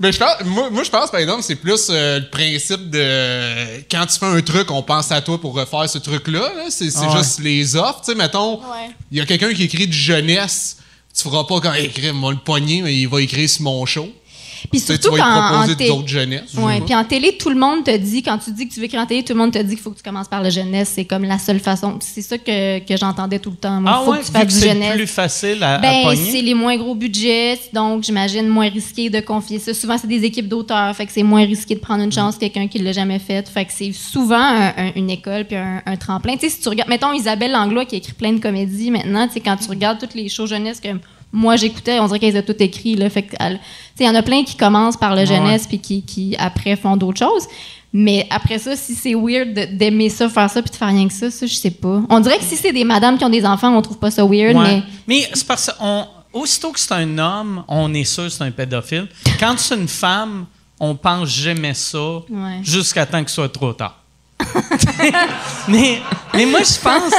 [0.00, 4.06] Mais je pense, moi, je pense, par exemple, c'est plus euh, le principe de quand
[4.06, 6.52] tu fais un truc, on pense à toi pour refaire ce truc-là.
[6.70, 8.02] c'est juste les offres.
[8.04, 8.60] Tu sais, mettons,
[9.10, 10.76] il y a quelqu'un qui écrit du jeunesse.
[11.12, 14.08] Tu feras pas quand écrire mon le poignet, mais il va écrire sur mon show.
[14.70, 16.54] Puis surtout tu quand en, d'autres jeunesse.
[16.56, 18.86] Ouais, puis en télé, tout le monde te dit, quand tu dis que tu veux
[18.86, 20.50] écrire en télé, tout le monde te dit qu'il faut que tu commences par la
[20.50, 20.92] jeunesse.
[20.94, 21.98] C'est comme la seule façon.
[22.00, 23.80] C'est ça que, que j'entendais tout le temps.
[23.80, 24.88] Moi, ah faut que tu fasses du jeunesse.
[24.90, 29.20] C'est plus facile à, ben, c'est les moins gros budgets, donc j'imagine moins risqué de
[29.20, 29.74] confier ça.
[29.74, 32.40] Souvent, c'est des équipes d'auteurs, fait que c'est moins risqué de prendre une chance que
[32.40, 33.48] quelqu'un qui l'a jamais fait.
[33.48, 36.34] Fait que c'est souvent une école puis un, tremplin.
[36.34, 39.26] Tu sais, si tu regardes, mettons Isabelle Langlois qui a écrit plein de comédies maintenant,
[39.26, 40.88] tu sais, quand tu regardes toutes les shows jeunesse que
[41.32, 42.94] moi j'écoutais, on dirait qu'elles ont tout écrit.
[42.94, 43.28] Là, fait
[44.00, 46.96] il y en a plein qui commencent par le jeunesse puis qui, qui, après font
[46.96, 47.46] d'autres choses.
[47.92, 51.14] Mais après ça, si c'est weird d'aimer ça, faire ça, puis de faire rien que
[51.14, 52.02] ça, ça, je sais pas.
[52.10, 54.24] On dirait que si c'est des madames qui ont des enfants, on trouve pas ça
[54.24, 54.82] weird, mais...
[55.06, 55.72] Mais c'est parce que
[56.32, 59.08] aussitôt que c'est un homme, on est sûr que c'est un pédophile.
[59.40, 60.46] Quand c'est une femme,
[60.78, 62.20] on pense j'aimais ça
[62.62, 64.02] jusqu'à temps que ce soit trop tard.
[65.68, 66.00] Mais,
[66.34, 67.12] mais moi, je pense,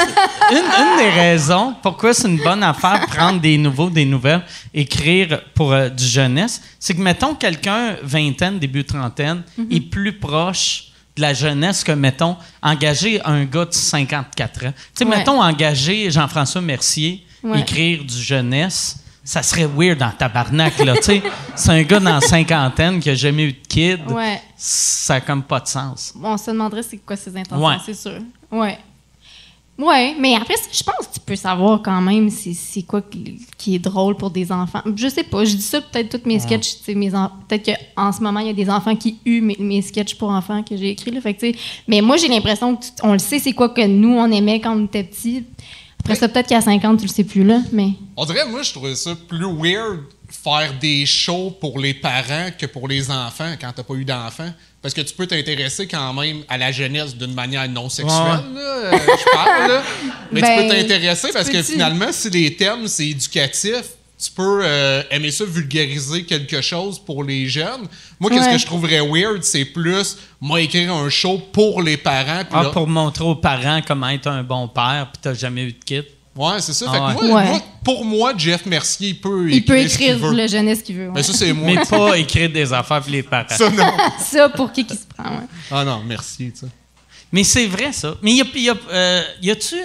[0.52, 4.44] une, des raisons pourquoi c'est une bonne affaire prendre des nouveaux, des nouvelles,
[4.74, 9.76] écrire pour euh, du jeunesse, c'est que, mettons, quelqu'un, vingtaine, début trentaine, mm-hmm.
[9.76, 14.74] est plus proche de la jeunesse que, mettons, engager un gars de 54 ans.
[14.74, 20.96] Tu sais, mettons, engager Jean-François Mercier, écrire du jeunesse ça serait weird dans tabarnak, là.
[20.96, 21.22] tu
[21.56, 24.00] c'est un gars dans la cinquantaine qui a jamais eu de kid.
[24.10, 24.42] Ouais.
[24.58, 26.16] Ça n'a comme pas de sens.
[26.20, 28.20] on se demanderait c'est quoi ses intentions, c'est sûr.
[28.52, 28.80] Ouais.
[29.78, 33.04] Ouais, mais après, je pense que tu peux savoir quand même c'est quoi
[33.56, 34.82] qui est drôle pour des enfants.
[34.96, 38.40] Je sais pas, je dis ça peut-être tous mes sketchs, mes peut-être qu'en ce moment,
[38.40, 41.22] il y a des enfants qui eu mes, mes sketchs pour enfants que j'ai écrits.
[41.22, 41.56] Fait
[41.88, 44.86] mais moi, j'ai l'impression qu'on le sait, c'est quoi que nous, on aimait quand on
[44.86, 45.46] était petits.
[46.00, 47.92] Après ça, peut-être qu'à 50, tu le sais plus, là, mais...
[48.18, 50.00] On dirait, moi, je trouvais ça plus weird
[50.32, 54.52] faire des shows pour les parents que pour les enfants quand t'as pas eu d'enfants.
[54.82, 58.92] Parce que tu peux t'intéresser quand même à la jeunesse d'une manière non sexuelle, euh,
[58.92, 59.84] je parle, là.
[60.32, 63.84] Mais tu peux ben, t'intéresser parce que finalement, si les thèmes, c'est éducatif,
[64.22, 67.88] tu peux euh, aimer ça vulgariser quelque chose pour les jeunes.
[68.20, 72.44] Moi, qu'est-ce que je trouverais weird, c'est plus moi écrire un show pour les parents.
[72.52, 75.84] Ah, pour montrer aux parents comment être un bon père, puis t'as jamais eu de
[75.84, 76.04] kit.
[76.36, 76.86] Ouais, c'est ça.
[76.90, 77.44] Ah moi,
[77.84, 81.12] pour moi, Jeff Mercier, il peut il peut écrire le jeunesse qu'il veut.
[81.14, 81.68] Mais ça, c'est moi.
[81.68, 83.48] Mais pas écrire des affaires pour les parents.
[83.50, 83.92] Ça, non.
[84.20, 85.42] ça, pour qui qui se prend,
[85.72, 86.68] Ah non, merci, tu sais.
[87.32, 88.16] Mais c'est vrai, ça.
[88.22, 89.76] Mais y a, y a, euh, y a-tu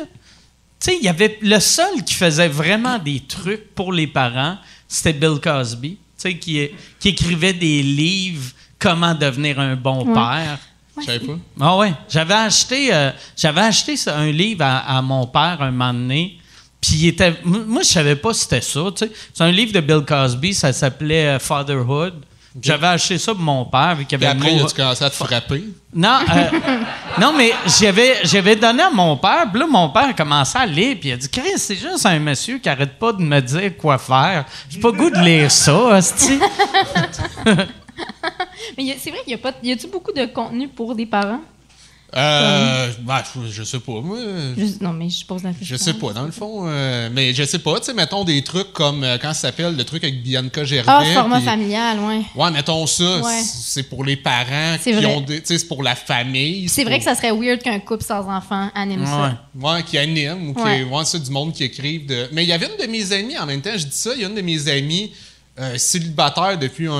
[0.81, 4.59] tu sais, il y avait le seul qui faisait vraiment des trucs pour les parents,
[4.89, 6.69] c'était Bill Cosby, tu sais, qui,
[7.01, 10.59] qui écrivait des livres comment devenir un bon père.
[11.01, 11.39] Je savais pas?
[11.61, 16.39] Ah ouais, j'avais acheté, euh, j'avais acheté un livre à, mon père un moment donné.
[16.81, 18.85] Puis il était, moi je savais pas si c'était ça.
[18.95, 19.13] Tu sais.
[19.33, 22.15] C'est un livre de Bill Cosby, ça s'appelait euh, Fatherhood.
[22.63, 23.97] J'avais acheté ça pour mon père.
[23.97, 25.65] Vu avait après, tu commencé à te frapper?
[25.93, 26.51] Non, euh,
[27.21, 29.47] non mais j'avais, j'avais donné à mon père.
[29.51, 30.97] Puis là, mon père a commencé à lire.
[31.01, 33.77] Puis il a dit Chris, c'est juste un monsieur qui arrête pas de me dire
[33.77, 34.45] quoi faire.
[34.69, 36.39] J'ai pas goût de lire ça, hostie.
[38.77, 39.53] mais c'est vrai qu'il y a pas.
[39.61, 41.41] Y a-tu beaucoup de contenu pour des parents?
[42.17, 44.19] Euh, ben, je, je sais pas, moi.
[44.57, 45.77] Juste- non, mais je pose la question.
[45.77, 46.65] Je sais pas, dans le fond.
[46.69, 49.77] euh, mais je sais pas, tu sais, mettons des trucs comme, euh, quand ça s'appelle,
[49.77, 50.89] le truc avec Bianca Gervais.
[50.91, 52.23] Ah, format familial, ouais.
[52.37, 53.43] Ouais, mettons ça, Ouais.
[53.43, 55.07] c'est pour les parents C'est qui vrai.
[55.07, 55.41] ont des.
[55.41, 56.69] Tu sais, c'est pour la famille.
[56.69, 59.07] C'est vrai que ça serait weird qu'un couple sans enfants anime Ouais.
[59.07, 59.39] ça.
[59.61, 60.85] Ouais, qui anime ou qui Ouais.
[60.85, 62.07] ouais, c'est du monde qui écrivent.
[62.07, 62.29] De...
[62.33, 64.21] Mais il y avait une de mes amies, en même temps, je dis ça, il
[64.23, 65.11] y a une de mes amies
[65.59, 66.93] euh, célibataire depuis un,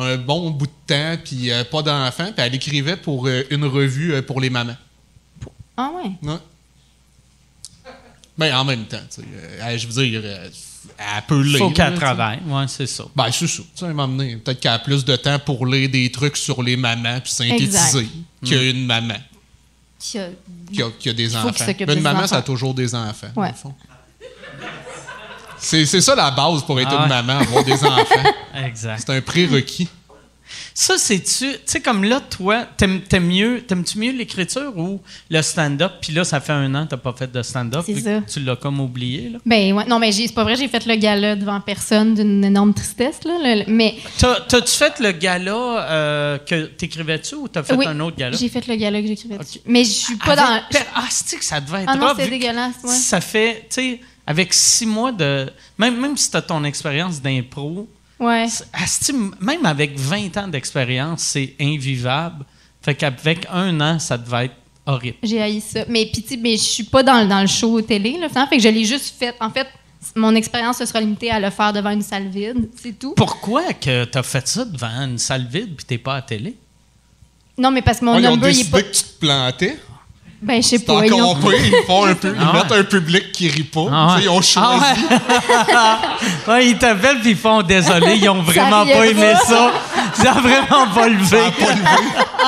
[0.00, 3.64] un bon bout de temps, puis euh, pas d'enfant, puis elle écrivait pour euh, une
[3.64, 4.76] revue euh, pour les mamans.
[5.76, 6.10] Ah ouais?
[6.22, 6.38] Ouais.
[8.38, 9.28] Ben, en même temps, tu sais,
[9.62, 10.48] euh, je veux dire, euh,
[10.98, 11.58] elle peut lire.
[11.58, 12.38] Faut qu'elle travaille.
[12.46, 13.04] Ouais, c'est ça.
[13.14, 13.62] Ben, c'est ça.
[13.76, 17.20] Tu sais, peut-être qu'elle a plus de temps pour lire des trucs sur les mamans
[17.20, 18.08] puis synthétiser
[18.44, 19.16] qu'une maman
[19.98, 20.28] Qui a-
[20.72, 21.64] qui a, qui a des faut enfants.
[21.66, 22.26] Ben, des une maman, enfants.
[22.28, 23.28] ça a toujours des enfants.
[23.34, 23.48] dans Ouais.
[23.50, 23.74] le fond.
[25.60, 27.02] C'est c'est ça la base pour être Ah ouais.
[27.04, 28.30] une maman, avoir des enfants.
[28.66, 29.02] Exact.
[29.06, 29.88] C'est un prérequis.
[30.74, 31.52] Ça, c'est-tu.
[31.52, 35.92] Tu sais, comme là, toi, t'aimes t'aimes mieux, t'aimes-tu mieux l'écriture ou le stand-up?
[36.00, 37.82] Puis là, ça fait un an que t'as pas fait de stand-up.
[37.86, 38.20] C'est ça.
[38.22, 39.38] Tu l'as comme oublié, là.
[39.46, 42.42] Ben ouais, non, mais j'ai- c'est pas vrai, j'ai fait le gala devant personne d'une
[42.44, 43.32] énorme tristesse, là.
[43.42, 48.00] le- mais T'as- T'as-tu fait le gala euh, que t'écrivais-tu ou t'as fait oui, un
[48.00, 48.36] autre gala?
[48.36, 49.42] j'ai fait le gala que j'écrivais Ok.
[49.42, 49.60] dessus.
[49.66, 50.60] Mais je suis pas Avec dans.
[50.78, 52.94] per- Ah, c'est que ça devait être Ah non, c'est dégueulasse, ouais.
[52.94, 54.00] Ça fait, tu sais,
[54.30, 55.50] avec six mois de.
[55.78, 58.46] Même, même si t'as ton expérience d'impro, Ouais.
[59.40, 62.44] même avec 20 ans d'expérience, c'est invivable.
[62.82, 64.54] Fait qu'avec un an, ça devait être
[64.86, 65.16] horrible.
[65.22, 65.84] J'ai haï ça.
[65.88, 68.48] Mais puis, tu sais, mais je suis pas dans, dans le show télé, là, finalement.
[68.48, 69.34] Fait que je l'ai juste fait.
[69.40, 69.66] En fait,
[70.14, 72.68] mon expérience se sera limitée à le faire devant une salle vide.
[72.76, 73.14] C'est tout.
[73.16, 76.56] Pourquoi que t'as fait ça devant une salle vide puis t'es pas à télé?
[77.58, 78.82] Non, mais parce que mon Ouais, ils ont number, il est décidé pas.
[78.82, 79.78] que tu te plantais.
[80.42, 81.04] Ben, je sais pas.
[81.04, 81.52] ils encore ont- pire.
[81.64, 82.58] Ils, font un peu, ils Ah ouais.
[82.62, 83.86] mettent un public qui rit pas.
[83.92, 84.84] Ah Tu sais, Ils ont choisi.
[85.68, 85.98] Ah
[86.46, 86.52] ouais.
[86.52, 89.38] ouais, ils t'appellent puis ils font désolé, ils ont vraiment pas aimé pas.
[89.44, 89.72] ça.
[90.14, 91.24] Ça a vraiment pas levé.
[91.26, 92.46] Ça a pas levé.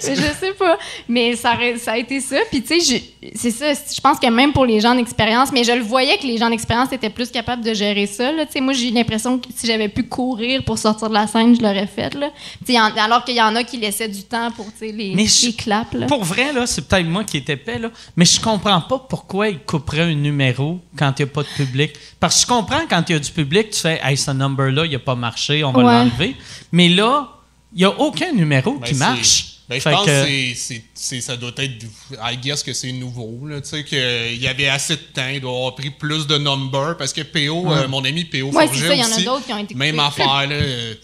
[0.00, 0.76] je sais pas.
[1.08, 1.52] Mais ça,
[1.86, 2.36] a été ça.
[2.50, 3.66] Puis, tu sais, je- c'est ça.
[3.72, 6.50] Je pense que même pour les gens d'expérience, mais je le voyais que les gens
[6.50, 8.32] d'expérience étaient plus capables de gérer ça.
[8.32, 8.44] là.
[8.46, 11.54] Tu sais, moi, j'ai l'impression que si j'avais pu courir pour sortir de la scène,
[11.56, 12.14] je l'aurais fait.
[12.14, 12.28] Là.
[12.70, 15.52] En- alors qu'il y en a qui laissaient du temps pour les, Mais je- les
[15.54, 15.92] claps.
[15.94, 16.06] Là.
[16.06, 19.48] Pour vrai, là, c'est peut-être moi qui étais épais, là, mais je comprends pas pourquoi
[19.48, 21.92] ils couperaient un numéro quand il n'y a pas de public.
[22.18, 24.86] Parce que je comprends quand il y a du public, tu fais Hey, ce number-là,
[24.86, 25.84] il n'a pas marché, on va Ouais.
[25.84, 26.36] l'enlever.
[26.72, 27.28] Mais là,
[27.74, 29.54] il n'y a aucun numéro Ben, qui marche.
[29.68, 31.84] Ben, je Fait pense que- que c'est- c'est- c'est- ça doit être.
[32.22, 33.46] I guess que c'est nouveau.
[33.46, 33.60] là.
[33.60, 35.28] Tu sais, qu'il y avait assez de temps.
[35.28, 38.66] Il doit avoir pris plus de numbers parce que PO, euh, mon ami PO Ouais,
[38.66, 40.46] Forget ça, il y en a d'autres qui ont été Même affaire.
[40.46, 41.00] Là, euh, tu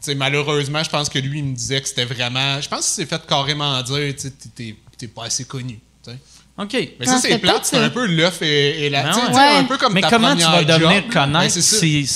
[0.00, 2.60] sais, malheureusement, je pense que lui, il me disait que c'était vraiment.
[2.60, 5.78] Je pense qu'il s'est fait carrément dire tu sais, t'es- pas assez connu.
[6.04, 6.18] tu sais.
[6.58, 6.72] OK.
[6.72, 7.64] Mais Ah, ça, c'est plate.
[7.64, 9.04] C'est un peu l'œuf et, et la.
[9.04, 9.26] Ben sais, ouais.
[9.28, 11.12] tu sais, Un peu comme mais ta comment tu vas devenir job.
[11.12, 12.06] connaître Ben, si,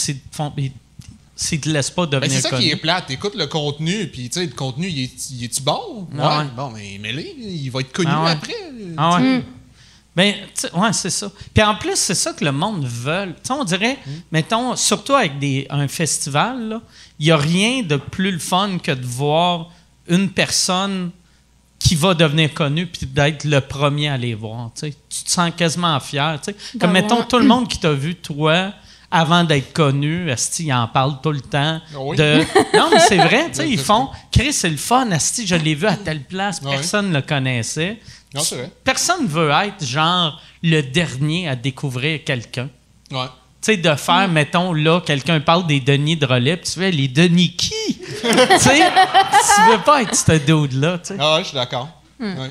[1.60, 2.62] te laissent pas Ben, devenir c'est ça connu?
[2.62, 3.10] qui est plate.
[3.10, 6.08] Écoute le contenu, puis tu sais, le contenu, il est- il est-tu bon?
[6.18, 6.44] Ah ouais.
[6.56, 8.30] Bon, mais mets-le, il va être connu Ah ouais.
[8.32, 8.54] après.
[8.96, 9.38] Ah ouais.
[9.38, 9.42] Mm.
[10.14, 11.30] Ben, tu sais, ouais, c'est ça.
[11.54, 13.26] Puis en plus, c'est ça que le monde veut.
[13.28, 13.98] Tu sais, on dirait,
[14.30, 16.82] mettons, surtout avec des, un festival, là,
[17.18, 19.70] il n'y a rien de plus le fun que de voir
[20.08, 21.12] une personne
[21.82, 24.70] qui va devenir connue puis d'être le premier à les voir.
[24.78, 26.38] Tu te sens quasiment fier.
[26.42, 26.56] tu sais.
[26.78, 28.72] Comme, D'avoir- mettons, tout le monde qui t'a vu, toi,
[29.10, 31.80] avant d'être connu, Asti, ils en parlent tout le temps.
[31.92, 32.16] Ah oui.
[32.16, 32.44] De...
[32.76, 35.56] Non, mais c'est vrai, tu sais, Ouais, ils font Chris, c'est le fun, Asti, je
[35.56, 37.98] l'ai vu à telle place, Ah personne ne le connaissait.
[38.34, 38.70] Non, c'est vrai.
[38.84, 42.70] Personne veut être genre le dernier à découvrir quelqu'un.
[43.10, 43.26] Ouais.
[43.62, 44.32] Tu sais, de faire, Mm.
[44.32, 47.70] mettons, là, quelqu'un parle des Denis de relais, puis tu fais les Denis qui?
[47.96, 51.16] tu sais, tu veux pas être ce dude-là, tu sais.
[51.18, 51.88] Ah ouais, je suis d'accord.
[52.18, 52.50] Ouais.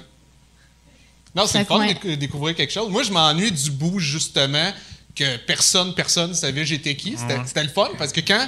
[1.36, 2.89] Non, c'est fun de déc- découvrir quelque chose.
[2.89, 4.72] Moi, je m'ennuie du bout, justement,
[5.16, 7.16] que personne, personne savait j'étais qui.
[7.18, 8.47] C'était c'était le fun parce que quand,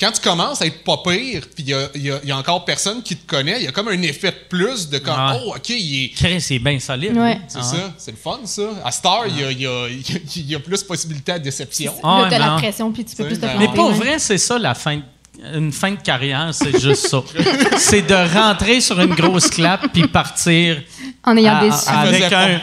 [0.00, 3.02] quand tu commences à être pas pire, puis il y a, y y encore personne
[3.02, 5.40] qui te connaît, il y a comme un effet de plus de comme, Ouais.
[5.46, 6.08] oh, OK, il est.
[6.08, 7.16] Chris, c'est bien solide.
[7.16, 7.34] Ouais.
[7.36, 7.40] lui.
[7.48, 8.62] C'est Ah ça, c'est le fun, ça.
[8.84, 11.94] À Star, il y a, y, plus de possibilités à déception.
[12.02, 13.76] Ah t'as ben la pression, puis tu peux C'est- plus te ben Mais planter.
[13.76, 13.94] pour ouais.
[13.94, 14.96] vrai, c'est ça, la fin.
[14.96, 15.02] de-
[15.56, 17.22] Une fin de carrière, c'est juste ça.
[17.78, 20.80] c'est de rentrer sur une grosse clap puis partir
[21.26, 22.60] En ayant à- des à- avec faisait un.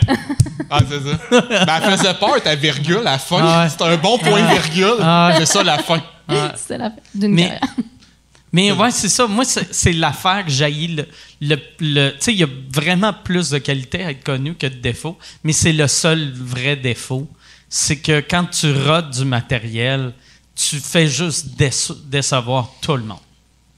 [0.70, 1.20] Ah, c'est ça.
[1.66, 3.40] Ben, elle faisait peur, ta virgule, à la fin.
[3.42, 3.70] Ah ouais.
[3.70, 4.96] C'était un bon point virgule.
[5.02, 5.34] Ah.
[5.38, 6.02] C'est ça, la fin.
[6.56, 7.62] C'est la fin d'une Mais- carrière.
[8.54, 9.28] Mais ouais, c'est ça.
[9.28, 11.08] Moi, c'est c'est l'affaire que jaillit le.
[11.40, 14.68] le, le- tu sais, il y a vraiment plus de qualité à être connu que
[14.68, 17.30] de défauts, mais c'est le seul vrai défaut.
[17.70, 20.12] C'est que quand tu rodes du matériel,
[20.54, 23.20] tu fais juste déce- décevoir tout le monde.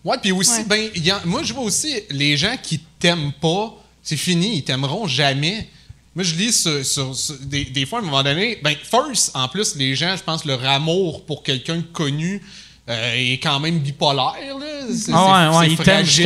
[0.03, 0.65] Ouais, puis aussi, Ouais.
[0.67, 4.57] ben, il y a- moi, je vois aussi les gens qui t'aiment pas, c'est fini,
[4.57, 5.67] ils t'aimeront jamais.
[6.15, 9.31] Moi, je lis sur, sur- sur- des, des fois, à un moment donné, ben, first,
[9.33, 12.41] en plus, les gens, je pense, leur amour pour quelqu'un connu
[12.89, 14.57] euh, est quand même bipolaire.
[14.59, 14.65] Là.
[14.95, 15.83] C'est, Ah ouais, ouais, jusqu'à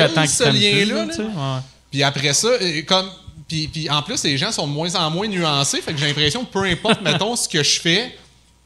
[0.10, 1.06] fragile, temps ce lien-là.
[1.06, 1.24] là,
[1.56, 1.62] ouais.
[1.92, 3.10] Puis après ça, euh, comme
[3.48, 5.82] Puis, puis en plus, les gens sont de moins en moins nuancés.
[5.82, 8.18] Fait que j'ai l'impression que peu importe, mettons, ce que je fais,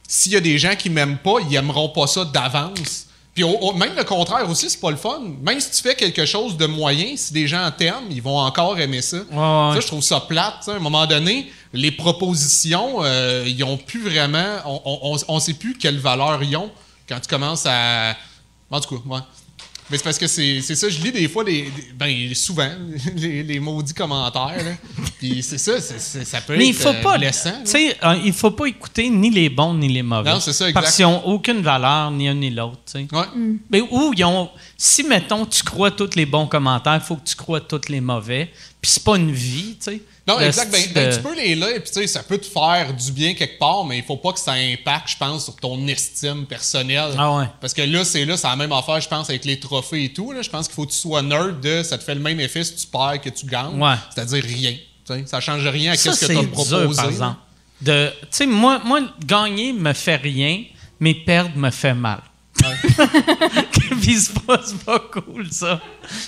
[0.07, 3.05] s'il y a des gens qui m'aiment pas, ils aimeront pas ça d'avance.
[3.33, 3.45] Puis
[3.75, 5.21] même le contraire aussi, c'est pas le fun.
[5.41, 8.77] Même si tu fais quelque chose de moyen, si des gens t'aiment, ils vont encore
[8.77, 9.19] aimer ça.
[9.29, 10.67] Ça, je trouve ça plate.
[10.67, 14.57] À un moment donné, les propositions, euh, ils ont plus vraiment.
[14.65, 16.69] On, on, sait plus quelle valeur ils ont
[17.07, 18.15] quand tu commences à.
[18.69, 19.21] En tout cas, ouais.
[19.91, 22.69] Mais c'est parce que c'est ça, je lis des fois, les, ben, souvent,
[23.15, 24.77] les, maudits commentaires.
[25.19, 27.63] Puis c'est ça, ça peut Mais être il faut pas, blessant.
[27.75, 30.31] Euh, il faut pas écouter ni les bons ni les mauvais.
[30.31, 32.79] Non, c'est ça, Parce qu'ils n'ont aucune valeur, ni un ni l'autre.
[32.95, 33.05] Ouais.
[33.35, 33.57] Mm.
[33.69, 34.49] Mais où ils ont.
[34.83, 38.01] Si, mettons, tu crois tous les bons commentaires, il faut que tu crois tous les
[38.01, 38.49] mauvais.
[38.81, 40.01] Puis c'est pas une vie, tu sais.
[40.27, 40.71] Non, exact.
[40.71, 43.59] Ben, ben, tu peux les là, et puis ça peut te faire du bien quelque
[43.59, 47.13] part, mais il faut pas que ça impacte, je pense, sur ton estime personnelle.
[47.15, 47.45] Ah ouais.
[47.59, 50.13] Parce que là, c'est là, c'est la même affaire, je pense, avec les trophées et
[50.13, 50.31] tout.
[50.31, 50.41] Là.
[50.41, 52.63] Je pense qu'il faut que tu sois nerd de ça te fait le même effet
[52.63, 53.79] si tu perds que tu gagnes.
[53.79, 53.93] Ouais.
[54.11, 54.75] C'est-à-dire rien.
[55.05, 56.95] sais ça change rien à ce que tu as proposé.
[56.95, 57.37] par exemple.
[57.81, 60.63] De, tu sais, moi, moi, gagner me fait rien,
[60.99, 62.21] mais perdre me fait mal.
[64.01, 65.81] Puis c'est pas, pas, cool, ça.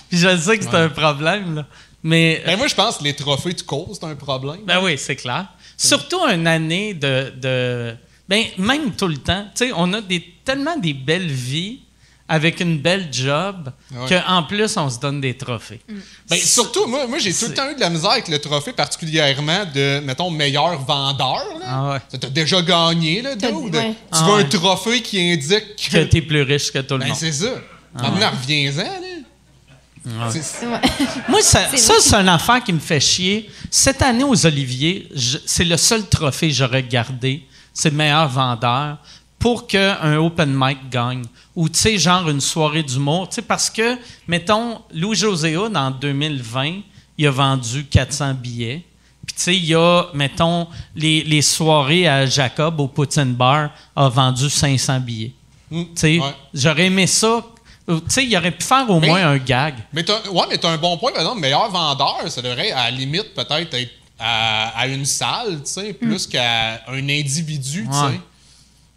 [0.09, 1.65] Puis je sais que c'est un problème, là.
[2.03, 4.61] Mais, ben moi, je pense que les trophées tu causes, c'est un problème.
[4.65, 5.47] Ben oui, c'est clair.
[5.77, 7.95] Surtout une année de, de.
[8.27, 9.45] ben, même tout le temps.
[9.55, 11.82] Tu sais, on a des, tellement des belles vies
[12.27, 13.71] avec une belle job
[14.07, 15.81] qu'en plus, on se donne des trophées.
[15.87, 15.95] Mm.
[16.29, 18.71] Ben, surtout, moi, moi j'ai tout le temps eu de la misère avec le trophée,
[18.71, 21.43] particulièrement de, mettons, meilleur vendeur.
[21.59, 21.65] Là.
[21.65, 21.99] Ah ouais.
[22.09, 23.71] Ça t'a déjà gagné, là, Tu veux
[24.11, 27.07] ah un trophée qui indique que, que tu es plus riche que tout le ben,
[27.09, 27.17] monde.
[27.17, 27.61] c'est ça.
[27.95, 29.13] Ah Maintenant, reviens-en, là.
[31.29, 33.49] Moi, ça, c'est une affaire qui me fait chier.
[33.71, 35.09] Cette année aux Oliviers,
[35.45, 37.45] c'est le seul trophée que j'aurais gardé.
[37.73, 38.97] C'est le meilleur vendeur
[39.43, 41.25] pour qu'un open mic gagne.
[41.53, 43.27] Ou, tu sais, genre une soirée d'humour.
[43.27, 46.75] Tu sais, parce que, mettons, Louis José dans 2020,
[47.17, 48.85] il a vendu 400 billets.
[49.25, 53.71] Puis, tu sais, il y a, mettons, les, les, soirées à Jacob au Poutine Bar
[53.93, 55.33] a vendu 500 billets.
[55.69, 55.83] Hmm.
[55.87, 56.19] tu sais,
[56.53, 57.43] j'aurais aimé ça
[57.85, 59.75] tu sais, il aurait pu faire au moins un gag.
[59.91, 62.89] Mais ouais, mais tu as un bon point, par exemple, meilleur vendeur, ça devrait, à
[62.89, 66.31] la limite, peut-être être à, une salle, tu sais, plus mm.
[66.31, 68.21] qu'à un individu, tu sais.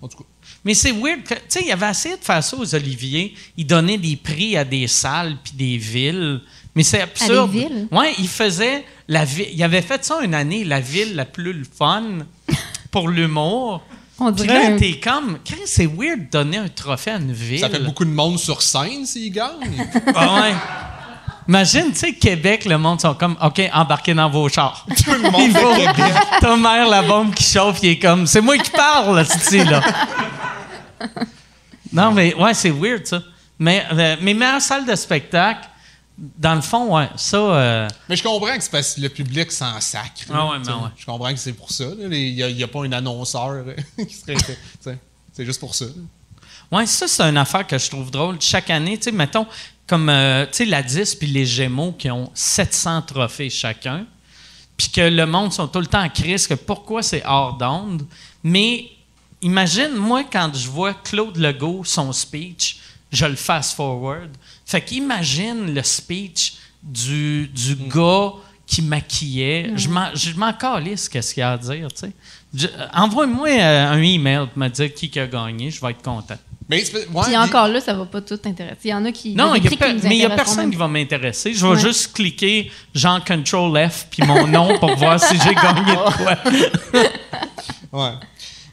[0.01, 0.25] En tout cas.
[0.67, 1.21] Mais c'est weird.
[1.25, 3.33] Tu sais, il avait essayé de faire ça aux Oliviers.
[3.57, 6.41] Il donnait des prix à des salles puis des villes.
[6.75, 7.51] Mais c'est absurde.
[7.51, 7.89] À des villes?
[7.93, 9.47] Ouais, il faisait la ville.
[9.53, 12.03] Il avait fait ça une année, la ville la plus fun
[12.91, 13.81] pour l'humour.
[14.19, 14.77] On dirait.
[14.77, 15.39] Puis t'es comme.
[15.67, 17.61] C'est weird de donner un trophée à une ville.
[17.61, 19.87] Ça fait beaucoup de monde sur scène s'ils gagnent.
[20.17, 20.55] ah ouais.
[21.49, 24.85] Imagine, tu sais, Québec, le monde sont comme, OK, embarquez dans vos chars.
[24.97, 26.13] Tout le monde Québec.
[26.41, 29.81] Ta mère, la bombe qui chauffe, il est comme, c'est moi qui parle, là, là.
[31.93, 33.23] Non, mais ouais, c'est weird, ça.
[33.59, 35.69] Mais euh, mes meilleures salles de spectacle,
[36.17, 37.37] dans le fond, ouais, ça.
[37.37, 40.25] Euh, mais je comprends que c'est parce que le public s'en sacre.
[40.33, 40.91] Ah ouais, mais ouais.
[40.97, 41.85] Je comprends que c'est pour ça.
[41.99, 43.65] Il n'y a, pas un annonceur
[43.97, 44.37] qui serait.
[45.33, 45.87] c'est juste pour ça.
[46.73, 48.41] Oui, ça, c'est une affaire que je trouve drôle.
[48.41, 49.47] Chaque année, tu sais, mettons,
[49.87, 54.05] comme euh, tu sais, la 10 puis les Gémeaux qui ont 700 trophées chacun,
[54.77, 58.05] puis que le monde sont tout le temps en crise, que pourquoi c'est hors d'onde.
[58.43, 58.91] Mais
[59.47, 62.79] imagine, moi, quand je vois Claude Legault, son speech,
[63.13, 64.31] je le fast-forward.
[64.65, 67.89] Fait qu'imagine le speech du, du mm.
[67.89, 68.33] gars
[68.67, 69.71] qui maquillait.
[69.71, 69.79] Mm.
[70.15, 72.13] Je m'en calisse qu'est-ce qu'il y a à dire, tu sais.
[72.93, 76.39] Envoie-moi euh, un email pour me dire qui a gagné, je vais être content.
[76.69, 78.77] Mais Puis encore là, ça va pas tout t'intéresser.
[78.87, 79.37] Il y en a qui.
[79.37, 81.55] Non, mais il n'y a personne qui va m'intéresser.
[81.55, 85.83] Je vais juste cliquer Jean Control F puis mon nom pour voir si j'ai gagné
[85.83, 88.03] de quoi.
[88.05, 88.15] ouais.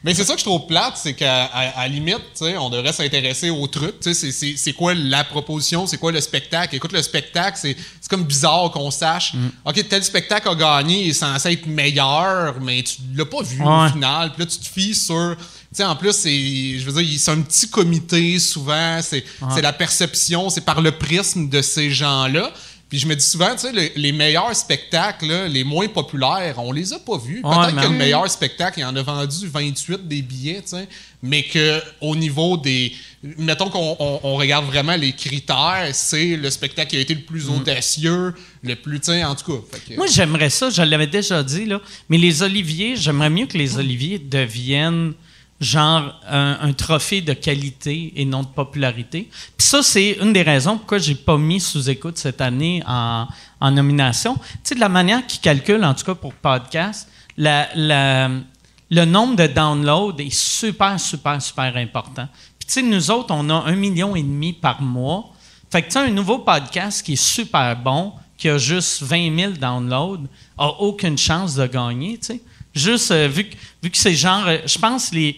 [0.04, 2.20] Mais c'est ça que je trouve plate, c'est qu'à à, limite,
[2.60, 3.94] on devrait s'intéresser au truc.
[4.02, 6.76] C'est quoi la proposition, c'est quoi le spectacle?
[6.76, 7.76] Écoute, le spectacle, c'est
[8.10, 9.48] comme bizarre qu'on sache, mm.
[9.64, 13.62] OK, tel spectacle a gagné, il est censé être meilleur, mais tu l'as pas vu
[13.62, 14.32] au final.
[14.32, 15.36] Puis là, tu te fies sur...
[15.80, 19.24] en plus, c'est, je veux dire, c'est un petit comité souvent, c'est
[19.62, 22.52] la perception, c'est par le prisme de ces gens-là.
[22.94, 26.92] Puis je me dis souvent, tu sais, les meilleurs spectacles, les moins populaires, on les
[26.92, 27.42] a pas vus.
[27.42, 30.88] Peut-être que le meilleur spectacle, il en a vendu 28 des billets, tu sais,
[31.20, 32.92] mais qu'au niveau des...
[33.36, 37.54] Mettons qu'on regarde vraiment les critères, c'est le spectacle qui a été le plus mm.
[37.56, 39.78] audacieux, le plus, tu sais, en tout cas.
[39.96, 43.76] Moi, j'aimerais ça, je l'avais déjà dit, là, mais les Oliviers, j'aimerais mieux que les
[43.76, 45.14] Oliviers deviennent
[45.60, 49.28] genre un, trophée de qualité et non de popularité.
[49.56, 53.26] Puis ça, c'est une des raisons pourquoi j'ai pas mis sous-écoute cette année en,
[53.70, 54.34] nomination.
[54.34, 59.46] Tu sais, de la manière qu'ils calculent, en tout cas pour podcast, le nombre de
[59.46, 62.28] downloads est super, super, super important.
[62.58, 65.30] Puis tu sais, nous autres, on a un million et demi par mois.
[65.70, 69.38] Fait que tu sais, un nouveau podcast qui est super bon, qui a juste 20
[69.38, 70.26] 000 downloads
[70.58, 72.40] a aucune chance de gagner, tu sais.
[72.74, 75.36] Juste, euh, vu, que, vu que c'est genre, euh, je pense les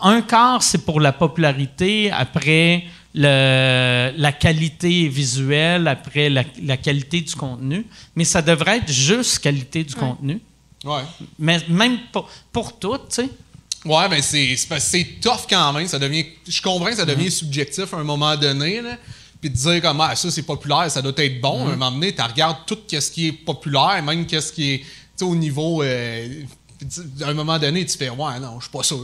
[0.00, 2.84] un quart, c'est pour la popularité, après
[3.14, 9.84] le, la qualité visuelle, après la, qualité du contenu, mais ça devrait être juste qualité
[9.84, 10.40] du contenu.
[10.84, 11.02] Ouais.
[11.38, 13.28] Mais même pour, pour tout, tu sais.
[13.84, 15.86] Ouais, mais c'est, c'est, tough quand même.
[15.86, 18.82] Ça devient, je comprends que ça devient subjectif à un moment donné.
[18.82, 18.96] Là.
[19.40, 21.66] Puis de dire comme ah, ça c'est populaire, ça doit être bon.
[21.66, 24.84] À un moment donné, tu regardes tout ce qui est populaire, même qu'est-ce qui est
[25.22, 26.42] au niveau euh,
[27.22, 29.00] à un moment donné, tu fais Ouais, non, je suis pas sûr.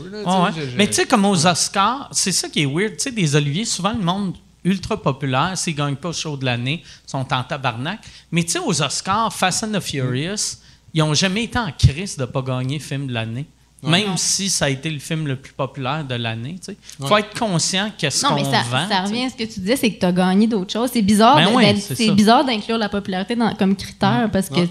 [0.76, 2.96] Mais tu sais, comme aux Oscars, c'est ça qui est weird.
[2.96, 6.36] Tu sais, des Oliviers, souvent le monde ultra populaire, s'ils ne gagnent pas le show
[6.36, 8.00] de l'année, sont en tabarnak.
[8.32, 10.58] Mais tu sais, aux Oscars, Fast and the Furious,
[10.92, 13.46] ils n'ont jamais été en crise de ne pas gagner film de l'année.
[13.82, 16.56] Même si ça a été le film le plus populaire de l'année.
[16.98, 18.42] Il faut être conscient qu'est-ce qu'on vend.
[18.42, 20.72] Non, mais ça, revient à ce que tu disais, c'est que tu as gagné d'autres
[20.72, 20.90] choses.
[20.92, 24.66] C'est bizarre, ben c'est bizarre d'inclure la popularité comme critère parce que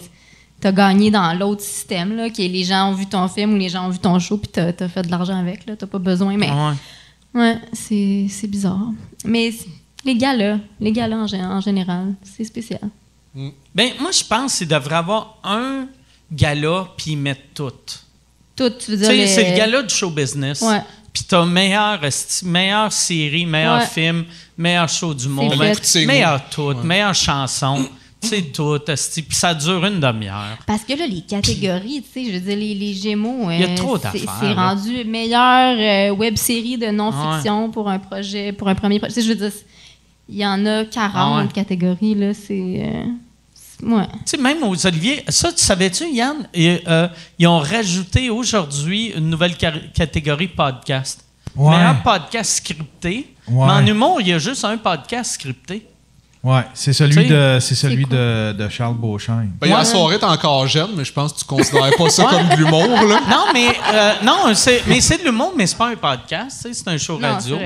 [0.61, 3.53] tu as gagné dans l'autre système, là, qui est les gens ont vu ton film
[3.53, 5.65] ou les gens ont vu ton show, puis tu as, fait de l'argent avec.
[5.65, 6.37] Tu n'as pas besoin.
[6.37, 6.49] Mais
[7.33, 8.89] ouais, c'est bizarre.
[9.23, 9.53] Mais
[10.03, 12.81] les gars-là, les gars-là en, général, c'est spécial.
[13.33, 13.49] Mm.
[13.73, 15.87] Ben, moi, je pense qu'il devrait avoir un
[16.31, 17.71] gala, puis ils mettent tout.
[18.55, 19.27] Tout, tu veux dire.
[19.27, 20.61] C'est le gala du show business.
[20.61, 20.81] Ouais.
[21.11, 22.01] Puis t'as meilleure,
[22.43, 24.25] meilleure série, meilleur film,
[24.57, 25.55] meilleur show du monde,
[26.05, 27.87] meilleur tout, meilleure chanson.
[28.25, 30.57] C'est tout, puis ça dure une demi-heure.
[30.65, 33.63] Parce que là, les catégories, tu sais, je veux dire, les, les Gémeaux, Il y
[33.63, 34.37] a euh, trop d'affaires.
[34.39, 35.77] C'est rendu meilleure
[36.11, 39.21] euh, web série de non-fiction pour un projet, pour un premier projet.
[39.21, 39.51] je veux dire,
[40.27, 42.83] il y en a 40 ah catégories, là, c'est...
[42.83, 44.07] Euh, ouais.
[44.07, 49.55] Tu sais, même aux Olivier, ça, tu savais-tu, Yann, ils ont rajouté aujourd'hui une nouvelle
[49.55, 51.23] catégorie podcast.
[51.55, 51.77] Ouais.
[51.77, 53.35] Meilleur podcast scripté.
[53.47, 55.85] Mais en humour, il y a juste un podcast scripté.
[56.45, 59.47] Ouais, c'est celui, de, c'est celui de, de, Charles Beauchamp.
[59.59, 62.49] Ben, la soirée, t'es encore jeune, mais je pense que tu considères pas ça comme
[62.49, 63.19] de l'humour, là.
[63.27, 66.87] Non, mais, euh, non, c'est, mais c'est de l'humour, mais c'est pas un podcast, c'est
[66.87, 67.57] un show radio.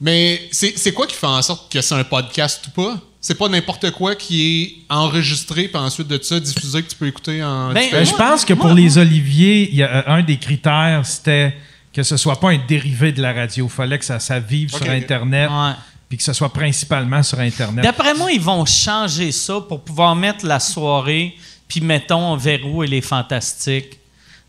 [0.00, 2.96] Mais c'est, c'est quoi qui fait en sorte que c'est un podcast ou pas?
[3.20, 7.06] C'est pas n'importe quoi qui est enregistré, puis ensuite de ça, diffusé, que tu peux
[7.06, 7.72] écouter en.
[7.72, 11.54] Ben, ben je pense que pour les Oliviers, y a, euh, un des critères, c'était
[11.92, 13.66] que ce soit pas un dérivé de la radio.
[13.66, 15.48] Il fallait que ça, ça vive sur Internet.
[15.48, 15.74] Ouais
[16.08, 17.84] puis que ce soit principalement sur Internet.
[17.84, 21.36] D'après moi, ils vont changer ça pour pouvoir mettre la soirée,
[21.68, 23.98] puis mettons Verrou et les Fantastiques.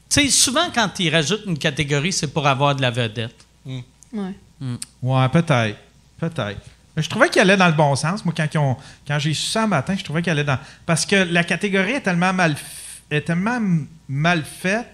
[0.10, 3.46] Tu sais, souvent, quand ils rajoutent une catégorie, c'est pour avoir de la vedette.
[3.66, 3.80] Mm.
[4.14, 4.34] Ouais.
[4.60, 4.76] Mm.
[5.02, 5.78] Ouais, peut-être.
[6.20, 6.62] Peut-être.
[6.96, 8.26] Je trouvais qu'il allait dans le bon sens.
[8.26, 8.48] Moi, quand,
[9.08, 10.58] quand j'ai su ça un matin, je trouvais qu'il allait dans.
[10.86, 12.56] Parce que la catégorie est tellement mal,
[13.12, 13.60] est tellement
[14.08, 14.88] mal faite.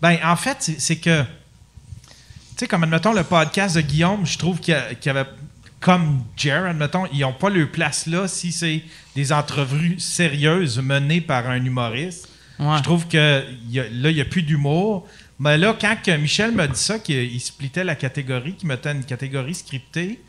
[0.00, 1.22] Ben, en fait, c'est que.
[1.22, 5.26] Tu sais, comme admettons le podcast de Guillaume, je trouve qu'il y avait
[5.80, 8.82] comme Jer, admettons, ils n'ont pas leur place là si c'est
[9.14, 12.28] des entrevues sérieuses menées par un humoriste.
[12.58, 15.06] Je trouve que là, il n'y a plus d'humour.
[15.38, 19.54] Mais là, quand Michel m'a dit ça, qu'il splitait la catégorie, qu'il mettait une catégorie
[19.54, 20.20] scriptée,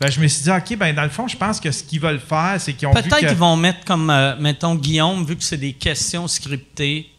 [0.00, 2.00] ben, je me suis dit, OK, ben, dans le fond, je pense que ce qu'ils
[2.00, 5.42] veulent faire, c'est qu'ils ont Peut-être qu'ils vont mettre comme, euh, mettons, Guillaume, vu que
[5.42, 7.10] c'est des questions scriptées,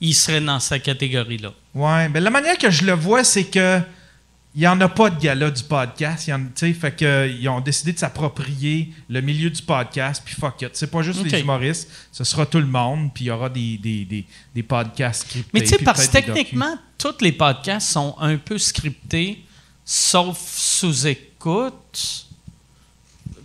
[0.00, 1.52] il serait dans sa catégorie-là.
[1.74, 3.80] Oui, ben, la manière que je le vois, c'est que
[4.54, 6.30] il n'y en a pas de gala du podcast.
[6.62, 10.70] Ils fait que, ils ont décidé de s'approprier le milieu du podcast, puis fuck it.
[10.74, 13.78] C'est pas juste les humoristes, ce sera tout le monde, puis il y aura des,
[13.78, 15.50] des, des, podcasts scriptés.
[15.52, 19.44] Mais tu sais, parce que techniquement, tous les podcasts sont un peu scriptés,
[19.84, 22.26] sauf sous-écoute.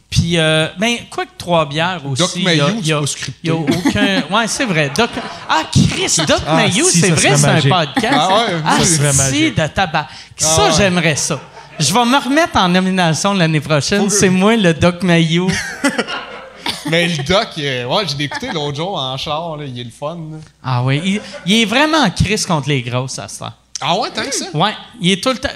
[0.09, 2.21] Puis, euh, ben, quoi que trois bières aussi.
[2.21, 3.47] Doc Mayou, c'est pas scripté.
[3.47, 4.23] Y a aucun.
[4.35, 4.91] Ouais, c'est vrai.
[4.95, 5.09] Doc...
[5.47, 8.17] Ah, Chris, Doc ah, Mayou, c'est vrai, c'est un podcast.
[8.17, 10.07] Ah, ouais, ah si, de tabac.
[10.35, 11.39] Ça, ah, j'aimerais ça.
[11.77, 14.09] Je vais me remettre en nomination l'année prochaine.
[14.09, 15.49] C'est moi, le Doc Mayou.
[16.89, 20.17] Mais le doc, ouais, j'ai écouté l'autre jour en char, là, il est le fun.
[20.63, 23.53] Ah oui, il, est vraiment Chris contre les grosses à ça.
[23.81, 24.45] Ah ouais, tant que ça?
[24.53, 25.49] Ouais, il est tout le temps.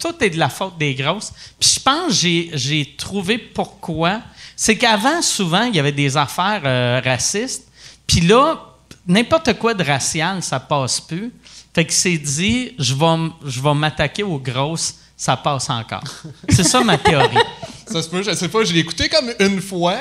[0.00, 1.32] tout est de la faute des grosses.
[1.58, 4.20] Puis je pense que j'ai trouvé pourquoi.
[4.56, 7.66] C'est qu'avant, souvent, il y avait des affaires euh, racistes.
[8.06, 8.60] Puis là,
[9.06, 11.32] n'importe quoi de racial, ça passe plus.
[11.74, 16.04] Fait que c'est dit, je vais, je vais m'attaquer aux grosses, ça passe encore.
[16.50, 17.38] C'est ça ma théorie.
[17.86, 19.96] ça se peut, je sais pas, je l'ai écouté comme une fois.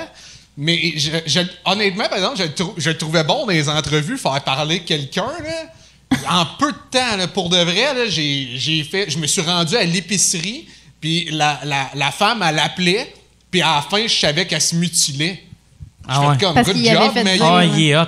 [0.57, 0.93] Mais
[1.63, 5.31] honnêtement, par exemple, je, je, le trouvais bon dans les entrevues, faire parler quelqu'un.
[5.41, 5.71] Là
[6.29, 10.67] en peu de temps, pour de vrai, j'ai fait, je me suis rendu à l'épicerie,
[10.99, 11.59] puis la,
[11.95, 13.13] la, femme, elle appelait,
[13.49, 15.43] puis à la fin, je savais qu'elle se mutilait.
[16.07, 16.37] Ah ouais.
[16.39, 18.05] comme, good job, mais ah, il est hot,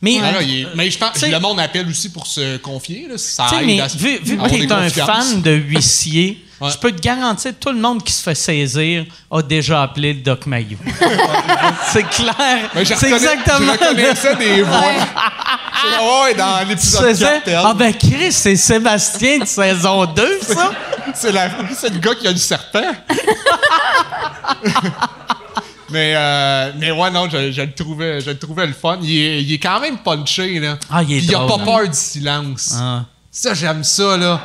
[0.00, 0.38] Mais, ah,
[0.76, 3.08] mais je pense le monde appelle aussi pour se confier.
[3.08, 7.00] Là, ça mais vu, vu que tu es un fan de huissier, Je peux te
[7.00, 10.78] garantir, tout le monde qui se fait saisir a déjà appelé le Doc Mayou.
[11.92, 12.70] c'est clair.
[12.72, 13.58] C'est reconnais- exactement.
[13.58, 14.80] Je reconnaissais des voix.
[14.80, 17.66] Ouais, ouais, dans l'épisode faisais, 4.
[17.66, 20.72] ah ben Chris, c'est Sébastien de saison 2, ça?
[21.14, 22.80] C'est, le gars qui a du serpent.
[25.90, 28.98] mais, euh, mais ouais, non, je, je le trouvais, je le trouvais le fun.
[29.02, 30.76] Il est, il est quand même punché, là.
[30.90, 31.64] Ah, il est Puis il a pas hein.
[31.64, 32.74] peur du silence.
[32.76, 33.04] Ah.
[33.30, 34.40] Ça, j'aime ça, là.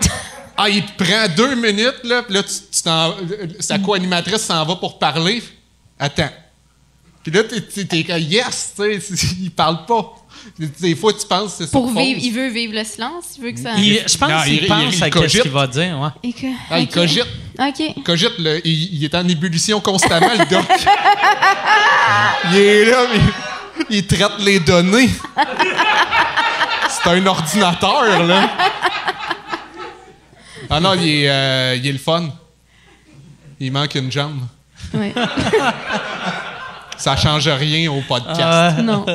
[0.61, 3.15] Ah, il te prend deux minutes, là, puis là, tu, tu t'en-
[3.61, 5.41] sa co-animatrice s'en va pour parler.
[5.97, 6.29] Attends.
[7.23, 10.15] Puis là, t'es, t'es, t'es comme, yes, tu sais, il parle pas.
[10.57, 11.71] Des fois, tu penses que c'est ça.
[11.71, 13.73] Pour qu'il vivre, il veut vivre le silence, il veut que ça.
[13.77, 15.41] Il- je pense Non, qu'il il- pense il- il à cogite.
[15.43, 16.29] qu'il va dire, ouais.
[16.29, 17.27] Et que- Ah, il cogite.
[17.59, 18.03] OK.
[18.05, 20.65] Cogite, le- il, il est en ébullition constamment, le doc.
[22.51, 23.19] il est là, mais
[23.89, 25.09] il traite les données.
[26.89, 28.49] C'est un ordinateur, là.
[30.69, 32.29] Ah non, il est, euh, il est le fun.
[33.59, 34.39] Il manque une jambe.
[34.93, 35.13] Ouais.
[36.97, 38.41] Ça change rien au podcast.
[38.43, 39.05] Ah, non.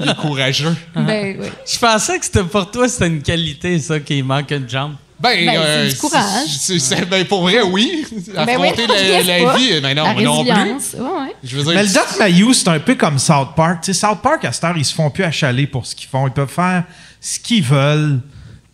[0.00, 0.76] Il est courageux.
[0.94, 1.46] Ben oui.
[1.66, 4.94] je pensais que c'était pour toi, c'était une qualité, ça, qu'il manque une jambe.
[5.18, 6.48] Ben, Ben, euh, c'est du courage.
[6.60, 8.04] c'est- c'est- ben, pour vrai, oui.
[8.12, 10.52] Ben oui, Affronter non, la, vie, ben non, La non plus.
[10.52, 10.94] résilience.
[10.98, 11.36] Ouais, ouais.
[11.42, 13.80] Je veux dire, Mais le Doc Mayou, c'est un peu comme South Park.
[13.82, 16.08] Tu sais, South Park, à cette heure, ils se font plus achaler pour ce qu'ils
[16.08, 16.26] font.
[16.28, 16.84] Ils peuvent faire
[17.20, 18.20] ce qu'ils veulent,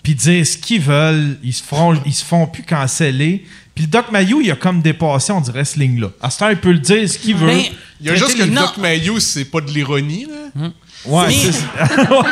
[0.05, 1.36] puis dire ce qu'ils veulent.
[1.43, 3.44] Ils se, feront, ils se font plus canceller.
[3.74, 6.09] Puis le Doc Mayou, il a comme dépassé, on dirait, ce ligne-là.
[6.22, 7.47] À cette heure, il peut le dire ce qu'il veut.
[7.48, 8.60] Mais- il y a juste que le Non.
[8.62, 10.68] Doc Mayou, c'est pas de l'ironie, là.
[11.06, 11.26] ouais,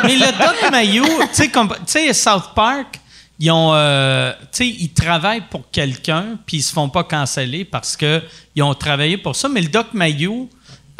[0.03, 2.99] Mais, le Doc Mayou, tu sais, comme- tu sais, South Park,
[3.39, 7.65] ils ont, euh, tu sais, ils travaillent pour quelqu'un, puis ils se font pas canceller
[7.65, 8.21] parce que
[8.55, 9.49] ils ont travaillé pour ça.
[9.49, 10.47] Mais le Doc Mayou,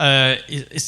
[0.02, 0.36] euh,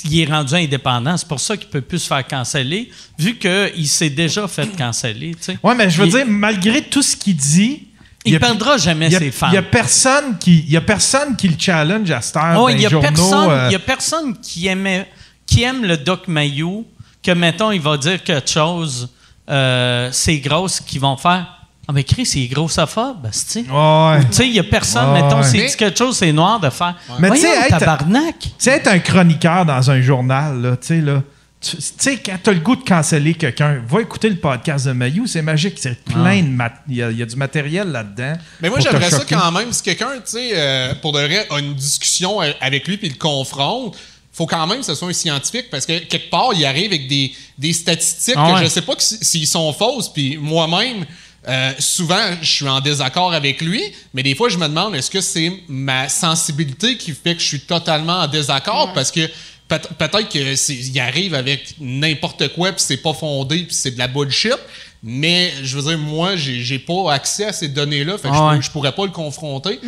[0.05, 1.15] il est rendu indépendant.
[1.17, 5.35] C'est pour ça qu'il peut plus se faire canceller, vu qu'il s'est déjà fait canceller.
[5.35, 5.57] tu sais.
[5.63, 7.87] Ouais, mais je veux Il- dire, malgré tout ce qu'il dit.
[8.27, 9.49] Il a- perdra jamais y a- ses fans.
[9.51, 13.07] Il y a personne qui, le challenge à cette heure il les y a journaux.
[13.07, 15.07] personne, euh, a personne qui aimait,
[15.45, 16.87] qui aime le Doc Mayou,
[17.21, 19.09] que mettons il va dire quelque chose,
[19.47, 21.54] euh, c'est grosse qui vont faire.
[21.87, 24.19] Ah mais Chris, il est grossophobe, tu Ouais.
[24.25, 25.43] Tu sais, il y a personne, Ouais, mettons, ouais.
[25.43, 26.95] s'il Mais- dit quelque chose, c'est noir de faire.
[27.19, 28.39] Mais tu sais, être- tabarnak.
[28.39, 31.21] Tu sais, être un chroniqueur dans un journal, là, tu sais, là.
[31.61, 35.25] Tu sais, quand t'as le goût de canceller quelqu'un, va écouter le podcast de Mayou,
[35.25, 35.77] c'est magique.
[35.79, 38.33] C'est plein de mat- Il y, a- il y a du matériel là-dedans.
[38.61, 39.71] Mais moi, j'aimerais ça quand même.
[39.71, 43.09] Si quelqu'un, tu sais, euh, pour de vrai, a une discussion euh, avec lui puis
[43.09, 43.95] le confronte,
[44.31, 47.07] faut quand même que ce soit un scientifique parce que quelque part, il arrive avec
[47.07, 48.59] des, des statistiques Ah ouais.
[48.59, 50.09] que je sais pas si- s'ils sont fausses.
[50.09, 51.05] Puis moi-même,
[51.47, 53.81] euh, souvent, je suis en désaccord avec lui,
[54.13, 57.47] mais des fois, je me demande est-ce que c'est ma sensibilité qui fait que je
[57.47, 58.93] suis totalement en désaccord?
[58.93, 59.27] Parce que
[59.67, 64.07] peut- peut-être qu'il arrive avec n'importe quoi puis c'est pas fondé puis c'est de la
[64.07, 64.57] bullshit.
[65.03, 68.91] Mais je veux dire, moi, j'ai pas accès à ces données-là, fait que je, pourrais
[68.93, 69.79] pas le confronter.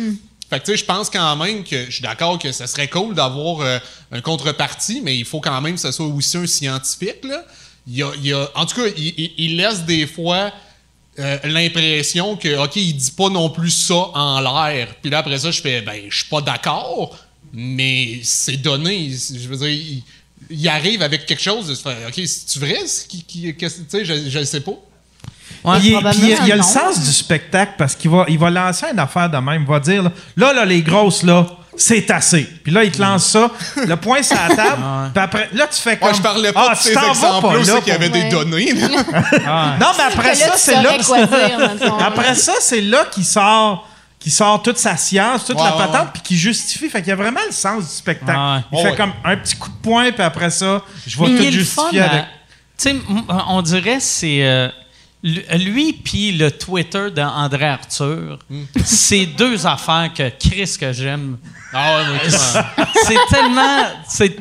[0.48, 2.88] Fait que tu sais, je pense quand même que je suis d'accord que ça serait
[2.88, 3.78] cool d'avoir euh,
[4.12, 7.24] un contrepartie, mais il faut quand même que ce soit aussi un scientifique.
[7.24, 7.44] Là.
[7.88, 10.52] Il, y a, il y a- en tout cas, il, il- il laisse des fois
[11.18, 14.88] euh, l'impression que, OK, il dit pas non plus ça en l'air.
[15.02, 17.16] Puis là, après ça, je fais, ben, je suis pas d'accord,
[17.52, 19.10] mais c'est donné.
[19.10, 20.02] Je veux dire, il,
[20.50, 22.86] il arrive avec quelque chose de se faire, OK, c'est-tu vrai?
[22.86, 24.72] ce qui- qui- Tu sais, je, je le sais pas.
[25.64, 28.48] Ouais, Puis il- il, il a le sens du spectacle parce qu'il va, il va
[28.50, 29.62] lancer une affaire de même.
[29.62, 31.46] Il va dire là, là, là, les grosses, là,
[31.78, 32.42] c'est assez.
[32.62, 34.82] Puis là, il te lance ça, le point sur la table.
[35.14, 36.08] Puis après, là, tu fais comme.
[36.08, 37.92] Ouais, je parlais pas ah, de tu ces t'en vas exemples-là pas aussi là qu'il
[37.92, 38.72] y avait des données.
[38.72, 38.88] là.
[39.80, 40.90] Non, mais après ça, c'est là.
[42.00, 43.88] Après ça, c'est là qu'il sort,
[44.18, 46.10] qu'il sort toute sa science, toute Ouais, la patente, ouais.
[46.14, 46.88] puis qu'il justifie.
[46.88, 48.38] Fait qu'il y a vraiment le sens du spectacle.
[48.38, 48.60] Ouais.
[48.72, 48.96] Il fait ouais.
[48.96, 52.24] comme un petit coup de poing, puis après ça, je vais il tout justifier avec.
[52.76, 52.96] Tu sais,
[53.48, 54.68] on dirait c'est euh,
[55.22, 58.62] lui- puis le Twitter d'André Arthur, Hmm.
[58.84, 61.38] c'est deux affaires que Chris que j'aime.
[61.72, 62.30] Ah ouais,
[63.04, 63.78] C'est tellement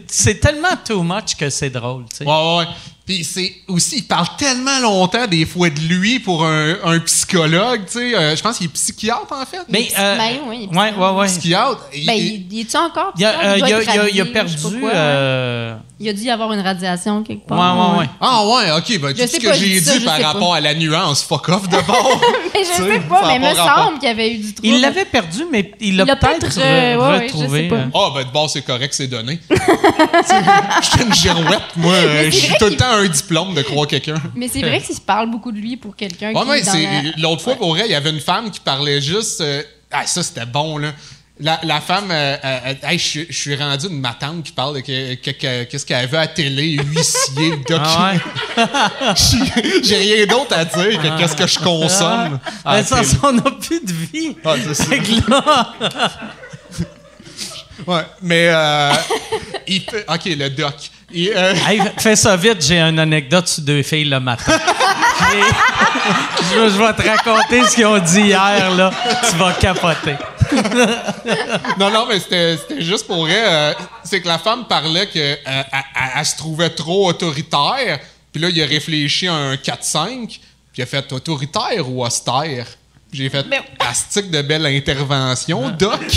[0.08, 2.26] c'est tellement too much que c'est drôle, tu sais.
[2.26, 2.66] Ouais, ouais, ouais.
[3.06, 7.82] Puis c'est aussi, il parle tellement longtemps des fois de lui pour un, un psychologue,
[7.86, 8.16] tu sais.
[8.16, 9.62] euh, je pense qu'il est psychiatre, en fait.
[9.70, 11.28] Mais euh, Ben oui, il est ouais, ouais, ouais.
[11.28, 11.86] Psychiatre.
[11.94, 13.14] il- Ben, il- est-tu encore?
[13.18, 14.00] Il a, psychiatre?
[14.00, 14.82] euh, Il a- perdu.
[14.82, 15.74] ouais.
[16.00, 17.94] Il a dû y avoir une radiation quelque Ouais, part.
[17.94, 18.10] ouais, ouais.
[18.22, 19.00] Ah ouais, ok.
[19.02, 20.28] Ben, Je tout sais ce que je j'ai ça, dit je par pas.
[20.28, 22.22] rapport à la nuance, fuck off de bord.
[22.54, 24.68] Mais je sais, pas, mais il me semble qu'il y avait eu du trouble.
[24.68, 27.70] Il l'avait perdu, mais il l'a peut-être peut-être, re- euh, ouais, ouais, je retrouvé.
[27.72, 27.86] euh.
[27.96, 29.40] Ah, ben de bord, c'est correct, c'est donné.
[29.50, 30.36] Sais,
[30.84, 31.94] J'étais une girouette, moi.
[31.94, 34.16] euh, J'ai tout le temps un diplôme de croire quelqu'un.
[34.36, 37.42] Mais c'est vrai qu'il se parle beaucoup de lui pour quelqu'un Ouais, qui la- l'autre
[37.42, 39.62] fois pour vrai, il y avait une femme qui parlait juste euh,
[39.92, 40.92] ah ça c'était bon là.
[41.40, 44.42] La, la femme, euh, euh, euh, hey, je suis- je suis rendu une ma tante
[44.44, 47.80] qui parle de que- que- que- qu'est-ce qu'elle veut à télé, huissier, le doc.
[47.84, 48.14] Ah
[48.58, 48.66] ouais?
[49.16, 52.40] J'ai- J'ai rien d'autre à dire que qu'est-ce que je consomme.
[52.66, 54.36] Mais la ça, on n'a plus de vie.
[54.44, 54.96] Ah, c'est ça.
[55.30, 55.74] Là,
[57.86, 58.92] Ouais, mais euh,
[59.68, 60.06] il fait.
[60.10, 60.74] Ok, le doc.
[61.14, 64.60] Il, hey, fais ça vite, j'ai une anecdote sur deux filles le matin.
[66.52, 68.92] Je, je vais te raconter ce qu'ils ont dit hier, là.
[69.30, 70.16] Tu vas capoter.
[71.80, 73.44] non, non, mais c'était juste pour vrai.
[73.46, 78.00] euh, c'est que la femme parlait que euh, se trouvait trop autoritaire.
[78.32, 80.28] Puis là, il a réfléchi à un 4-5.
[80.28, 80.40] Puis
[80.78, 82.68] il a fait autoritaire ou austère?
[83.12, 86.02] J'ai fait Ben- astique de belle intervention, Doc.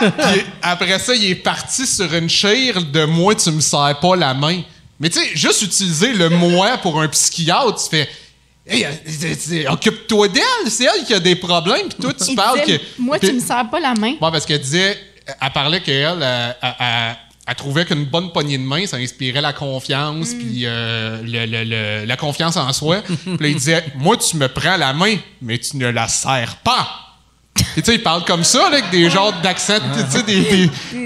[0.00, 4.16] Puis après ça, il est parti sur une chire de moi, tu me serres pas
[4.16, 4.62] la main.
[4.98, 8.08] Mais tu sais, juste utiliser le moi pour un psychiatre, tu fais.
[8.66, 12.60] Hey, euh, occupe-toi d'elle, c'est elle qui a des problèmes, puis toi, tu Il parles
[12.64, 12.84] disait, que.
[12.98, 14.12] Moi, tu me serres pas la main.
[14.12, 14.96] Ouais, parce qu'elle disait,
[15.40, 19.40] elle parlait qu'elle, euh, elle, elle- elle trouvait qu'une bonne poignée de main, ça inspirait
[19.40, 23.02] la confiance, puis euh, le- le- le- la confiance en soi.
[23.24, 26.56] puis là, il disait, moi, tu me prends la main, mais tu ne la serres
[26.62, 26.86] pas.
[27.54, 30.40] Tu sais, il parle comme ça, là, avec des genres d'accent, tu sais, des...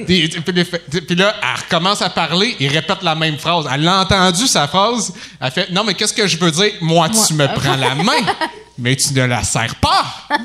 [0.07, 3.37] des- des- puis les fait- puis là, elle recommence à parler, il répète la même
[3.39, 3.67] phrase.
[3.73, 6.73] Elle a entendu sa phrase, elle fait, non, mais qu'est-ce que je veux dire?
[6.81, 8.13] Moi, tu me prends la main,
[8.79, 10.05] mais tu ne la serres pas.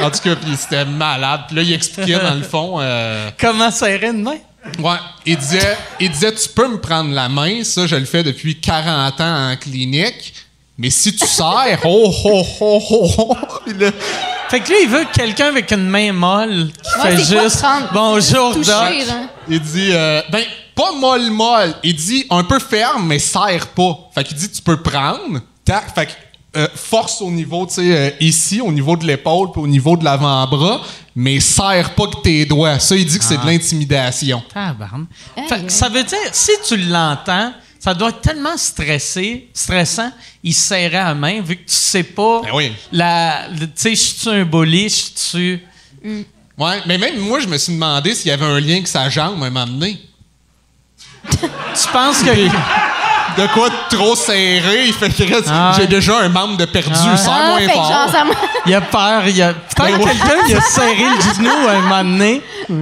[0.00, 1.42] En tout cas, puis c'était malade.
[1.48, 2.78] Puis là, il expliquait, dans le fond...
[2.80, 4.38] euh, Comment serrer une main?
[4.78, 4.96] Ouais,
[5.26, 8.58] il disait, il disait, tu peux me prendre la main, ça, je le fais depuis
[8.58, 10.32] 40 ans en clinique,
[10.78, 13.36] mais si tu serres, oh, oh, oh, oh, oh,
[13.78, 13.90] là,
[14.48, 17.64] Fait que lui, il veut quelqu'un avec une main molle qui Ouais, fait quoi juste
[17.92, 19.06] Bonjour, toucher, Doc.
[19.08, 19.28] là?
[19.48, 20.42] il dit, euh, ben,
[20.74, 23.98] pas molle molle, il dit un peu ferme, mais serre pas.
[24.14, 26.12] Fait qu'il dit, tu peux prendre, tac, fait que,
[26.56, 29.96] euh, force au niveau, tu sais, euh, ici, au niveau de l'épaule, puis au niveau
[29.96, 30.80] de l'avant-bras,
[31.14, 32.78] mais serre pas que tes doigts.
[32.78, 34.42] Ça, il dit que c'est de l'intimidation.
[34.52, 35.08] Tabarnak.
[35.36, 35.70] Aïe, Fait que aïe.
[35.70, 40.12] ça veut dire, si tu l'entends, ça doit être tellement stressé, stressant,
[40.44, 42.42] il se serrait à la main, vu que tu sais pas.
[42.42, 42.72] Ben oui.
[42.92, 45.60] la- Tu sais, je suis un bully, je suis.
[46.56, 49.08] Ouais, mais même moi, je me suis demandé s'il y avait un lien avec sa
[49.08, 50.00] jambe moment donné.
[51.28, 52.30] Tu penses que.
[53.36, 56.64] de quoi de trop serré, il fait que reste- Ah j'ai déjà un membre de
[56.64, 57.90] perdu, Ah Ah, moins que fort.
[57.92, 58.24] genre, ça
[58.66, 59.54] Il a peur, il a.
[59.54, 62.76] Peut-être que quelqu'un il a serré le genou à un moment donné, puis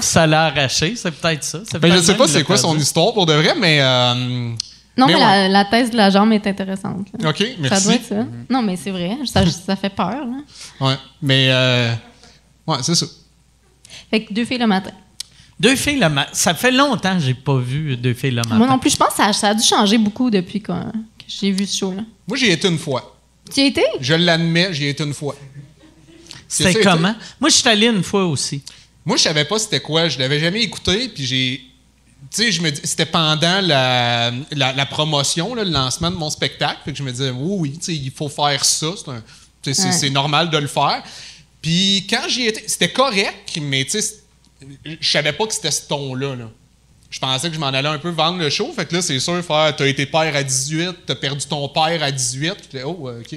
[0.00, 1.58] ça l'a arraché, c'est peut-être ça.
[1.70, 5.06] C'est Ben, je sais pas c'est quoi son histoire pour de vrai, mais euh, Non,
[5.06, 5.20] Mais mais, ouais.
[5.20, 7.06] la, la thèse de la jambe est intéressante.
[7.18, 7.30] là.
[7.30, 7.84] ok, Ça merci.
[7.84, 8.14] doit être ça.
[8.50, 9.16] Non, mais c'est vrai.
[9.24, 10.10] Ça, ça fait peur.
[10.10, 10.86] Là.
[10.86, 11.92] Ouais, mais euh,
[12.66, 13.06] ouais, c'est ça.
[14.10, 14.90] Fait que deux filles le matin.
[15.60, 16.30] Deux filles le matin.
[16.32, 18.56] Ça fait longtemps que j'ai pas vu deux filles le matin.
[18.56, 20.72] Moi non plus, je pense que ça, ça a dû changer beaucoup depuis que
[21.28, 22.02] j'ai vu ce show-là.
[22.26, 23.16] Moi, j'y ai été une fois.
[23.52, 23.82] Tu y as été?
[24.00, 25.36] Je l'admets, j'y ai été une fois.
[26.48, 27.14] C'était C'est ça, comment?
[27.40, 28.62] Moi, je suis allé une fois aussi.
[29.04, 30.08] Moi, je savais pas c'était quoi.
[30.08, 31.60] Je l'avais jamais écouté, puis j'ai.
[32.30, 36.16] Tu sais, je me dis, c'était pendant la, la, la promotion, là, le lancement de
[36.16, 36.78] mon spectacle.
[36.84, 38.86] Fait que je me disais, oui, oui, tu sais, il faut faire ça.
[38.96, 39.22] C'est un-
[39.62, 39.92] tu sais, c'est- Ouais.
[39.92, 41.02] c'est normal de le faire.
[41.60, 44.14] Puis quand j'y étais, c'était correct, mais tu sais,
[45.00, 46.34] je savais pas que c'était ce ton-là.
[46.36, 46.50] Là.
[47.10, 48.72] Je pensais que je m'en allais un peu vendre le show.
[48.74, 52.02] Fait que là, c'est sûr, faire t'as été père à 18, t'as perdu ton père
[52.02, 52.54] à 18.
[52.70, 53.28] Puis là, oh, OK.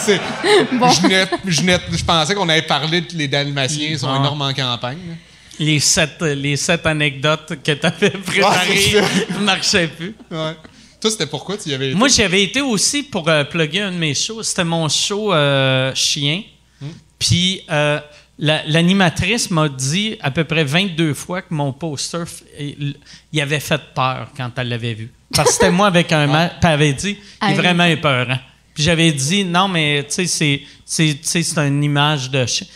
[0.00, 4.16] Je, venais- je venais- je pensais qu'on avait parlé de les Dalmatiens sont Ah.
[4.18, 4.98] énormes en campagne.
[5.08, 5.14] là.
[5.58, 9.02] Les sept, les sept anecdotes que tu avais préparées Ouais,
[9.38, 10.14] ne marchaient plus.
[10.30, 10.54] Ouais.
[11.00, 11.94] Toi, c'était pourquoi tu y avais été?
[11.98, 14.42] Moi, j'avais été aussi pour euh, plugger un de mes shows.
[14.42, 16.42] C'était mon show euh, chien.
[17.18, 18.00] Puis euh,
[18.40, 22.24] la- l'animatrice m'a dit à peu près 22 fois que mon poster,
[22.58, 22.96] il,
[23.32, 25.12] il avait fait peur quand elle l'avait vu.
[25.34, 26.54] Parce que c'était moi avec un masque.
[26.62, 28.38] Elle avait dit, il est Ah, vraiment épeurant.
[28.74, 32.66] Puis j'avais dit, non, mais tu sais, c'est- une image de chien.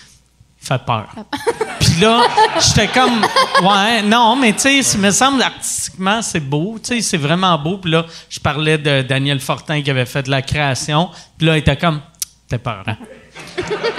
[0.63, 1.09] Il fait peur.
[1.81, 2.27] Puis là,
[2.61, 3.21] j'étais comme,
[3.63, 6.79] ouais, non, mais tu sais, ça me semble artistiquement, c'est beau.
[6.83, 7.79] Tu sais, c'est vraiment beau.
[7.79, 11.11] Puis là, je parlais de Daniel Fortin qui avait fait de la création.
[11.39, 12.01] Puis là, il était comme,
[12.49, 12.97] t'es peur, hein?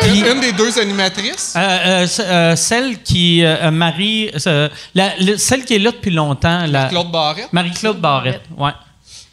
[0.08, 1.54] Une, une des deux animatrices?
[1.56, 4.32] Euh, euh, euh, celle qui, Marie,
[4.94, 7.52] la- le- celle qui est là depuis longtemps, la- Claude Barrette?
[7.52, 8.42] Marie-Claude Barrette.
[8.58, 8.72] Ouais.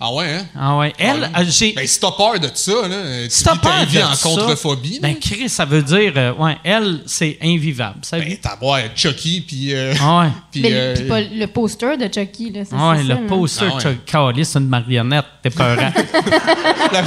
[0.04, 0.46] Ah ouais, hein?
[0.58, 0.92] Ah ouais.
[0.98, 1.72] Elle, Ah, j'ai.
[1.74, 4.28] Ben, si t'as peur de ça, là, tu Si t'as peur vie de en ça,
[4.28, 4.98] contrephobie.
[5.00, 8.00] Ben, Chris, ça veut dire, euh, ouais, elle, c'est invivable.
[8.02, 8.56] Ça Ben, t'as
[8.96, 9.72] Chucky, puis...
[9.72, 10.28] euh, Ah ouais.
[10.50, 12.64] puis, le- euh, le poster de Chucky, là.
[12.64, 13.20] c'est- Ah ouais, ça, le là.
[13.28, 13.80] poster, Ah ouais.
[13.80, 15.92] Chuck Callis, c'est une marionnette, t'es peurant.
[16.92, 17.02] ça.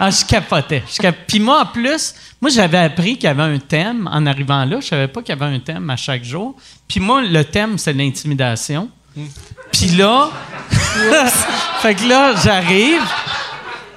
[0.00, 0.82] ah, je capotais.
[0.92, 4.26] Je cap- Puis moi, en plus, moi, j'avais appris qu'il y avait un thème en
[4.26, 4.80] arrivant là.
[4.80, 6.56] Je savais pas qu'il y avait un thème à chaque jour.
[6.88, 8.88] Puis moi, le thème, c'est l'intimidation.
[9.72, 10.30] Puis là,
[11.80, 13.02] fait que là, j'arrive.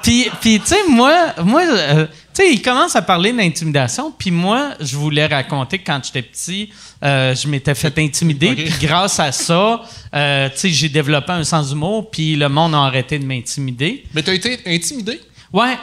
[0.03, 4.31] Puis, puis tu sais, moi, moi euh, Tu sais, il commence à parler d'intimidation, puis
[4.31, 6.69] moi, je voulais raconter que quand j'étais petit,
[7.03, 9.81] euh, je m'étais fait intimider, puis grâce à ça,
[10.15, 14.03] euh, tu sais, j'ai développé un sens d'humour, puis le monde a arrêté de m'intimider.
[14.14, 15.19] Mais t'as été intimidé?
[15.53, 15.77] Ouais.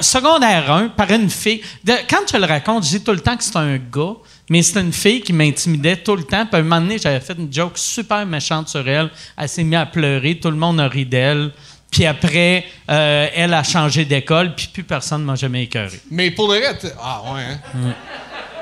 [0.00, 1.62] Secondaire 1, par une fille.
[1.84, 4.14] De- quand je le raconte, je dis tout le temps que c'est un gars,
[4.50, 6.46] mais c'est une fille qui m'intimidait tout le temps.
[6.46, 9.10] Puis à un moment donné, j'avais fait une joke super méchante sur elle.
[9.36, 11.52] Elle s'est mise à pleurer, tout le monde a ri d'elle.
[11.90, 16.00] Puis après, euh, elle a changé d'école, puis plus personne ne m'a jamais écœuré.
[16.10, 17.94] Mais pour le reste, ah ouais, hein?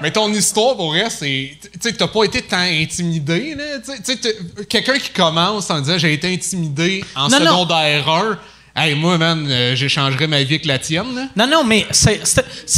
[0.02, 1.56] Mais ton histoire, pour reste, c'est.
[1.62, 3.64] Tu sais, t'as pas été tant intimidé, là.
[3.84, 4.36] Tu sais,
[4.68, 7.38] quelqu'un qui commence en disant j'ai été intimidé en non.
[7.38, 8.38] secondaire 1.
[8.82, 11.26] Hey, moi, man, euh, j'échangerais ma vie avec la tienne, là.
[11.36, 12.16] Non, non, mais c'est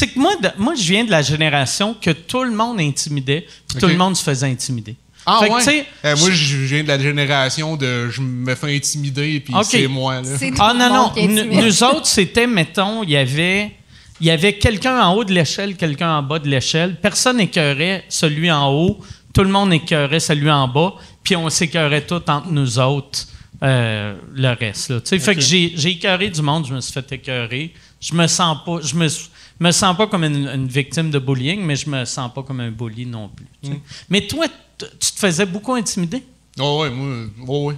[0.08, 3.78] que moi, de- moi, je viens de la génération que tout le monde intimidait, puis
[3.78, 4.96] tout le monde se faisait intimider.
[5.24, 5.86] Ah Fait ouais?
[6.04, 10.20] Euh, moi, je viens de la génération de je me fais intimider puis c'est moi,
[10.20, 10.28] là.
[10.58, 11.62] Ah tout non, non.
[11.62, 13.70] Nous, autres, c'était, mettons, il y avait,
[14.20, 16.96] il y avait quelqu'un en haut de l'échelle, quelqu'un en bas de l'échelle.
[17.00, 18.98] Personne écœurait celui en haut.
[19.32, 20.94] Tout le monde écœurait celui en bas.
[21.22, 23.28] Puis on s'écœurait tout entre nous autres,
[23.62, 24.90] euh, le reste.
[24.90, 25.00] Là.
[25.04, 27.72] Fait que j'ai, écœuré du monde, je me suis fait écœurer.
[28.00, 29.06] Je me sens pas, je me,
[29.60, 32.60] me sens pas comme une, une victime de bullying, mais je me sens pas comme
[32.60, 33.46] un bully non plus.
[33.62, 33.80] sais.
[34.08, 34.46] Mais toi,
[34.78, 36.22] tu te faisais beaucoup intimider?
[36.58, 37.76] Oh, ouais, moi, oh, ouais.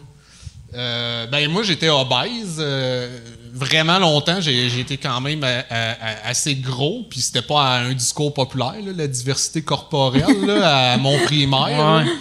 [0.74, 2.56] Euh, ben, moi, j'étais obèse.
[2.59, 3.20] euh,
[3.52, 5.93] vraiment longtemps, j'ai été quand même euh,
[6.24, 7.05] assez gros.
[7.09, 12.05] Puis c'était pas à un discours populaire, là, la diversité corporelle, là, à mon primaire.
[12.05, 12.12] Ouais.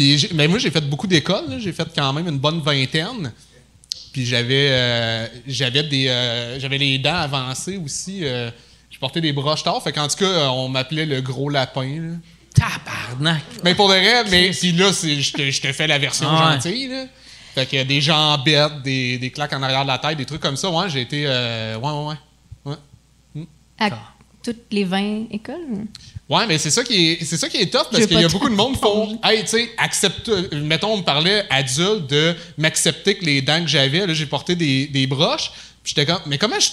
[0.00, 1.58] Puis j'ai- mais moi, j'ai fait beaucoup d'écoles.
[1.58, 3.34] J'ai fait quand même une bonne vingtaine.
[4.14, 8.20] Puis j'avais euh, j'avais des euh, j'avais les dents avancées aussi.
[8.24, 8.50] euh,
[8.90, 9.82] je portais des broches tard.
[9.82, 11.82] Fait qu'en tout cas, on m'appelait le gros lapin.
[12.00, 12.14] là.
[12.54, 13.42] Tabarnak!
[13.62, 16.28] Mais pour de vrai, mais puis là, c'est- je te, je te fais la version
[16.30, 16.54] Ah ouais.
[16.54, 16.88] gentille.
[16.88, 17.04] Là.
[17.54, 20.56] Fait que des jambettes, des, des claques en arrière de la tête, des trucs comme
[20.56, 20.70] ça.
[20.70, 21.24] Ouais, j'ai été.
[21.26, 22.14] euh, ouais, ouais,
[22.64, 22.76] ouais.
[23.36, 23.46] Ouais,
[23.78, 23.90] À
[24.42, 25.84] toutes les 20 écoles?
[26.30, 28.28] Ouais, mais c'est ça qui est, c'est ça qui est tough parce qu'il y a
[28.32, 29.18] beaucoup de monde qui font.
[29.24, 30.30] Hey, tu sais, accepte.
[30.54, 34.54] Mettons, on me parlait adulte de m'accepter que les dents que j'avais, là, j'ai porté
[34.54, 35.50] des, des broches.
[35.82, 36.68] Puis j'étais comme, mais comment je.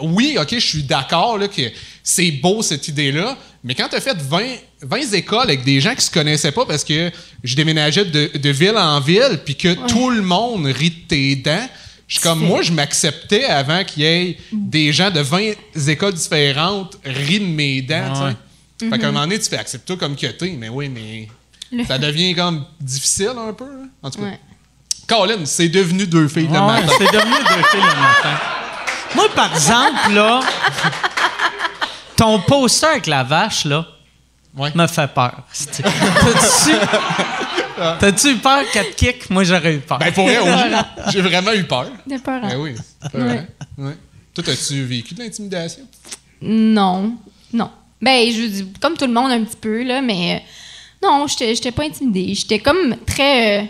[0.00, 1.62] Oui, ok, je suis d'accord là, que
[2.02, 4.42] c'est beau cette idée-là, mais quand tu as fait 20,
[4.82, 7.10] 20 écoles avec des gens qui se connaissaient pas parce que
[7.42, 11.36] je déménageais de, de ville en ville, puis que tout le monde rit de tes
[11.36, 11.68] dents,
[12.08, 15.52] je suis comme, C'est- moi, je m'acceptais avant qu'il y ait des gens de 20
[15.88, 18.12] écoles différentes rient de mes dents,
[18.80, 18.90] sais.
[18.90, 21.28] Fait qu'à un moment donné, tu fais accepte-toi comme que t'es, mais oui, mais
[21.72, 23.64] Le- ça devient comme difficile un peu.
[23.64, 23.84] là.
[24.02, 24.40] En tout cas, Ouais.
[25.06, 26.86] Colin, c'est devenu deux filles le matin.
[26.98, 28.40] c'est devenu deux filles le matin.
[29.14, 30.40] Moi, par exemple, là,
[32.16, 33.86] ton poster avec la vache, là,
[34.56, 34.70] Ouais.
[34.74, 35.42] me fait peur.
[35.52, 36.72] T'as-tu
[37.98, 39.28] t'as-tu eu peur quatre kicks?
[39.30, 39.98] Moi, j'aurais eu peur.
[39.98, 40.76] Ben pour vrai, oui.
[41.12, 41.86] J'ai vraiment eu peur.
[42.06, 42.40] De peur.
[42.40, 42.74] Ben oui,
[43.12, 43.48] vrai.
[43.76, 43.96] Ouais.
[44.32, 45.82] Toi, as-tu vécu de l'intimidation?
[46.40, 47.16] Non.
[47.52, 47.70] Non.
[48.04, 50.34] Ben, je dis, comme tout le monde un petit peu, là, mais
[51.02, 52.34] euh, non, j'étais pas intimidée.
[52.34, 53.62] J'étais comme très.
[53.62, 53.64] euh,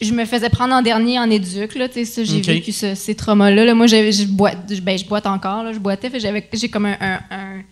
[0.00, 2.94] je me faisais prendre en dernier en éduc, là, tu sais, ça, j'ai vécu ce-
[2.94, 3.64] ces traumas-là.
[3.64, 3.74] là.
[3.74, 6.96] Moi, je boite, ben, je boite encore, là, je boitais, fait j'avais, j'ai comme un,
[7.00, 7.62] un- un-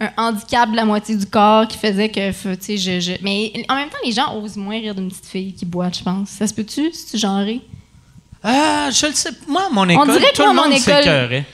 [0.00, 3.52] un handicap de la moitié du corps qui faisait que, tu sais, je, je- Mais
[3.68, 6.30] en même temps, les gens osent moins rire d'une petite fille qui boite, je pense.
[6.30, 7.60] Ça se peut-tu, si tu genré?
[8.44, 9.30] Ah, je le sais.
[9.46, 11.44] Moi, à mon école, dirait que tout moi, le monde s'écœurait.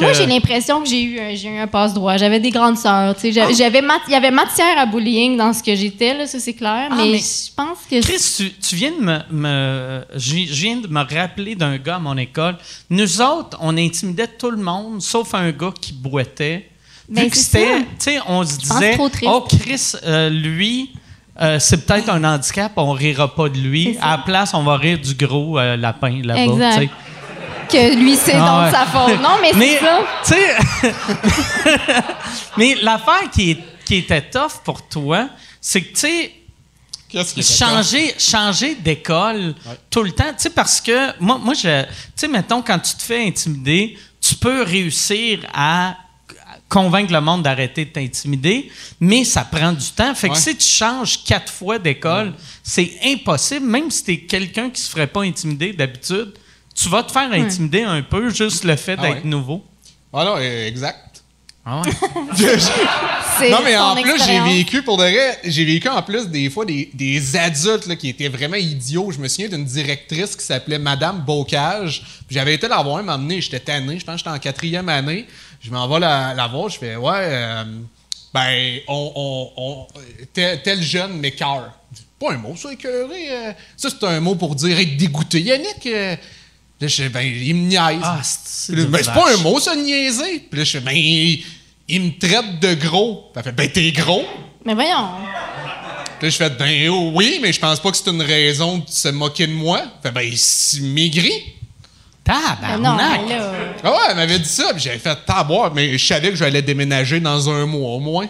[0.00, 2.16] Moi, j'ai l'impression que j'ai eu, un- j'ai eu un passe-droit.
[2.16, 3.14] J'avais des grandes sœurs.
[3.56, 6.88] J'avais, mat- il y avait matière à bullying dans ce que j'étais, ça c'est clair.
[6.90, 8.00] Ah, mais, mais- je pense que.
[8.02, 11.96] Chris, tu, tu viens de me, me- je je viens de me rappeler d'un gars
[11.96, 12.56] à mon école.
[12.90, 16.68] Nous autres, on intimidait tout le monde, sauf un gars qui boitait.
[17.08, 17.78] Ben, c'était, ça.
[17.78, 18.96] tu sais, on se disait,
[19.28, 20.90] oh Chris, euh, lui,
[21.40, 23.96] euh, c'est peut-être un handicap, on rira pas de lui.
[24.00, 26.40] À la place, on va rire du gros euh, lapin là-bas.
[26.74, 26.90] Exact.
[27.70, 28.70] Que lui, c'est Ah donc ouais.
[28.70, 29.20] sa faute.
[29.22, 30.00] Non, mais, Mais, c'est ça.
[30.24, 30.92] tu sais,
[32.56, 35.28] mais l'affaire qui, est- qui était tough pour toi,
[35.60, 36.32] c'est que, tu sais,
[38.18, 39.54] changer d'école
[39.90, 40.24] tout le temps.
[40.30, 41.82] Tu sais, parce que moi, moi je.
[41.82, 45.94] Tu sais, mettons, quand tu te fais intimider, tu peux réussir à
[46.68, 48.70] convaincre le monde d'arrêter de t'intimider,
[49.00, 50.14] mais ça prend du temps.
[50.14, 50.38] Fait que Ouais.
[50.40, 53.66] si tu changes quatre fois d'école, c'est impossible.
[53.66, 56.32] Même si tu es quelqu'un qui se ferait pas intimider d'habitude,
[56.74, 59.30] tu vas te faire intimider un peu juste le fait Ah d'être ouais.
[59.30, 59.64] nouveau.
[60.12, 61.22] Ah non, euh, exact.
[61.64, 61.90] Ah ouais.
[63.50, 66.64] Non, mais en plus, j'ai vécu, pour de vrai, j'ai vécu en plus des fois
[66.64, 69.12] des, des adultes là, qui étaient vraiment idiots.
[69.12, 72.02] Je me souviens d'une directrice qui s'appelait Madame Bocage.
[72.28, 75.26] J'avais été la voir, m'amener, j'étais tanné, je pense que j'étais en quatrième année.
[75.68, 77.64] Je m'en vais la, la voir, je fais, ouais, euh,
[78.32, 79.86] ben, on, on, on-
[80.32, 81.72] tel, tel jeune m'écœure.
[82.18, 83.28] Pas un mot, ça, écœuré.
[83.30, 83.52] euh.
[83.76, 85.40] ça, c'est un mot pour dire être dégoûté.
[85.42, 86.16] Yannick, euh,
[86.80, 88.00] Là, je fais, ben, il me niaise.
[88.02, 90.38] Ah, c'est ben, c'est pas un mot, ça, niaiser.
[90.48, 91.44] Puis là, je fais, ben, il,
[91.88, 93.30] il me traite de gros.
[93.32, 94.24] Puis elle fait, ben, t'es gros.
[94.64, 95.08] Mais voyons.
[96.18, 98.78] Puis là, je fais, ben, oh, oui, mais je pense pas que c'est une raison
[98.78, 99.82] de se moquer de moi.
[100.02, 101.32] Fait, ben, c'est maigri.
[102.28, 102.80] Mais Tabarnak.
[102.80, 102.96] non,
[103.28, 103.50] mais là.
[103.84, 106.62] Ah ouais, elle m'avait dit ça, puis j'avais fait taboire, mais je savais que j'allais
[106.62, 108.26] déménager dans un mois au moins.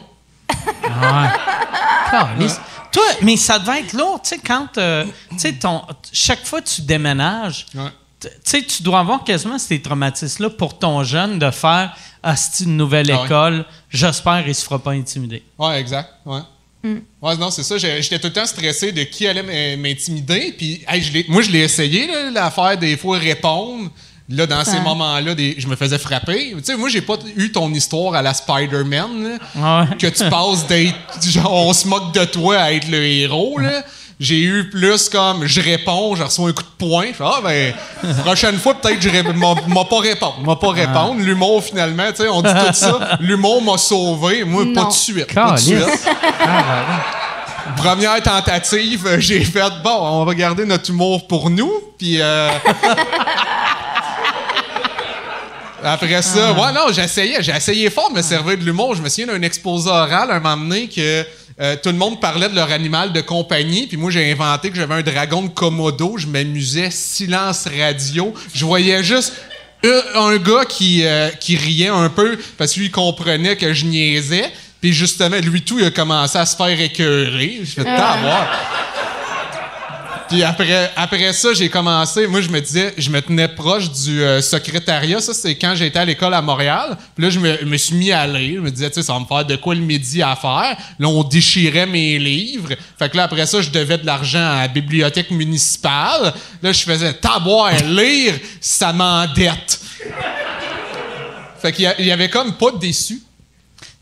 [2.11, 2.61] Calisse.
[2.93, 6.63] Toi, mais ça devait être lourd, tu sais, quand, euh, tu sais, ton, chaque fois
[6.63, 7.91] que tu déménages, Ouais.
[8.21, 12.65] tu sais, tu dois avoir quasiment ces traumatismes-là pour ton jeune de faire, ah, c'est
[12.65, 13.25] une nouvelle Ah ouais.
[13.27, 15.43] école, j'espère qu'il se fera pas intimider.
[15.59, 16.09] Ouais, exact.
[16.25, 16.41] Ouais.
[16.85, 17.77] Ouais, non, c'est ça.
[17.79, 19.41] J'étais tout le temps stressé de qui allait
[19.75, 20.55] m- m'intimider.
[20.57, 23.91] Puis, hey, je l'ai- moi, je l'ai essayé, l'affaire des fois répondre.
[24.31, 26.51] Là, dans ces moments-là, des- je me faisais frapper.
[26.59, 29.97] Tu sais, moi, j'ai pas eu ton histoire à la Spider-Man, Ouais.
[29.99, 30.95] que tu passes d'être.
[31.23, 33.83] genre, on se moque de toi à être le héros, là.
[34.21, 37.07] J'ai eu plus comme je réponds, je reçois un coup de poing.
[37.09, 37.75] Je fais, ah, ben,
[38.25, 40.41] prochaine fois, peut-être, je m'a pas répondre.
[40.45, 41.21] M'a pas répondre.
[41.21, 43.17] L'humour, finalement, tu sais, on dit tout ça.
[43.21, 44.43] L'humour m'a sauvé.
[44.43, 45.33] Moi, pas de suite.
[45.33, 45.79] Pas de suite.
[47.77, 52.49] Première tentative, euh, j'ai fait bon, on va garder notre humour pour nous, puis euh,
[55.85, 58.95] après ça, ouais non, j'essayais, j'ai essayé fort de me servir de l'humour.
[58.95, 61.25] Je me souviens d'un exposé oral un moment donné que
[61.61, 64.77] euh, tout le monde parlait de leur animal de compagnie, puis moi j'ai inventé que
[64.77, 69.33] j'avais un dragon de Komodo, je m'amusais, silence radio, je voyais juste
[69.85, 74.51] un, un gars qui, euh, qui riait un peu parce qu'il comprenait que je niaisais.
[74.81, 77.61] Puis justement, lui tout, il a commencé à se faire écœurer.
[77.65, 78.49] Je fais taboire.
[80.29, 82.27] Puis après, après ça, j'ai commencé.
[82.27, 85.21] Moi, je me disais, je me tenais proche du euh, secrétariat.
[85.21, 86.99] Ça, c'est quand j'étais à l'école à Montréal.
[87.15, 88.57] Puis là, je me, me suis mis à lire.
[88.57, 90.77] Je me disais, tu sais, ça va me faire de quoi le midi à faire.
[90.99, 92.75] Là, on déchirait mes livres.
[92.99, 96.35] Fait que là, après ça, je devais de l'argent à la bibliothèque municipale.
[96.63, 99.81] Là, je faisais taboire, lire, ça m'endette.
[101.63, 103.23] Fait qu'il y avait comme pas de déçu.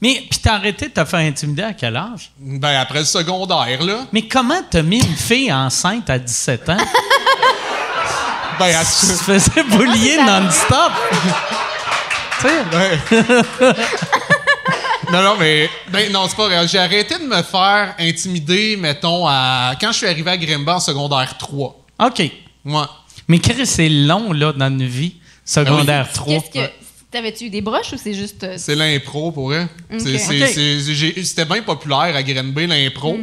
[0.00, 2.30] Mais, puis t'as arrêté de te faire intimider à quel âge?
[2.38, 4.06] Ben, après le secondaire, là.
[4.12, 6.76] Mais comment t'as mis une fille enceinte à 17 ans?
[8.58, 10.92] Ben, à- tu te faisais boulier non-stop.
[12.40, 12.98] tu sais, Ouais.
[15.12, 15.68] non, non, mais.
[15.90, 16.66] Ben, non, c'est pas vrai.
[16.66, 19.74] J'ai arrêté de me faire intimider, mettons, à.
[19.80, 21.76] Quand je suis arrivé à Grimba en secondaire 3.
[22.06, 22.22] OK.
[22.64, 22.88] Moi.
[23.28, 25.16] Mais Chris, c'est long, là, dans une vie.
[25.44, 26.40] Secondaire 3.
[26.40, 26.70] Qu'est-ce que.
[27.16, 28.44] T'avais-tu eu des broches ou c'est juste.
[28.44, 29.66] euh, C'est l'impro pour eux.
[29.98, 33.18] C'était bien populaire à Grenby, l'impro.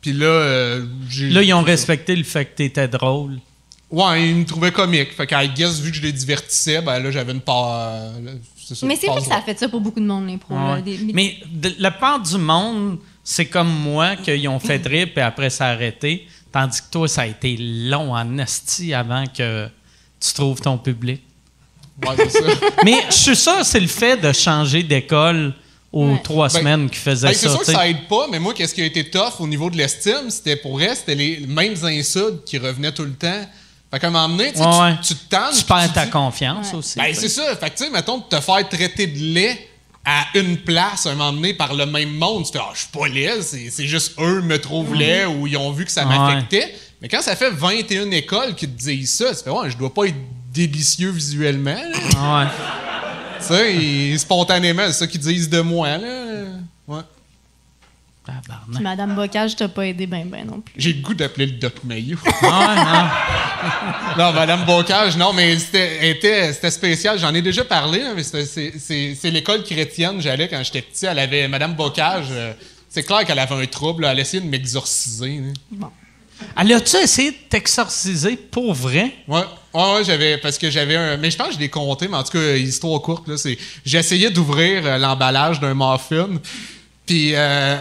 [0.00, 1.30] Puis là, euh, j'ai.
[1.30, 3.38] Là, ils ont respecté le fait que t'étais drôle.
[3.90, 5.12] Ouais, ils me trouvaient comique.
[5.12, 7.78] Fait qu'à guess, vu que je les divertissais, ben là, j'avais une part.
[7.80, 8.10] euh,
[8.74, 10.54] ça, Mais c'est vrai que ça a fait ça pour beaucoup de monde, l'impro.
[10.54, 10.82] là, Ouais.
[10.82, 15.22] des- Mais de, la part du monde, c'est comme moi, qu'ils ont fait rire, puis
[15.22, 16.26] après, ça a arrêté.
[16.52, 19.68] Tandis que toi, ça a été long en esti avant que
[20.20, 21.22] tu trouves ton public.
[22.06, 22.38] Ouais, ça.
[22.84, 25.54] Mais je suis sûr que c'est le fait de changer d'école
[25.92, 26.20] aux Ouais.
[26.22, 27.54] trois Ben, semaines qui faisait Hey, c'est ça.
[27.56, 29.76] sûr que ça aide pas, mais moi, qu'est-ce qui a été tough au niveau de
[29.78, 33.46] l'estime, c'était pour elle, c'était les mêmes insultes qui revenaient tout le temps.
[33.90, 34.94] Fait qu'à un moment donné, tu, sais, Ouais, ouais.
[35.02, 35.54] tu, tu te tannes.
[35.56, 36.98] Tu perds ta dis- confiance aussi.
[36.98, 37.56] Ben, c'est ça.
[37.56, 39.66] Fait que, tu sais, mettons, de te faire traiter de lait
[40.04, 42.80] à une place, à un moment donné, par le même monde, tu fais, ah, je
[42.80, 46.06] suis pas laid, c'est juste eux me trouvent laid ou ils ont vu que ça
[46.06, 46.18] Ouais.
[46.18, 46.74] m'affectait.
[47.00, 49.92] Mais quand ça fait 21 écoles qui te disent ça, tu fais, ouais, je dois
[49.92, 50.16] pas être
[50.52, 52.40] délicieux visuellement, là.
[52.42, 52.50] Ouais.
[53.40, 56.44] tu sais, et spontanément, c'est ça qu'ils disent de moi, là.
[56.86, 57.00] Ouais.
[58.74, 60.74] Puis Madame Bocage t'a pas aidé ben ben non plus.
[60.76, 62.18] J'ai le goût d'appeler le Doc Mayo.
[62.26, 63.08] Ouais, non.
[64.18, 67.18] non, Madame Bocage, non, mais c'était était- c'était spécial.
[67.18, 70.20] J'en ai déjà parlé, hein, mais c'est c'est- c'est l'école chrétienne.
[70.20, 71.06] J'allais quand j'étais petit.
[71.06, 72.26] Elle avait Madame Bocage.
[72.30, 72.52] euh,
[72.90, 74.02] c'est clair qu'elle avait un trouble.
[74.02, 74.12] là.
[74.12, 75.40] Elle essayait de m'exorciser.
[75.80, 75.88] là.
[76.56, 79.12] Elle a-tu essayé de t'exorciser pour vrai?
[79.26, 79.42] Ouais,
[79.74, 81.16] ouais, ouais, j'avais parce que j'avais un.
[81.16, 83.58] Mais je pense que je l'ai compté, mais en tout cas, histoire courte là, c'est.
[83.84, 86.28] J'essayais d'ouvrir euh, l'emballage d'un muffin,
[87.06, 87.76] puis euh,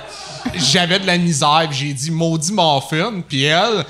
[0.55, 3.85] j'avais de la misère, puis j'ai dit maudit muffin, puis elle.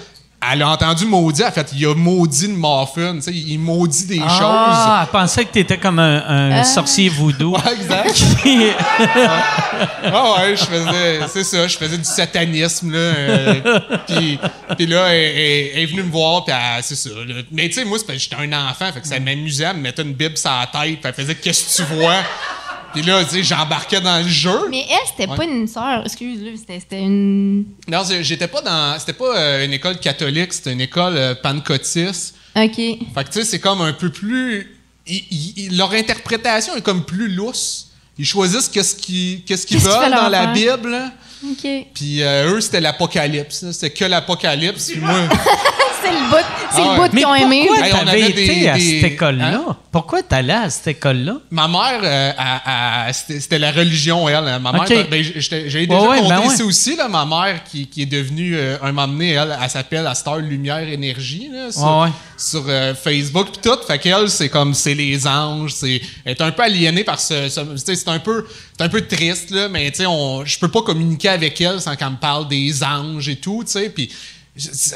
[0.51, 3.57] Elle a entendu maudit, elle a fait il a maudit le muffin, tu sais, il
[3.57, 7.55] maudit des Ah, elle pensait que t'étais comme un, un sorcier voodoo.
[7.55, 7.65] choses.
[7.65, 8.13] Ouais, exact.
[8.43, 8.67] Qui-
[10.05, 12.97] Ah ouais, je faisais, c'est ça, je faisais du satanisme là.
[12.99, 14.39] euh, puis,
[14.77, 17.09] puis là, elle, elle- elle est venue me voir, puis elle- c'est ça.
[17.09, 17.41] là.
[17.51, 19.77] Mais tu sais, moi, c'est parce que j'étais un enfant, fait que ça m'amusait, elle
[19.77, 22.15] me mettait une bible sur la tête, puis elle faisait qu'est-ce que tu vois?
[22.93, 24.67] Puis là, tu sais, j'embarquais dans le jeu.
[24.69, 25.37] Mais elle, c'était Ouais.
[25.37, 26.01] pas une sœur.
[26.05, 27.65] Excuse-le, c'était une.
[27.87, 32.35] Non, j'étais pas dans, c'était pas euh, une école catholique, c'était une école euh, pancotiste.
[32.55, 32.75] OK.
[32.75, 36.81] Fait que tu sais, c'est comme un peu plus, ils- ils- ils- leur interprétation est
[36.81, 37.91] comme plus lousse.
[38.17, 39.43] Ils choisissent qu'est-ce qu'ils,
[39.79, 40.47] veulent dans la.
[40.47, 40.97] Bible.
[41.45, 41.67] OK.
[41.93, 43.69] Puis euh, eux, c'était l'apocalypse.
[43.71, 44.89] C'était que l'apocalypse.
[44.91, 45.19] Puis moi,
[46.07, 47.65] c'est le bout, c'est Ah le bout qu'ils ont aimé.
[47.67, 49.47] pourquoi Hey, t'avais été des- à des- cette école-là?
[49.67, 49.75] Hein?
[49.91, 51.37] Pourquoi t'allais à cette école-là?
[51.51, 54.59] Ma mère, euh, c'était la religion, elle.
[54.61, 56.47] Ma mère, ben, j'avais déjà Ouais, compté ben ouais.
[56.53, 59.69] ici aussi, là, ma mère qui, qui est devenue, euh, un moment donné, elle, elle
[59.69, 62.09] s'appelle à Star Lumière Énergie, là, sur, Ouais, ouais.
[62.37, 63.77] sur, euh, Facebook pis tout.
[63.87, 67.49] Fait qu'elle, c'est comme, c'est les anges, c'est, elle est un peu aliénée par ce,
[67.49, 68.45] ce- tu sais, c'est un peu,
[68.77, 70.09] c'est un peu triste, là, mais tu sais,
[70.45, 73.71] je peux pas communiquer avec elle sans qu'elle me parle des anges et tout, tu
[73.71, 74.09] sais, puis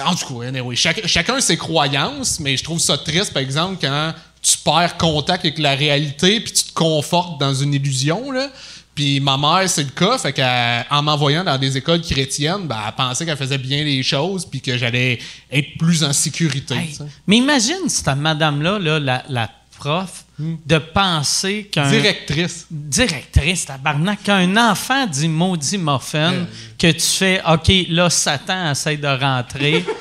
[0.06, 3.78] en tout cas, anyway, chac- chacun ses croyances, mais je trouve ça triste, par exemple,
[3.82, 8.50] quand tu perds contact avec la réalité puis tu te confortes dans une illusion, là.
[8.94, 12.94] Puis ma mère, c'est le cas, fait qu'en m'envoyant dans des écoles chrétiennes, ben, elle
[12.94, 15.18] pensait qu'elle faisait bien les choses puis que j'allais
[15.52, 16.76] être plus en sécurité.
[16.76, 20.26] Hey, mais imagine cette madame-là, là, la, la prof,
[20.66, 21.90] de penser qu'un.
[21.90, 22.66] Directrice.
[22.70, 26.46] Directrice, tabarnak, qu'un enfant dit maudit muffin,
[26.78, 29.86] que tu fais OK, là, Satan essaie de rentrer.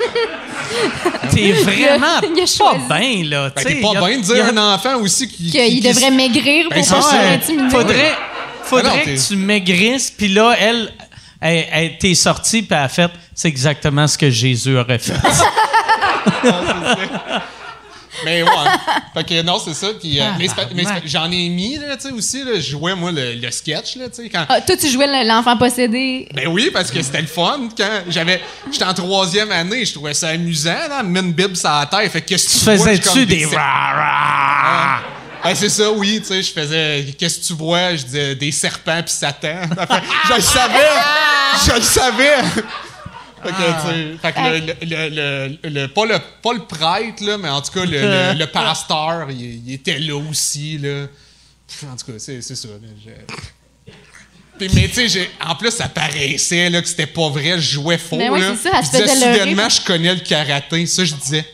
[1.31, 3.51] T'es vraiment Il a pas bien, là.
[3.55, 5.45] Ben, t'es pas bien de dire a- un enfant aussi qui.
[5.45, 7.41] qui- Qu'il qui- devrait maigrir Ben, pour pas Ouais,
[7.71, 8.13] faudrait
[8.65, 10.93] faudrait Ah non, t'es- que tu maigrisses, puis là, elle,
[11.41, 15.15] elle, elle t'es sortie, puis elle a fait c'est exactement ce que Jésus aurait fait.
[18.25, 18.49] Mais ouais.
[19.15, 19.89] fait que non, c'est ça.
[19.99, 22.45] Puis, euh, mais pas- mais j'en ai mis, là, tu sais, aussi.
[22.45, 24.45] Là, je jouais, moi, le, le sketch, là, tu sais, quand.
[24.49, 26.29] Ah, toi, tu jouais le- l'enfant possédé.
[26.35, 27.69] Ben oui, parce que c'était le fun.
[27.77, 28.41] Quand j'avais,
[28.71, 32.11] j'étais en troisième année, je trouvais ça amusant, là, mettre une bible sur la terre.
[32.11, 33.47] Fait que qu'est-ce que tu faisais-tu des?
[35.43, 37.95] Ah, c'est ça, oui, tu sais, je faisais, qu'est-ce que tu vois?
[37.97, 39.63] Je disais des serpents puis Satan.
[39.89, 40.89] Fait, je le savais!
[41.67, 42.37] Je le savais!
[43.43, 47.39] Fait que, tu sais, fait que le, le, le, pas, le, pas le prêtre, là,
[47.39, 51.07] mais en tout cas, le, pasteur, il, il était là aussi, là.
[51.91, 52.55] En tout cas, c'est, ça.
[52.55, 53.91] je-
[54.59, 57.97] Puis, mais tu sais, en plus, ça paraissait là, que c'était pas vrai, je jouais
[57.97, 58.19] faux.
[58.19, 60.85] Ben oui, c'est ça, elle je disais soudainement, je connais le karaté.
[60.87, 61.45] Ça, je disais.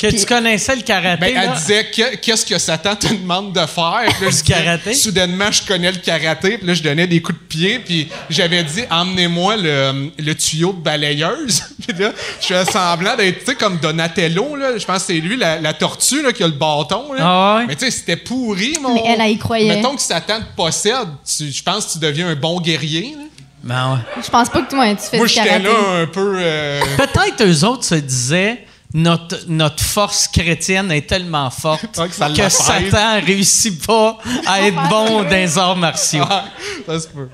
[0.00, 1.20] Que tu connaissais le karaté.
[1.20, 1.42] Ben, là?
[1.44, 4.02] elle disait Que- qu'est-ce que Satan te demande de faire?
[4.06, 4.94] Puis là, je Du disais, karaté?
[4.94, 6.56] Soudainement, je connais le karaté.
[6.58, 7.78] Puis là, je donnais des coups de pied.
[7.80, 11.62] Puis j'avais dit, emmenez-moi le, le tuyau de balayeuse.
[11.86, 14.56] puis là, je faisais semblant d'être, tu sais, comme Donatello.
[14.56, 14.78] Là.
[14.78, 17.12] Je pense que c'est lui, la, la tortue, là, qui a le bâton.
[17.12, 17.20] Là.
[17.22, 17.66] Ah ouais?
[17.66, 18.94] Mais tu sais, c'était pourri, mon.
[18.94, 19.68] Mais elle, elle y croyait.
[19.76, 23.14] Mettons que Satan te possède, tu- je pense que tu deviens un bon guerrier.
[23.18, 23.24] là.
[23.62, 24.22] Ben ouais.
[24.24, 25.64] Je pense pas que toi, tu fais Moi, du j'étais karaté.
[25.66, 26.34] là un peu.
[26.38, 32.28] euh, Peut-être eux autres se disaient notre, notre force chrétienne est tellement forte que ça
[32.30, 32.48] que.
[32.48, 36.24] Satan réussit pas à être bon dans les arts martiaux.
[36.28, 36.44] ah,
[36.86, 37.28] ça se peut.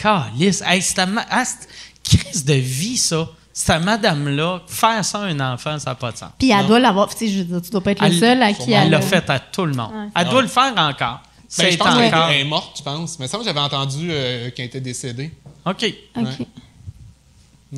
[0.00, 0.62] Calice.
[0.66, 1.68] Hey, ma- ah, c'est-
[2.02, 3.28] crise de vie, ça.
[3.52, 6.30] Cette madame-là, faire ça à un enfant, ça n'a pas de sens.
[6.38, 7.08] Puis elle doit l'avoir.
[7.14, 8.90] Tu sais, je veux dire, tu dois pas être le seul à qui Elle elle.
[8.90, 9.92] l'a fait à tout le monde.
[9.92, 10.08] Ouais.
[10.16, 11.20] Elle doit le faire encore.
[11.56, 11.94] Ben, je C'est pense
[12.32, 13.18] est morte, je pense.
[13.20, 15.30] Mais ça, j'avais entendu euh, qu'elle était décédée.
[15.64, 15.84] OK.
[16.16, 16.46] Ok.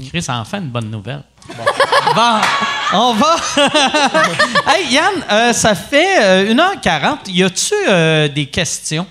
[0.09, 1.23] Chris, enfin une bonne nouvelle.
[2.15, 2.41] Bon,
[2.93, 3.37] on va.
[4.69, 7.31] hey, Yann, euh, ça fait euh, 1h40.
[7.31, 9.07] Y a-tu euh, des questions?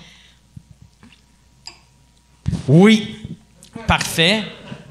[2.68, 3.16] Oui.
[3.86, 4.42] Parfait.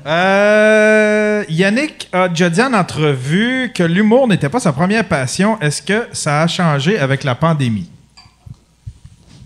[0.06, 5.60] Euh, Yannick a déjà dit en entrevue que l'humour n'était pas sa première passion.
[5.60, 7.90] Est-ce que ça a changé avec la pandémie?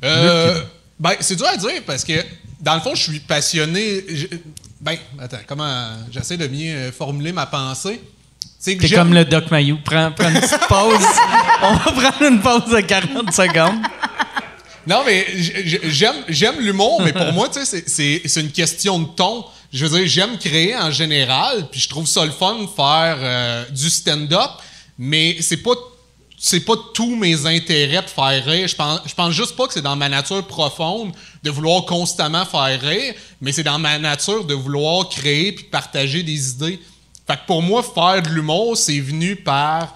[0.03, 0.61] Euh,
[0.99, 2.13] ben, c'est dur à dire parce que,
[2.59, 4.03] dans le fond, je suis passionné.
[4.81, 5.88] Ben, attends, comment.
[6.11, 8.01] J'essaie de bien euh, formuler ma pensée?
[8.60, 9.77] C'est comme le Doc Mayou.
[9.84, 11.06] Prends, prends une petite pause.
[11.64, 13.81] on va prendre une pause de 40 secondes.
[14.88, 18.99] Non, mais j'aime, j'aime l'humour, mais pour moi, tu sais, c'est, c'est, c'est une question
[18.99, 19.45] de ton.
[19.72, 23.18] Je veux dire, j'aime créer en général, puis je trouve ça le fun de faire
[23.19, 24.51] euh, du stand-up,
[24.97, 25.76] mais c'est pas
[26.41, 28.67] c'est pas tous mes intérêts de faire rire.
[28.67, 31.11] Je pense, je pense juste pas que c'est dans ma nature profonde
[31.43, 36.23] de vouloir constamment faire rire, mais c'est dans ma nature de vouloir créer puis partager
[36.23, 36.79] des idées.
[37.27, 39.93] Fait que pour moi, faire de l'humour, c'est venu par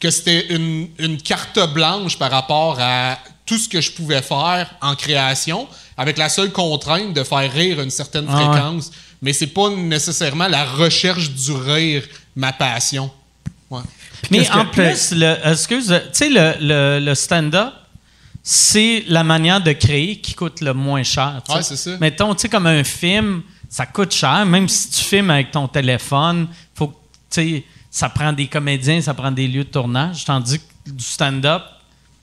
[0.00, 3.16] que c'était une, une carte blanche par rapport à
[3.46, 7.80] tout ce que je pouvais faire en création, avec la seule contrainte de faire rire
[7.80, 8.44] une certaine Ah ouais.
[8.52, 8.90] fréquence.
[9.22, 12.02] Mais c'est pas nécessairement la recherche du rire,
[12.34, 13.10] ma passion.
[13.70, 13.80] Ouais.
[14.30, 17.72] Mais en plus, le, excuse, tu sais, le, le- le stand-up,
[18.42, 21.42] c'est la manière de créer qui coûte le moins cher.
[21.48, 21.96] Ouais, c'est ça.
[22.00, 24.44] Mettons, tu sais, comme un film, ça coûte cher.
[24.44, 26.98] Même si tu filmes avec ton téléphone, faut que, tu
[27.58, 30.24] sais, ça prend des comédiens, ça prend des lieux de tournage.
[30.24, 31.62] Tandis que du stand-up,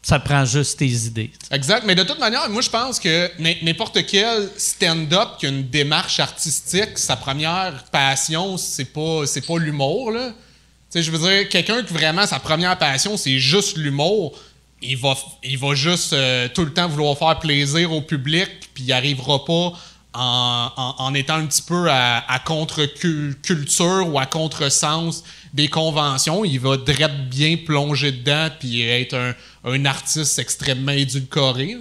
[0.03, 1.31] ça prend juste tes idées.
[1.49, 1.83] Exact.
[1.87, 3.31] Mais de toute manière, moi, je pense que
[3.63, 9.57] n'importe quel stand-up qui a une démarche artistique, sa première passion, c'est pas, c'est pas
[9.57, 10.33] l'humour, là.
[10.93, 14.37] Je veux dire, quelqu'un qui vraiment, sa première passion, c'est juste l'humour,
[14.81, 19.45] il va, juste euh, tout le temps vouloir faire plaisir au public, puis il arrivera
[19.45, 19.73] pas
[20.13, 25.23] en, étant un petit peu à, contre-culture ou à contre-sens
[25.53, 26.43] des conventions.
[26.43, 31.77] Il va direct bien plonger dedans puis être un, artiste extrêmement édulcoré.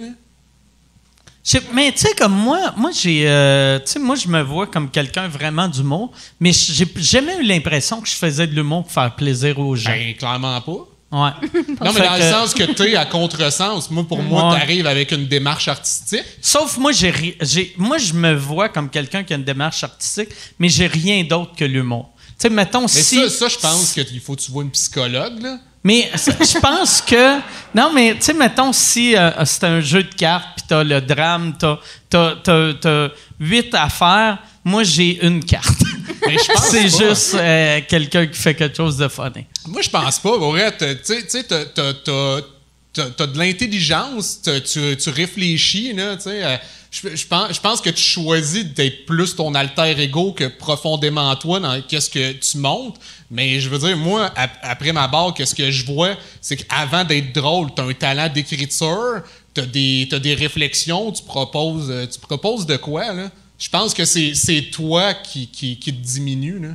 [1.73, 5.67] Mais tu sais, comme moi, moi j'ai, euh, moi je me vois comme quelqu'un vraiment
[5.67, 9.75] d'humour, mais j'ai jamais eu l'impression que je faisais de l'humour pour faire plaisir aux
[9.75, 9.89] gens.
[9.89, 10.87] Ben, clairement pas.
[11.11, 11.31] Ouais.
[11.81, 13.91] non, mais dans le sens que tu es à contresens.
[13.91, 16.23] Moi, pour moi, tu arrives avec une démarche artistique.
[16.41, 20.29] Sauf moi, j'ai, j'ai, moi, je me vois comme quelqu'un qui a une démarche artistique,
[20.57, 22.11] mais j'ai rien d'autre que l'humour.
[22.15, 23.15] Tu sais, mettons mais si.
[23.15, 25.59] Ça, ça je pense qu'il faut que tu vois une psychologue, là.
[25.83, 27.39] Mais je pense que.
[27.73, 31.01] Non, mais tu sais, mettons, si euh, c'est un jeu de cartes, puis t'as le
[31.01, 33.09] drame, t'as, t'as,
[33.39, 35.81] huit affaires, moi, j'ai une carte.
[36.69, 39.45] c'est juste euh, quelqu'un qui fait quelque chose de funny.
[39.67, 40.37] Moi, je pense pas.
[40.37, 46.43] Vrai, tu sais, t'as, t'as, de l'intelligence, tu, tu réfléchis, là, tu sais.
[46.43, 46.57] Euh,
[46.91, 51.59] je, pense, je pense que tu choisis d'être plus ton alter ego que profondément toi
[51.61, 52.97] dans qu'est-ce que tu montes.
[53.31, 54.29] Mais je veux dire, moi,
[54.61, 58.27] après ma barre, qu'est-ce que je vois, c'est qu'avant d'être drôle, tu as un talent
[58.27, 59.21] d'écriture,
[59.53, 63.31] tu as des, des réflexions, tu proposes, euh, tu proposes de quoi, là?
[63.57, 66.69] Je pense que c'est toi qui, qui, qui, te diminue, là.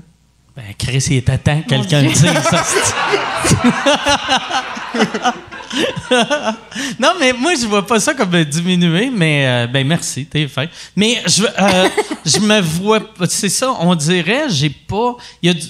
[0.57, 2.65] Ben, Chris, il est à temps que quelqu'un dise ça.
[6.99, 10.71] non, mais moi, je vois pas ça comme diminuer, mais euh, ben merci, t'es fait.
[10.95, 11.89] Mais je, euh,
[12.25, 15.67] je me vois, c'est ça, on dirait, j'ai pas, il y a du,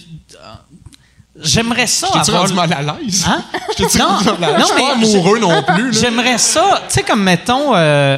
[1.43, 2.09] J'aimerais ça.
[2.15, 2.53] Je avoir...
[2.55, 3.25] mal à l'aise?
[3.27, 3.45] Hein?
[3.79, 5.93] Je non, non, suis pas amoureux non plus.
[5.93, 8.17] J'aimerais ça, tu sais, comme mettons, euh,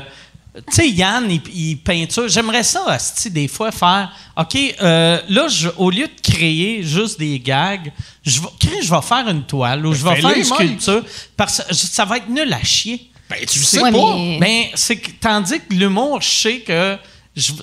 [0.69, 2.29] tu sais, Yann, il, peinture.
[2.29, 2.97] J'aimerais ça,
[3.27, 5.47] des fois, faire OK, euh, là,
[5.77, 7.93] au lieu de créer juste des gags,
[8.25, 11.05] je vais, je vais faire une toile ou je vais faire une sculpture.
[11.37, 13.11] Parce que ça va être nul à chier.
[13.29, 14.17] Ben, tu sais pas.
[14.41, 16.97] Ben, c'est tandis que l'humour, je sais que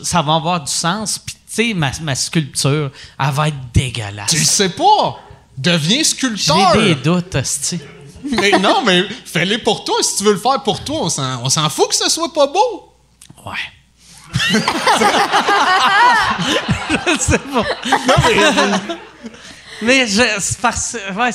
[0.04, 1.18] ça va avoir du sens.
[1.20, 4.30] Puis, tu sais, ma, ma, sculpture, elle va être dégueulasse.
[4.30, 5.20] Tu le sais pas.
[5.58, 6.74] Deviens sculpteur.
[6.74, 7.80] J'ai des doutes, Asti.
[8.24, 9.96] mais non, mais fais-les pour toi.
[10.02, 11.08] Si tu veux le faire pour toi,
[11.44, 12.94] on s'en fout que ce soit pas beau.
[13.46, 13.54] Ouais.
[17.08, 17.64] je sais pas.
[17.86, 18.36] Non, mais.
[19.82, 20.22] mais je,
[20.62, 21.30] parce, ouais,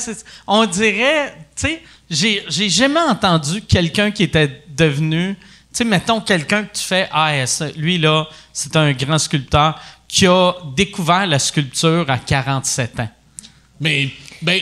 [0.47, 6.21] on dirait, tu sais, j'ai, j'ai jamais entendu quelqu'un qui était devenu, tu sais, mettons
[6.21, 7.33] quelqu'un que tu fais, ah,
[7.77, 13.09] lui là, c'est un grand sculpteur qui a découvert la sculpture à 47 ans.
[13.81, 14.11] Mais,
[14.43, 14.61] ben,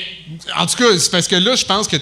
[0.57, 1.97] en tout cas, c'est parce que là, je pense que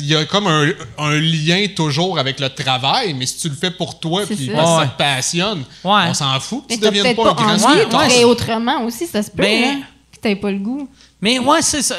[0.00, 3.70] il y a comme un, lien toujours avec le travail, mais si tu le fais
[3.70, 7.58] pour toi puis ça te passionne, on s'en fout que tu deviennes pas, un grand
[7.58, 8.06] sculpteur.
[8.08, 9.80] Mais autrement aussi, ça se peut, ben, hein,
[10.10, 10.88] que t'aies pas le goût.
[11.24, 11.94] Mais ouais, c'est ça.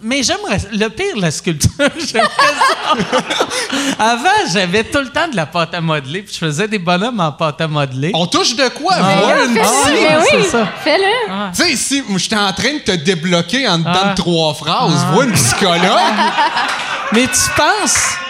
[0.00, 0.60] Mais j'aimerais.
[0.70, 2.94] Le pire, la sculpture, j'aimerais ça.
[3.98, 7.18] Avant, j'avais tout le temps de la pâte à modeler, puis je faisais des bonhommes
[7.18, 8.12] en pâte à modeler.
[8.14, 8.94] On touche de quoi?
[8.96, 10.44] Ah, une ah, oui,
[10.84, 11.28] Fais-le.
[11.28, 11.50] Ah.
[11.52, 14.14] Tu sais, ici, j'étais en train de te débloquer en dedans de ah.
[14.14, 15.06] trois phrases.
[15.12, 16.14] Vois une psychologue.
[17.12, 18.27] Mais tu penses.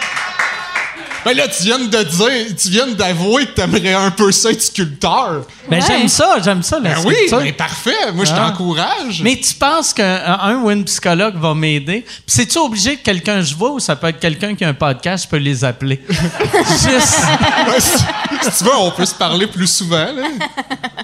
[1.25, 4.61] Ben là, tu viens de dire, tu viens d'avouer que t'aimerais un peu ça être
[4.61, 5.45] sculpteur.
[5.69, 8.11] Ben j'aime ça, j'aime ça la ben oui, ben parfait.
[8.13, 8.49] Moi, je ah.
[8.49, 9.21] t'encourage.
[9.21, 12.01] Mais tu penses qu'un ou une psychologue va m'aider?
[12.01, 14.73] Puis c'est-tu obligé que quelqu'un je vois ou ça peut être quelqu'un qui a un
[14.73, 16.01] podcast, je peux les appeler?
[16.09, 17.19] Juste...
[17.79, 19.97] si, tu veux, on peut se parler plus souvent.
[19.97, 20.27] Là.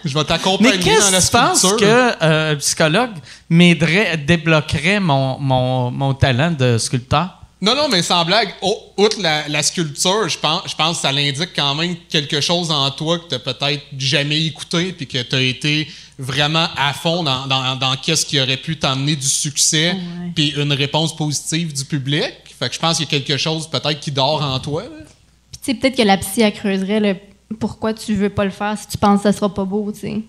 [0.03, 1.71] Je vais t'accompagner dans la sculpture.
[1.71, 3.13] Mais qu'est-ce que tu penses qu'un psychologue
[3.49, 7.44] m'aiderait, débloquerait mon, mon, mon talent de sculpteur?
[7.65, 8.53] Non, non, mais sans blague,
[8.95, 12.91] outre la, sculpture, je pense, je pense que ça l'indique quand même quelque chose en
[12.91, 15.87] toi que tu peut-être jamais écouté puis que tu as été
[16.19, 19.95] vraiment à fond dans, dans, qu'est-ce qui aurait pu t'emmener du succès
[20.35, 22.33] puis une réponse positive du public.
[22.59, 24.83] Fait que je pense qu'il y a quelque chose peut-être qui dort en toi.
[24.83, 27.15] Puis tu sais, peut-être que la psy, elle creuserait le
[27.59, 30.01] pourquoi tu veux pas le faire si tu penses que ça sera pas beau, tu
[30.01, 30.21] sais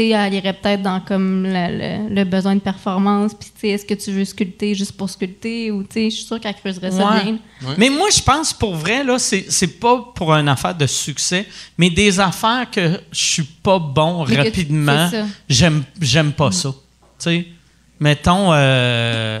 [0.00, 4.74] elle irait peut-être dans comme le, besoin de performance, puis est-ce que tu veux sculpter
[4.74, 7.38] juste pour sculpter, ou je suis sûre qu'elle creuserait ça bien.
[7.78, 11.46] Mais moi, je pense pour vrai, là, c'est pas pour une affaire de succès,
[11.78, 15.10] mais des affaires que je suis pas bon rapidement,
[15.48, 16.70] j'aime j'aime pas ça.
[17.18, 17.46] sais
[18.02, 19.40] mettons, euh,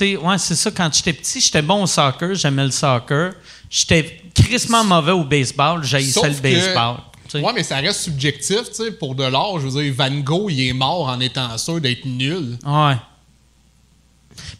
[0.00, 3.32] ouais, c'est ça, quand j'étais petit, j'étais bon au soccer, j'aimais le soccer.
[3.68, 6.96] J'étais crissement mauvais au baseball, j'haïssais le baseball.
[7.34, 8.92] Ouais, mais ça reste subjectif, tu sais.
[8.92, 12.04] Pour de l'art, je veux dire, Van Gogh, il est mort en étant sûr d'être
[12.04, 12.58] nul.
[12.64, 12.96] Ouais.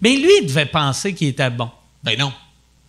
[0.00, 1.70] Mais lui, il devait penser qu'il était bon.
[2.02, 2.32] Ben non.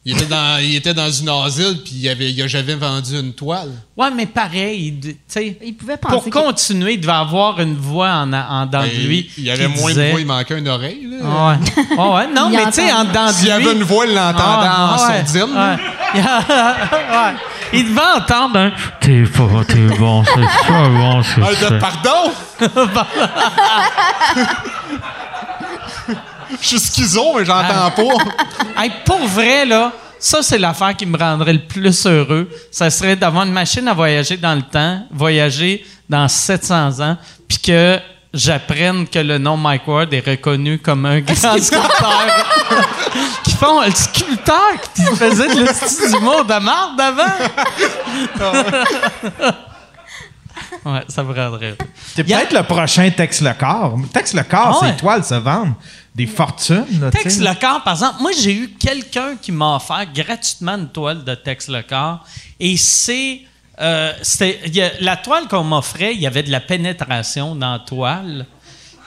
[0.04, 3.20] Il était dans, il était dans une asile, puis il, avait, il a jamais vendu
[3.20, 3.70] une toile.
[3.96, 5.60] Ouais, mais pareil, tu sais.
[5.64, 6.28] Il pouvait penser.
[6.32, 9.30] Pour continuer, il devait avoir une voix en, en dedans de ben, lui.
[9.38, 11.18] Il y avait moins de voix, il manquait une oreille, là.
[11.52, 11.58] Ouais.
[11.98, 13.38] ouais, non, mais tu sais, en dedans de lui.
[13.38, 15.56] S'il y avait une voix, il l'entendait ah, en ouais, sourdine.
[15.56, 15.78] Ouais.
[16.16, 17.36] ouais.
[17.74, 21.70] il devait entendre un T'es pas, t'es bon, c'est pas bon, c'est Ah, ça.
[21.70, 22.32] de- pardon?
[26.60, 28.82] Je suis schizo, mais j'entends pas.
[28.82, 32.50] Hey, pour vrai, là, ça, c'est l'affaire qui me rendrait le plus heureux.
[32.72, 37.18] Ça serait d'avoir une machine à voyager dans le temps, voyager dans 700 ans,
[37.48, 38.00] puis que
[38.34, 42.28] j'apprenne que le nom Mike Ward est reconnu comme un grand sculpteur.
[43.44, 47.24] qui font le sculpteur qui faisait de l'hostie du mot de marde avant.
[50.86, 53.98] ouais, ça me rendrait a- peut-être le prochain Tex le corps.
[54.14, 55.74] Tex le corps, Ah ces toiles se vendent
[56.16, 57.00] des fortunes.
[57.00, 57.40] là, Tex.
[57.40, 61.36] Le Corps, par exemple, moi, j'ai eu quelqu'un qui m'a offert gratuitement une toile de
[61.36, 62.26] Tex Le Corps.
[62.60, 63.42] Et c'est.
[63.80, 68.46] euh, a- la toile qu'on m'offrait, il y avait de la pénétration dans la toile.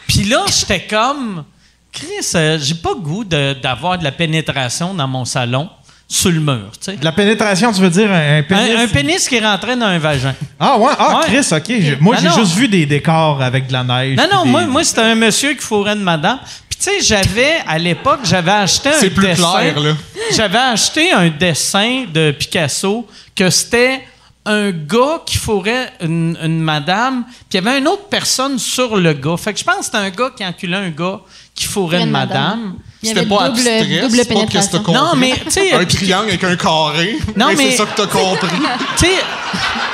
[0.09, 1.45] Puis là, j'étais comme.
[1.93, 5.69] Chris, euh, j'ai pas goût de- d'avoir de la pénétration dans mon salon
[6.07, 6.97] sur le mur, tu sais.
[6.97, 8.77] De La pénétration, tu veux dire un, un pénis?
[8.77, 10.35] Un, un pénis qui rentrait dans un vagin.
[10.61, 11.25] Ah ouais, ah Ouais.
[11.27, 11.65] Chris, ok.
[11.81, 14.17] Je- moi, Ben j'ai juste vu des décors avec de la neige.
[14.17, 16.39] Non, non, des- moi, moi c'était un monsieur qui fourrait une madame.
[16.69, 19.53] Puis, tu sais, j'avais, à l'époque, j'avais acheté un C'est plus dessin.
[19.59, 19.93] clair, là.
[20.37, 24.01] J'avais acheté un dessin de Picasso que c'était
[24.47, 28.97] un gars qui fourrait une, une madame, puis il y avait une autre personne sur
[28.97, 29.37] le gars.
[29.39, 31.21] Fait que je pense que c'était un gars qui enculait un gars
[31.55, 32.77] qui fourrait une madame.
[33.03, 34.95] C'était pas double, abstrait, double c'est pas que t'as compris.
[34.95, 37.17] Non, mais, tu sais, Un triangle avec un carré.
[37.37, 38.49] Non, mais- C'est ça que t'as compris.
[38.97, 39.13] tu sais,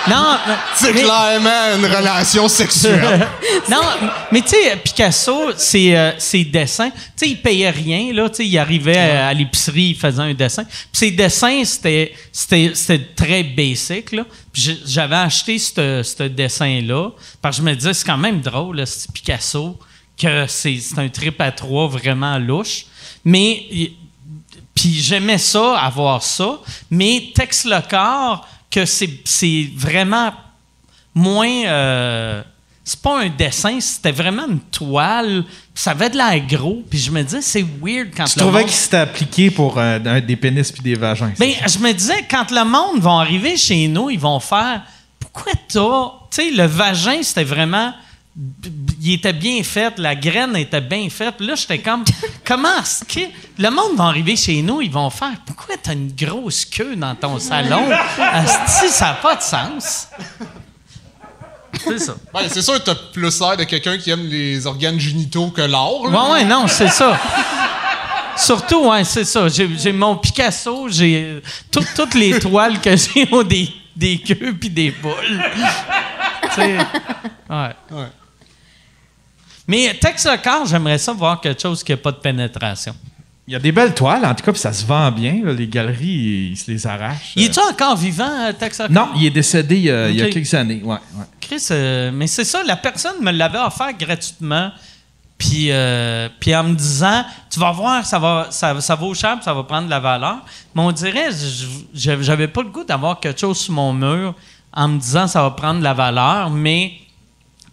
[0.09, 0.37] non,
[0.77, 3.27] C'est mais- clairement une relation sexuelle.
[3.69, 3.81] Non,
[4.31, 8.29] mais tu sais, Picasso, ses, euh, ses dessins, tu sais, il payait rien, là.
[8.31, 10.63] Tu sais, il arrivait à, à l'épicerie, il faisait un dessin.
[10.63, 14.23] Puis ses dessins, c'était, c'était, c'était très basic, là.
[14.55, 17.11] J'avais acheté ce ce dessin-là,
[17.43, 19.77] parce que je me disais, c'est quand même drôle, là, c'est Picasso,
[20.21, 22.87] que c'est, un trip à trois vraiment louche.
[23.25, 23.67] Mais,
[24.75, 26.59] puis j'aimais ça, avoir ça,
[26.91, 30.33] mais Tex le corps, que c'est, vraiment
[31.15, 31.65] moins.
[31.67, 32.43] euh,
[32.83, 35.45] c'est pas un dessin, c'était vraiment une toile.
[35.75, 36.83] Ça avait de l'air gros.
[36.89, 39.79] Puis je me disais, c'est weird quand Je le trouvais monde- qu'il s'était appliqué pour
[39.79, 41.33] euh, des pénis puis des vagins.
[41.39, 44.83] Ben, je me disais, quand le monde va arriver chez nous, ils vont faire
[45.21, 46.11] Pourquoi t'as.
[46.31, 47.93] Tu sais, le vagin, c'était vraiment.
[49.03, 51.37] Il était bien fait, la graine était bien faite.
[51.39, 52.05] Puis Là, j'étais comme,
[52.45, 53.27] comment est-ce que.
[53.59, 57.15] Le monde va arriver chez nous, ils vont faire Pourquoi t'as une grosse queue dans
[57.15, 57.89] ton salon?
[58.19, 60.09] Asti, ça n'a pas de sens.
[61.85, 62.15] C'est ça.
[62.35, 65.63] Ben, c'est sûr que t'as plus l'air de quelqu'un qui aime les organes génitaux que
[65.63, 66.03] l'or.
[66.03, 67.19] Ouais, ouais, non, c'est ça.
[68.37, 69.49] Surtout, ouais, c'est ça.
[69.49, 74.55] J'ai j'ai mon Picasso, j'ai tout- toutes les toiles que j'ai ont des, des queues
[74.59, 75.43] puis des boules.
[76.45, 77.75] tu sais, ouais.
[77.91, 78.07] Ouais.
[79.71, 82.95] Mais Tex le corps, j'aimerais ça voir quelque chose qui n'a pas de pénétration.
[83.47, 85.41] Il y a des belles toiles, en tout cas, puis ça se vend bien.
[85.45, 85.53] là.
[85.53, 87.33] les galeries, ils se les arrachent.
[87.37, 88.95] Il est-tu encore vivant, euh, Tex le corps?
[88.95, 90.33] Non, il est décédé euh, il y a Ok.
[90.33, 90.81] quelques années.
[90.85, 91.25] Ouais, ouais.
[91.41, 94.71] Chris, euh, mais c'est ça, la personne me l'avait offert gratuitement.
[95.39, 99.37] Puis, euh, puis en me disant, tu vas voir, ça, va, ça, ça vaut cher,
[99.37, 100.37] puis ça va prendre de la valeur.
[100.75, 104.35] Mais on dirait, je- je- j'avais pas le goût d'avoir quelque chose sur mon mur
[104.73, 106.93] en me disant, ça va prendre de la valeur, mais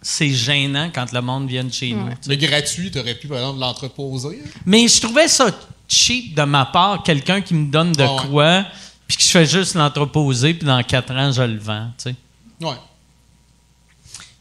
[0.09, 2.07] c'est gênant quand le monde vient de chez nous.
[2.21, 2.29] tu.
[2.29, 4.41] Mais gratuit, t'aurais pu, par exemple, l'entreposer.
[4.65, 5.47] Mais je trouvais ça
[5.88, 8.21] cheap de ma part, quelqu'un qui me donne de Ah ouais.
[8.29, 8.65] quoi,
[9.07, 11.89] puis que je fais juste l'entreposer, puis dans quatre ans, je le vends.
[11.97, 12.15] tu sais.
[12.61, 12.75] Ouais.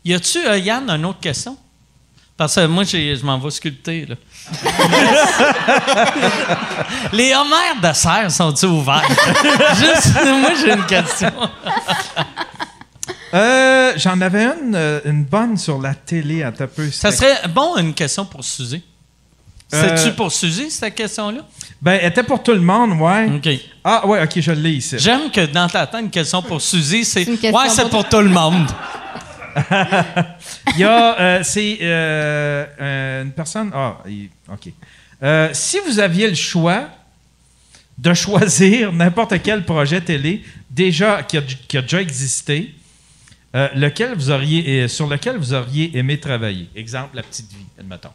[0.04, 1.56] Y a-tu, euh, Yann, une autre question?
[2.36, 4.14] Parce que moi, j'ai- je m'en vais sculpter, là.
[7.12, 9.08] Les homères de serre sont-ils ouverts?
[9.76, 11.32] Juste, moi, j'ai une question.
[13.36, 16.90] Euh, J'en avais une, euh, une bonne sur la télé à ta peu.
[16.90, 18.82] Ça serait bon, une question pour Suzy.
[19.74, 21.40] Euh, C'est-tu pour Suzy, cette question-là?
[21.82, 23.26] Ben, elle était pour tout le monde, ouais.
[23.36, 23.48] OK.
[23.84, 24.96] Ah, ouais, ok, je l'ai ici.
[24.98, 27.28] J'aime que dans ta tête, une question pour Suzy, c'est.
[27.28, 28.66] Ouais, c'est pour- tout le monde.
[30.74, 33.70] Il y a, euh, c'est euh, euh, une personne.
[33.74, 34.68] Ah, il- ok.
[35.22, 36.88] Euh, si vous aviez le choix
[37.96, 42.74] de choisir n'importe quel projet télé déjà qui a, qui a déjà existé,
[43.56, 46.68] euh, lequel vous auriez euh, sur lequel vous auriez aimé travailler?
[46.76, 48.10] Exemple, la petite vie, admettons.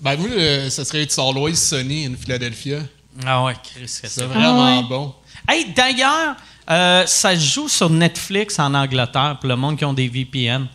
[0.00, 2.80] Ben, moi, euh, ça serait It's Always Sunny in Philadelphia.
[3.24, 4.82] Ah ouais, Chris, c'est vraiment Ah ouais.
[4.88, 5.14] bon.
[5.48, 6.36] Hey, d'ailleurs,
[6.70, 10.66] euh, ça se joue sur Netflix en Angleterre pour le monde qui ont des VPN.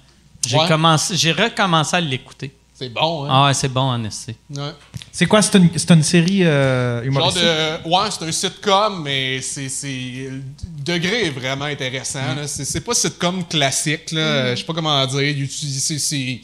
[0.47, 0.67] J'ai Ouais.
[0.67, 2.51] commencé, j'ai recommencé à l'écouter.
[2.79, 3.27] C'est bon, hein?
[3.29, 4.37] Ah ouais, c'est bon en essai.
[4.51, 4.71] Ouais.
[5.11, 5.41] C'est quoi?
[5.41, 7.89] C'est une, c'est une série euh, Genre humoristique de.
[7.89, 9.67] Ouais, c'est un sitcom, mais c'est.
[9.67, 10.41] c'est- Le
[10.85, 12.35] degré est vraiment intéressant.
[12.35, 12.47] là.
[12.47, 14.55] C'est c'est pas sitcom classique, là.
[14.55, 15.47] Je sais pas comment dire.
[15.49, 16.41] C'est- c'est-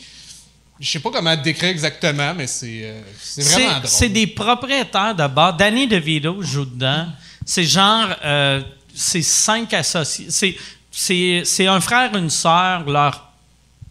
[0.78, 3.88] Je sais pas comment décrire exactement, mais c'est euh, c'est vraiment drôle.
[3.88, 5.56] C'est des propriétaires de bars.
[5.56, 7.06] Danny DeVito joue dedans.
[7.46, 8.10] C'est genre.
[8.26, 8.62] euh,
[8.94, 10.28] c'est cinq associés.
[10.30, 10.56] C'est,
[10.92, 13.30] c'est, c'est un frère, une sœur, leur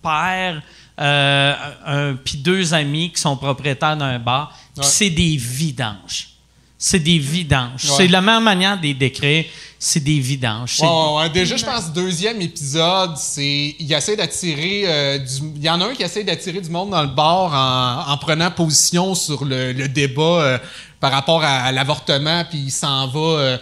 [0.02, 0.62] père,
[1.00, 4.56] euh, puis deux amis qui sont propriétaires d'un bar.
[4.76, 6.28] Puis c'est des vidanges.
[6.76, 7.86] C'est des vidanges.
[7.96, 9.46] C'est la même manière de les décrire.
[9.78, 10.80] C'est des vidanges.
[10.80, 13.74] Ouais, Déjà, je pense, deuxième épisode, c'est.
[13.78, 14.82] Il essaie d'attirer.
[14.86, 15.18] Euh,
[15.56, 18.16] il y en a un qui essaie d'attirer du monde dans le bar en, en
[18.18, 20.58] prenant position sur le, le débat euh,
[21.00, 23.58] par rapport à, l'avortement, puis il s'en va.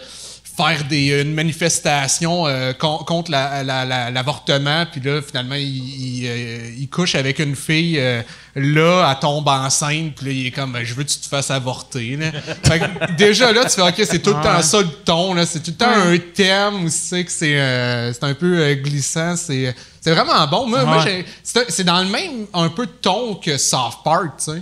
[0.53, 7.15] Euh, faire des, une manifestation euh, contre l'avortement, puis là, finalement, il, euh, il, couche
[7.15, 8.21] avec une fille, euh,
[8.55, 11.27] là, elle tombe enceinte, puis là, il est comme, ben, je veux que tu te
[11.27, 12.19] fasses avorter.
[13.17, 15.77] déjà là, tu fais, OK, c'est tout le temps ça le ton, c'est tout le
[15.77, 19.73] temps un thème où tu sais que c'est un peu glissant, c'est
[20.05, 20.67] vraiment bon.
[20.67, 21.05] Moi, moi
[21.43, 24.61] c'est dans le même un peu de ton que Soft Part, tu sais.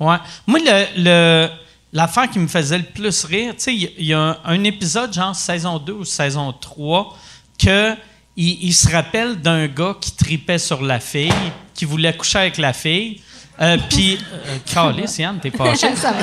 [0.00, 0.16] Ouais.
[0.46, 1.48] Moi, le, le
[1.92, 5.34] l'affaire qui me faisait le plus rire, tu sais, il y, a un, épisode, genre
[5.34, 7.16] saison 2 ou saison 3,
[7.58, 7.94] que
[8.36, 11.32] il, se rappelle d'un gars qui tripait sur la fille,
[11.74, 13.20] qui voulait coucher avec la fille.
[13.60, 16.14] Euh, puis, euh, Carlis, Yann, t'es pas Ça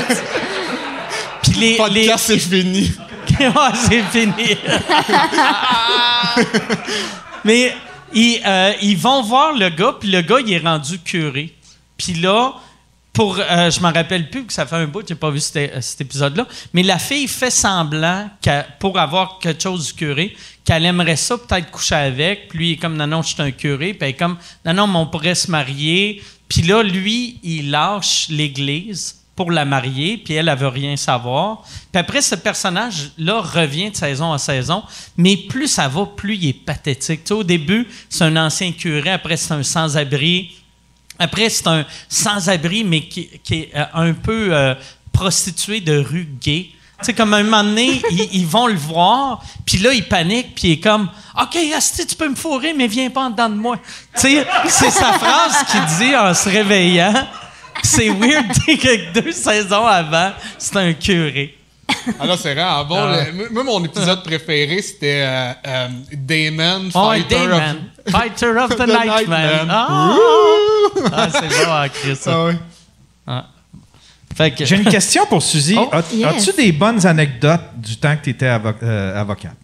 [1.44, 1.78] Puis les.
[1.92, 2.14] les...
[2.18, 2.94] c'est fini.
[3.90, 4.58] c'est fini.
[7.44, 7.76] Mais
[8.14, 11.54] ils, euh, ils vont voir le gars, puis le gars, il est rendu curé.
[11.98, 12.54] Puis là,
[13.16, 16.02] pour, euh, je m'en rappelle plus que ça fait un bout, j'ai pas vu cet,
[16.02, 18.30] épisode-là, mais la fille fait semblant
[18.78, 20.36] pour avoir quelque chose du curé,
[20.66, 22.50] qu'elle aimerait ça peut-être coucher avec.
[22.50, 23.94] Puis lui, est comme non, non, je suis un curé.
[23.94, 26.22] Puis elle est comme non, non, mais on pourrait se marier.
[26.50, 31.64] Puis là, lui, il lâche l'église pour la marier, puis elle, elle veut rien savoir.
[31.92, 34.84] Puis après, ce personnage-là revient de saison en saison,
[35.18, 37.24] mais plus ça va, plus il est pathétique.
[37.24, 40.52] Tu au début, c'est un ancien curé, après, c'est un sans-abri
[41.20, 44.76] après, c'est un sans-abri, mais qui, est euh, un peu euh,
[45.12, 46.70] prostitué de rue gay.
[47.00, 48.02] Tu sais, comme un moment donné,
[48.34, 51.10] ils, vont le voir, puis là, il panique, puis il est comme
[51.40, 53.78] OK, Asti, tu peux me fourrer, mais viens pas en dedans de moi.
[54.16, 57.28] Tu sais, c'est sa phrase qu'il dit en se réveillant.
[57.84, 61.58] C'est weird que deux saisons avant, c'est un curé.
[62.20, 62.98] Ah là, c'est vraiment bon.
[62.98, 63.26] Ah.
[63.52, 68.12] moi, mon épisode préféré, c'était euh, euh, Damon, Fighter, Of...
[68.12, 69.68] Fighter of the, Night, Man.
[69.70, 70.16] Ah!
[71.12, 72.50] ah, c'est bon à ça.
[73.28, 73.46] Ah
[74.60, 75.78] J'ai une question pour Suzy.
[75.78, 79.56] Oh, as-tu des bonnes anecdotes du temps que tu étais euh, avocate?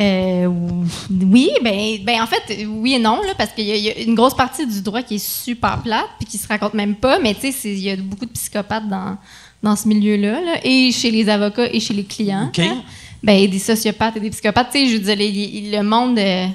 [0.00, 4.34] oui, ben, ben en fait, oui et non, là, parce qu'il y, a une grosse
[4.34, 7.52] partie du droit qui est super plate puis qui se raconte même pas, mais tu
[7.52, 9.18] sais, il y a beaucoup de psychopathes dans,
[9.62, 12.50] dans ce milieu-là, et chez les avocats et chez les clients.
[12.58, 12.82] Hein.
[13.22, 14.68] Ben, des sociopathes et des psychopathes.
[14.72, 16.18] Tu sais, je veux dire, le monde.
[16.18, 16.46] Euh,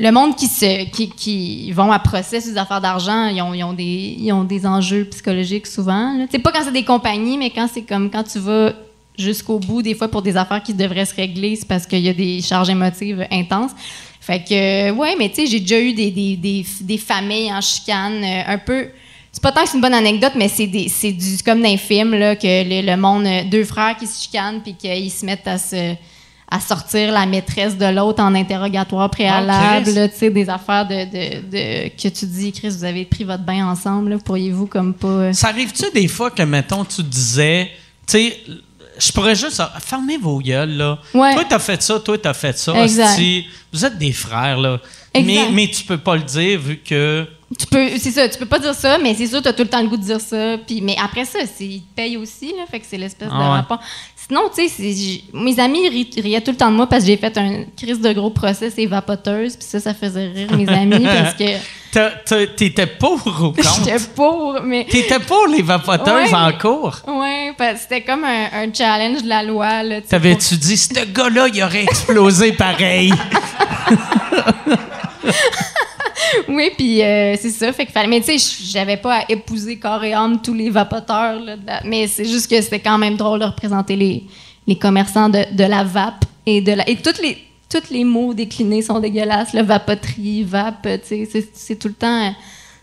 [0.00, 3.52] le monde qui, se, qui, qui vont à procès sur des affaires d'argent, ils ont,
[3.52, 6.24] ils, ont des, ils ont des enjeux psychologiques souvent.
[6.30, 8.74] C'est pas quand c'est des compagnies, mais quand c'est comme quand tu vas
[9.18, 12.08] jusqu'au bout, des fois pour des affaires qui devraient se régler, c'est parce qu'il y
[12.08, 13.72] a des charges émotives intenses.
[14.20, 17.60] Fait que, ouais, mais tu sais, j'ai déjà eu des, des, des, des, familles en
[17.60, 18.88] chicane euh, un peu
[19.32, 22.14] c'est pas tant que c'est une bonne anecdote, mais c'est du comme dans les films
[22.14, 25.58] là, que le, monde, euh, deux frères qui se chicanent puis qu'ils se mettent à
[25.58, 25.94] se
[26.50, 31.88] à sortir la maîtresse de l'autre en interrogatoire préalable, tu sais, des affaires de, de,
[31.88, 35.08] que tu dis, Chris, vous avez pris votre bain ensemble, pourriez-vous comme pas.
[35.08, 37.70] Euh, Ça arrive-tu des fois que, mettons, tu disais,
[38.06, 38.36] tu sais,
[38.98, 40.98] je pourrais juste fermer vos gueules, là.
[41.12, 41.34] Ouais.
[41.34, 42.82] Toi, t'as fait ça, toi, t'as fait ça.
[42.82, 43.20] Exact.
[43.70, 44.80] vous êtes des frères, là.
[45.14, 47.26] Mais, mais tu peux pas le dire vu que
[47.56, 49.62] tu peux, c'est ça, tu peux pas dire ça, mais c'est sûr, tu as tout
[49.62, 50.58] le temps le goût de dire ça.
[50.66, 53.34] Puis, mais après ça, c'est, ils te payent aussi, là, fait que c'est l'espèce de
[53.34, 53.80] ah rapport.
[54.14, 57.38] Sinon, tu sais, mes amis riaient tout le temps de moi parce que j'ai fait
[57.38, 61.44] un crise de gros procès évapoteuse, puis ça, ça faisait rire mes amis parce que.
[62.56, 63.82] T'étais pour ou contre?
[63.82, 64.86] J'étais pour, mais.
[64.90, 66.96] T'étais pour les vapoteuses en cours?
[67.06, 69.80] Oui, parce que c'était comme un, challenge de la loi.
[70.06, 73.10] T'avais-tu dit, ce gars-là, il aurait explosé pareil?
[76.48, 77.72] oui, puis euh, c'est ça.
[77.72, 78.08] Fait que fallait.
[78.08, 81.40] Mais tu sais, j'avais pas à épouser corps et âme tous les vapoteurs.
[81.84, 84.24] mais c'est juste que c'était quand même drôle de représenter les,
[84.66, 86.88] les commerçants de, de, la vape et de la.
[86.88, 87.38] Et toutes les,
[87.68, 89.52] tous les mots déclinés sont dégueulasses.
[89.52, 92.34] Le vapoterie, vape, tu sais, c'est tout le temps.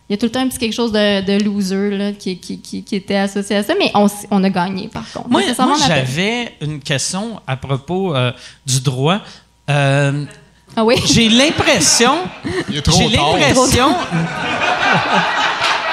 [0.07, 2.37] Il y a tout le temps un petit quelque chose de, de loser là, qui,
[2.37, 5.29] qui, qui, était associé à ça, mais on, on a gagné par contre.
[5.29, 5.41] Moi,
[5.87, 8.31] j'avais une question à propos euh,
[8.67, 9.21] du droit.
[9.67, 10.25] Euh,
[10.75, 10.95] ah oui?
[11.05, 12.23] J'ai l'impression.
[12.69, 13.95] J'ai l'impression.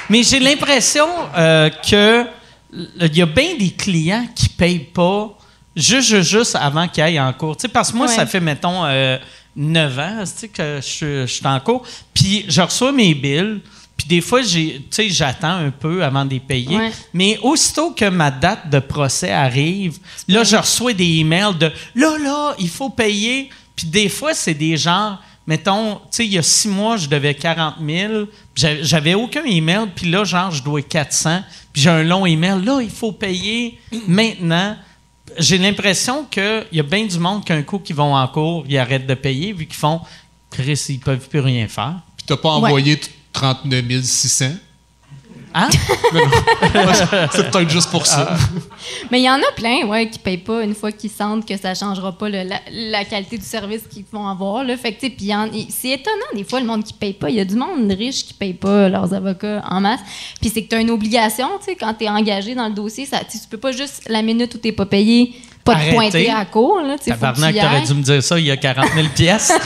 [0.09, 2.24] Mais j'ai l'impression euh, que
[2.73, 5.36] il y a bien des clients qui payent pas
[5.74, 7.57] juste, juste, avant qu'ils aillent en cours.
[7.73, 9.19] parce que moi, ça fait, mettons, euh,
[9.57, 11.82] 9 ans que je, suis en cours.
[12.15, 13.61] Puis je reçois mes billes.
[14.01, 16.75] Puis des fois, j'ai, tu sais, j'attends un peu avant de les payer.
[16.75, 16.91] Ouais.
[17.13, 22.17] Mais aussitôt que ma date de procès arrive, là, je reçois des emails de là,
[22.19, 23.51] là, il faut payer.
[23.77, 27.09] Puis des fois, c'est des gens, mettons, tu sais, il y a six mois, je
[27.09, 28.25] devais 40 000.
[28.55, 29.87] puis j'avais- aucun email.
[29.95, 31.43] Puis là, genre, je dois 400.
[31.75, 32.65] Puis j'ai un long email.
[32.65, 33.79] Là, il faut payer
[34.09, 34.77] maintenant.
[35.39, 38.79] J'ai l'impression qu'il y a bien du monde qu'un coup qui vont en cours, ils
[38.79, 40.01] arrêtent de payer vu qu'ils font
[40.51, 41.97] Chris, ils peuvent plus rien faire.
[42.17, 43.11] Puis t'as pas envoyé t-
[43.41, 44.45] 39 600.
[45.53, 45.69] Hein?
[47.33, 48.37] C'est peut-être juste pour ça.
[49.11, 51.57] Mais il y en a plein, ouais, qui payent pas une fois qu'ils sentent que
[51.57, 54.62] ça changera pas le- la, la qualité du service qu'ils vont avoir.
[54.62, 54.77] Là.
[54.77, 57.31] Fait que, c'est étonnant, des fois, le monde qui paye pas.
[57.31, 59.99] Il y a du monde riche qui paye pas leurs avocats en masse.
[60.41, 62.75] Puis c'est que tu as une obligation, tu sais, quand tu es engagé dans le
[62.75, 65.35] dossier, ça, tu peux pas juste, la minute où tu pas payé,
[65.65, 65.91] pas Arrêter.
[65.91, 66.81] te pointer à la cour.
[66.81, 69.53] Là, Tabarnak, t'aurais dû me dire ça il y a 40 000 pièces.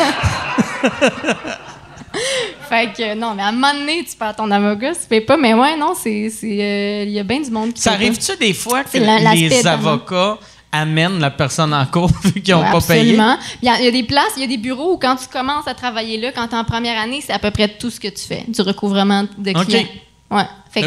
[2.68, 5.36] Fait que non, mais à un moment donné, tu perds ton avocat, tu payes pas.
[5.36, 6.30] Mais ouais, non, c'est.
[6.30, 9.66] c'est, euh, Il y a bien du monde qui Ça arrive-tu des fois que les
[9.66, 10.38] avocats
[10.72, 13.00] amènent la personne en cours vu qu'ils n'ont Ouais, pas payé?
[13.18, 13.36] absolument.
[13.62, 15.14] Il y, a, il y a des places, il y a des bureaux où quand
[15.16, 17.68] tu commences à travailler là, quand tu es en première année, c'est à peu près
[17.68, 19.86] tout ce que tu fais, du recouvrement de clients.
[20.34, 20.42] Ouais.
[20.70, 20.86] Fait que,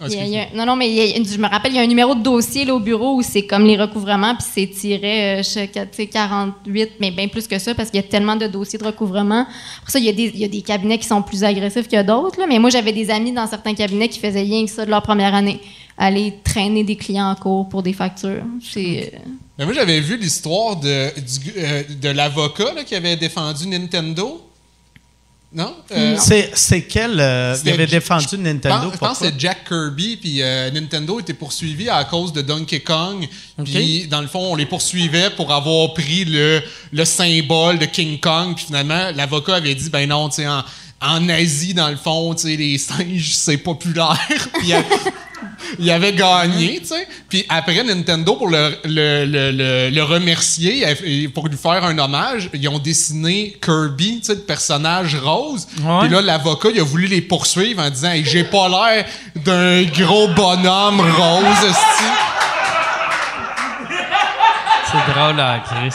[0.00, 1.78] Ah, y a- y non, non, mais il y a- je me rappelle, il y
[1.78, 4.66] a un numéro de dossier là, au bureau où c'est comme les recouvrements, puis c'est
[4.66, 8.08] tiré euh, chaque, tu sais, 48, mais bien plus que ça, parce qu'il y a
[8.08, 9.46] tellement de dossiers de recouvrement.
[9.82, 12.70] Pour ça, il y, a des, cabinets qui sont plus agressifs que d'autres, mais moi,
[12.70, 15.60] j'avais des amis dans certains cabinets qui faisaient rien que ça de leur première année,
[15.96, 18.42] aller traîner des clients en cours pour des factures.
[18.60, 19.12] C'est...
[19.14, 19.18] euh,
[19.58, 24.40] Mais moi, j'avais vu l'histoire de, du- euh, de l'avocat qui avait défendu Nintendo.
[25.52, 25.74] Non?
[25.90, 27.18] Euh, C'est, c'est quel.
[27.18, 31.34] euh, il avait défendu Nintendo Je pense que c'était Jack Kirby, puis euh, Nintendo était
[31.34, 33.28] poursuivi à cause de Donkey Kong.
[33.64, 36.62] Puis, dans le fond, on les poursuivait pour avoir pris le,
[36.92, 38.54] le symbole de King Kong.
[38.54, 40.62] Puis finalement, l'avocat avait dit, ben non, tu sais, en,
[41.02, 44.18] en Asie, dans le fond, tu sais, les singes, c'est populaire.
[44.54, 44.82] puis il a-
[45.78, 47.06] il avait gagné, tu sais.
[47.28, 51.96] Puis après, Nintendo, pour le, le, le, le- le remercier, et pour lui faire un
[51.98, 55.66] hommage, ils ont dessiné Kirby, tu sais, le personnage rose.
[56.00, 59.06] Puis là, l'avocat, il a voulu les poursuivre en disant Hey, J'ai pas l'air
[59.36, 61.74] d'un gros bonhomme rose.
[64.90, 65.94] C'est drôle, là, Chris.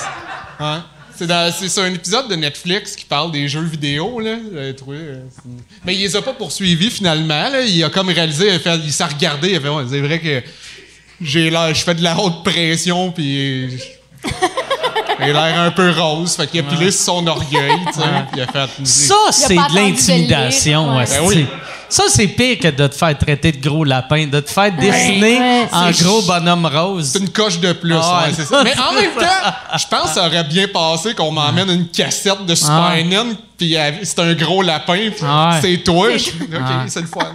[0.60, 0.78] Ouais.
[1.18, 4.36] C'est, dans- c'est sur un épisode de Netflix qui parle des jeux vidéo, là.
[4.54, 5.20] J'avais trouvé, euh,
[5.86, 7.62] Mais il les a pas poursuivis finalement, là.
[7.62, 10.02] Il a comme réalisé, il, a fait- il s'est regardé, il a fait Ouais, c'est
[10.02, 10.44] vrai que
[11.22, 13.70] j'ai l'air, je fais de la haute pression, puis.
[15.20, 16.36] J'ai l'air un peu rose.
[16.36, 18.06] Fait qu'il a pilé sur son orgueil, tu sais.
[18.36, 18.86] Il a fait.
[18.86, 20.98] Ça, c'est de l'intimidation.
[20.98, 21.06] ouais.
[21.06, 21.46] Ben oui.
[21.88, 25.40] Ça, c'est pire que de te faire traiter de gros lapin, de te faire dessiner
[25.40, 27.10] ouais, en gros ch- bonhomme rose.
[27.14, 28.34] C'est une coche de plus, Ah ouais.
[28.36, 28.64] c'est ça.
[28.64, 32.46] Mais en même temps, je pense que ça aurait bien passé qu'on m'emmène une cassette
[32.46, 32.96] de Super Ah
[33.58, 36.08] puis euh, c'est un gros lapin, puis Ah c'est toi.
[36.54, 36.84] Ah.
[36.88, 37.34] c'est le fun.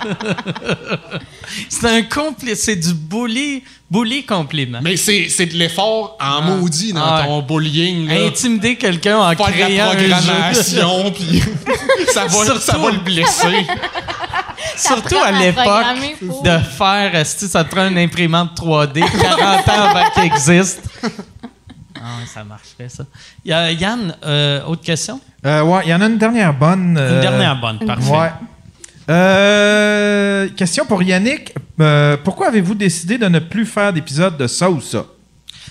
[1.68, 4.78] C'est un compli- c'est du bully, bully compliment.
[4.82, 8.06] Mais c'est c'est de l'effort en maudit dans Ah ton bullying.
[8.08, 8.26] Là.
[8.26, 11.42] Intimider quelqu'un en Faire de créant la programmation, puis
[12.14, 13.66] ça, va, ça Surtout- va le blesser.
[14.76, 15.86] Surtout à l'époque
[16.44, 20.82] de faire, esti, ça te prend une imprimante 3D 40 ans avant qu'elle existe.
[21.96, 23.04] Ah ça marcherait, ça.
[23.44, 25.20] Y a- Yann, euh, autre question?
[25.44, 26.90] Euh, ouais, il y en a une dernière bonne.
[26.92, 28.10] Une euh, dernière bonne, parfait.
[28.10, 28.30] Ouais.
[29.10, 31.52] Euh, question pour Yannick.
[31.80, 35.06] Euh, pourquoi avez-vous décidé de ne plus faire d'épisode de ça ou ça?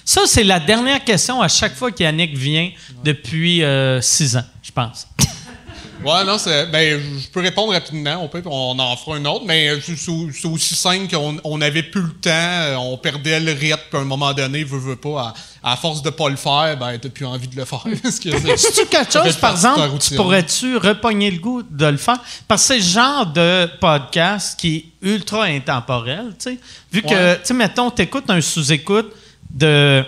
[0.04, 2.70] Ça, c'est la dernière question à chaque fois qu'Yannick vient
[3.04, 5.08] depuis euh, six ans, je pense.
[6.04, 6.66] Ouais, non, c'est.
[6.68, 8.24] Ben, je peux répondre rapidement.
[8.24, 12.02] On, peut, on en fera un autre, mais c'est- aussi simple qu'on on n'avait plus
[12.04, 15.34] le temps, euh, on perdait le rythme, puis à un moment donné, veut, veut pas,
[15.62, 17.84] à, à force de pas le faire, ben, t'as plus envie de le faire.
[18.04, 22.20] C'est-tu quelque chose, par exemple, tu pourrais-tu repogner le goût de le faire?
[22.48, 26.60] Parce que c'est le genre de podcast qui est ultra intemporel, tu sais.
[26.94, 27.36] Vu que, Ouais.
[27.40, 29.12] tu sais, mettons, t'écoutes un sous-écoute
[29.50, 30.04] de...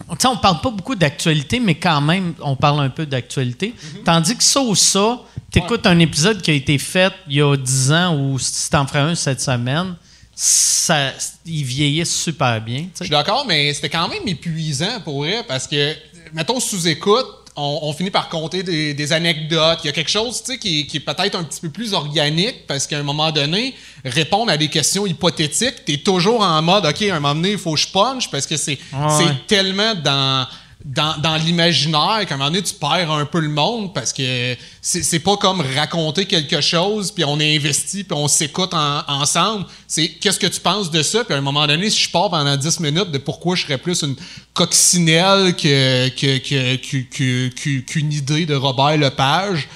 [0.00, 3.74] Tu sais, on parle pas beaucoup d'actualité, mais quand même, on parle un peu d'actualité.
[3.94, 4.02] Mhm.
[4.02, 7.56] Tandis que ça ou ça, t'écoutes un épisode qui a été fait il y a
[7.56, 9.94] 10 ans ou si t'en ferais un cette semaine,
[10.34, 11.12] ça,
[11.46, 15.44] il vieillit super bien, tu Je suis d'accord, mais c'était quand même épuisant pour vrai
[15.46, 15.94] parce que,
[16.32, 19.78] mettons, sous-écoute, on, on finit par compter des, des anecdotes.
[19.84, 21.92] Il y a quelque chose tu sais, qui, qui est peut-être un petit peu plus
[21.94, 23.74] organique parce qu'à un moment donné,
[24.04, 27.52] répondre à des questions hypothétiques, tu es toujours en mode, OK, à un moment donné,
[27.52, 29.08] il faut que je punch parce que c'est Ouais.
[29.18, 30.46] c'est tellement dans.
[30.86, 34.54] Dans, dans l'imaginaire, qu'à un moment donné, tu perds un peu le monde parce que
[34.82, 39.64] c'est pas comme raconter quelque chose, puis on est investi, puis on s'écoute en- ensemble.
[39.88, 42.28] C'est qu'est-ce que tu penses de ça, puis à un moment donné, si je pars
[42.28, 44.14] pendant 10 minutes de pourquoi je serais plus une
[44.52, 46.38] coccinelle que, que,
[46.76, 49.68] que- que- qu'une idée de Robert Lepage,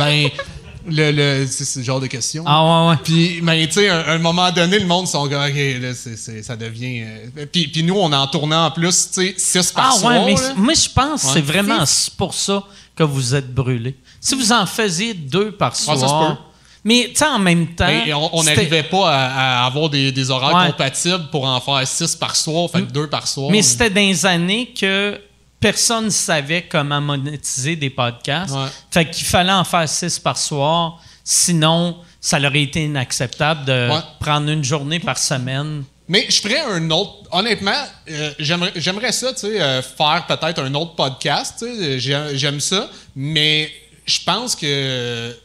[0.00, 0.28] ben,
[0.88, 2.44] Le, le, c'est ce genre de questions.
[2.46, 2.96] Ah ouais, ouais.
[3.02, 6.16] Puis, ben, tu sais, à un, moment donné, le monde sont gars, OK, là, c'est,
[6.16, 7.02] c'est- ça devient.
[7.36, 10.12] euh, puis, puis nous, on en tournait en plus, tu sais, 6 par Ah soir.
[10.12, 10.48] ouais, mais là.
[10.48, 11.32] c- moi je pense que Ouais.
[11.34, 11.82] c'est vraiment
[12.16, 12.62] pour ça
[12.94, 13.96] que vous êtes brûlés.
[14.20, 15.98] Si vous en faisiez deux par soir.
[15.98, 16.40] ça se peut.
[16.84, 17.86] mais tu sais, en même temps.
[17.86, 20.70] Ben, on- n'arrivait pas à, à avoir des, des horaires Ouais.
[20.70, 23.50] compatibles pour en faire 6 par soir, fait que 2 par soir.
[23.50, 25.18] Mais c'était dans les années que
[25.60, 28.54] personne ne savait comment monétiser des podcasts.
[28.54, 28.68] Ouais.
[28.90, 31.00] Fait qu'il fallait en faire six par soir.
[31.24, 34.00] Sinon, ça aurait été inacceptable de Ouais.
[34.20, 35.84] prendre une journée par semaine.
[36.08, 37.14] Mais je ferais un autre.
[37.32, 37.72] Honnêtement,
[38.08, 41.64] euh, j'aimerais, ça, tu sais, euh, faire peut-être un autre podcast.
[41.98, 43.70] J'aime ça, mais
[44.04, 45.36] je pense que.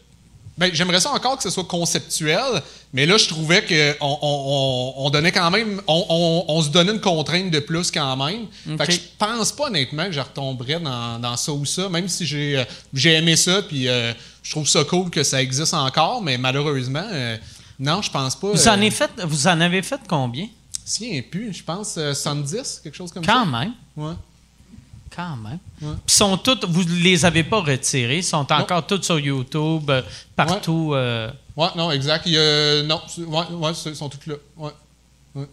[0.61, 2.61] Ben, j'aimerais ça encore que ce soit conceptuel,
[2.93, 5.81] mais là, je trouvais qu'on on, on- on donnait quand même.
[5.87, 8.45] On, se donnait une contrainte de plus quand même.
[8.77, 12.07] Fait que je pense pas honnêtement que je retomberais dans, dans ça ou ça, même
[12.07, 12.63] si j'ai, euh,
[12.93, 14.13] j'ai aimé ça, puis euh,
[14.43, 17.37] je trouve ça cool que ça existe encore, mais malheureusement, euh,
[17.79, 18.51] non, je pense pas.
[18.51, 20.47] Vous, en avez fait, vous en avez fait combien?
[20.85, 23.31] si, un plus, je pense euh, 110, quelque chose comme ça.
[23.33, 23.73] Quand même.
[23.97, 24.13] Ouais.
[25.15, 25.59] Quand même.
[25.81, 25.95] Ouais.
[26.05, 30.01] Puis sont toutes, vous les avez pas retirés, ils sont encore toutes sur YouTube, euh,
[30.35, 30.91] partout.
[30.93, 32.23] euh, Ouais, non, exact.
[32.27, 34.35] Il non, ouais, ouais, ils sont toutes là.
[34.57, 34.71] Ouais.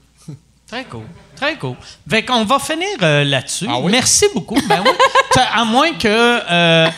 [0.69, 1.05] Très cool.
[1.35, 1.75] Très cool.
[2.09, 3.67] Fait qu'on va finir euh, là-dessus.
[3.69, 3.91] Ah oui?
[3.91, 4.59] Merci beaucoup.
[4.69, 4.91] Ben oui.
[5.55, 6.07] À moins que.
[6.09, 6.89] euh,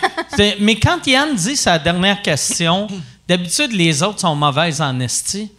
[0.60, 2.88] mais quand Yann dit sa dernière question,
[3.28, 5.50] d'habitude, les autres sont mauvaises en esti.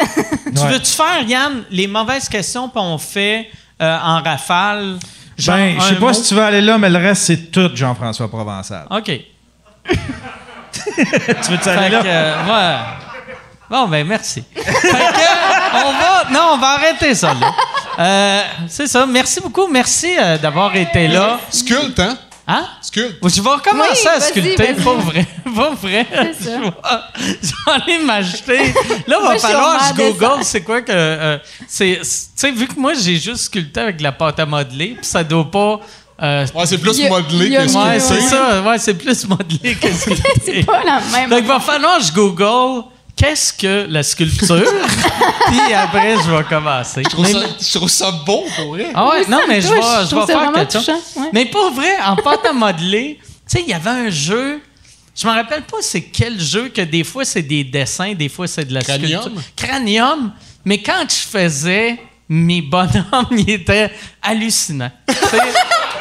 [0.54, 0.72] Tu Ouais.
[0.74, 3.50] veux-tu faire, Yann, les mauvaises questions, puis on fait
[3.82, 5.00] euh, en rafale?
[5.48, 6.14] Ben, je sais pas mot?
[6.14, 8.86] si tu veux aller là, mais le reste, c'est tout Jean-François Provençal.
[8.90, 9.06] OK.
[9.92, 12.02] tu veux-tu aller là?
[12.02, 12.78] que, euh, ouais.
[13.70, 14.44] Bon, ben merci.
[14.54, 16.30] fait que, on va...
[16.32, 17.54] Non, on va arrêter ça, là.
[18.00, 19.06] Euh, c'est ça.
[19.06, 19.68] Merci beaucoup.
[19.68, 21.40] Merci euh, d'avoir été là.
[21.50, 22.18] Sculpte, hein?
[22.48, 22.66] Hein?
[22.82, 23.18] Sculpte.
[23.30, 25.26] Je vais recommencer Oui, à sculpter, pas vrai.
[25.56, 26.06] Pas vrai.
[26.12, 26.72] Je vais,
[27.42, 28.74] je vais aller m'acheter.
[29.08, 30.92] Là, va falloir que je google c'est quoi que.
[30.92, 31.38] euh,
[31.68, 34.96] c'est, tu sais, vu que moi, j'ai juste sculpté avec de la pâte à modeler,
[34.98, 35.80] puis ça doit pas.
[36.24, 38.22] euh, Ouais, c'est plus modelé il y a que mieux, ouais, sculpté.
[38.24, 38.62] c'est ça.
[38.64, 40.32] Ouais, c'est plus modelé que sculpté.
[40.46, 41.30] C'est pas la même.
[41.30, 42.86] Donc, il va falloir que je google
[43.22, 44.64] qu'est-ce que la sculpture,
[45.48, 47.04] puis après, je vais commencer.
[47.04, 48.88] Je trouve, ça, je trouve ça beau, pour vrai.
[48.94, 50.90] ah ouais, Ça non, mais je vais, Je vais faire quelque chose.
[51.16, 51.30] ouais.
[51.34, 54.60] Mais pour vrai, en pâte à modeler, tu sais, il y avait un jeu.
[55.16, 58.48] Je me rappelle pas c'est quel jeu que des fois c'est des dessins, des fois
[58.48, 59.22] c'est de la Cranium?
[59.22, 59.44] sculpture.
[59.56, 60.32] Cranium.
[60.64, 62.00] Mais quand je faisais
[62.30, 63.92] mes bonhommes, ils étaient
[64.22, 64.92] hallucinants.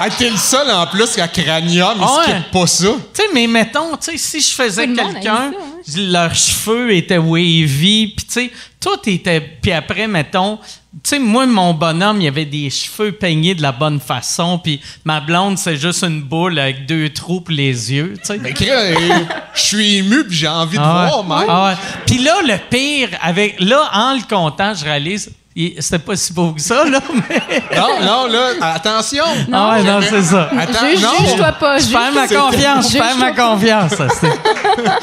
[0.03, 2.23] Hey, t'es le seul en plus qu'à Cranium, il ouais.
[2.23, 2.87] skippe pas ça.
[2.87, 5.53] Tu sais, mais mettons, tu sais, si je faisais quelqu'un,
[5.87, 8.51] ça, leurs cheveux étaient wavy, puis tu sais,
[8.81, 9.43] tout était.
[9.43, 13.73] Puis après, mettons, tu sais, moi, mon bonhomme, il avait des cheveux peignés de la
[13.73, 18.15] bonne façon, puis ma blonde, c'est juste une boule avec deux trous pour les yeux,
[18.21, 18.39] tu sais.
[18.39, 18.95] Mais euh,
[19.55, 21.47] je suis ému puis j'ai envie de Ah voir, même.
[21.47, 21.77] Ah ouais.
[22.07, 25.31] Puis là, le pire, avec là, en le comptant, je réalise,
[25.79, 27.63] c'était pas si beau que ça, là, mais.
[27.77, 29.25] Non, non, là, attention.
[29.53, 30.51] ah ouais, non, c'est ça.
[30.59, 31.27] Attends, Juge, non.
[31.27, 31.79] juge-toi pas.
[31.79, 33.93] Je perds ma confiance, je perds ma Juge-toi confiance.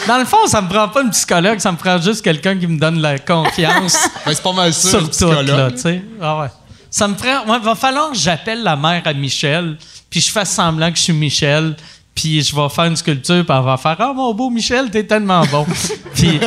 [0.08, 2.68] Dans le fond, ça me prend pas une psychologue, ça me prend juste quelqu'un qui
[2.68, 5.48] me donne la confiance Ben, c'est pas mal ça, sur le tout, psychologue.
[5.48, 6.02] là, tu sais.
[6.22, 6.48] Ah ouais.
[6.90, 7.38] Ça me ferait...
[7.48, 9.78] ouais, va falloir que j'appelle la mère à Michel,
[10.10, 11.76] puis je fasse semblant que je suis Michel,
[12.16, 15.04] puis je vais faire une sculpture, puis elle va faire «Ah, mon beau Michel, t'es
[15.04, 15.66] tellement bon!»
[16.16, 16.40] Puis...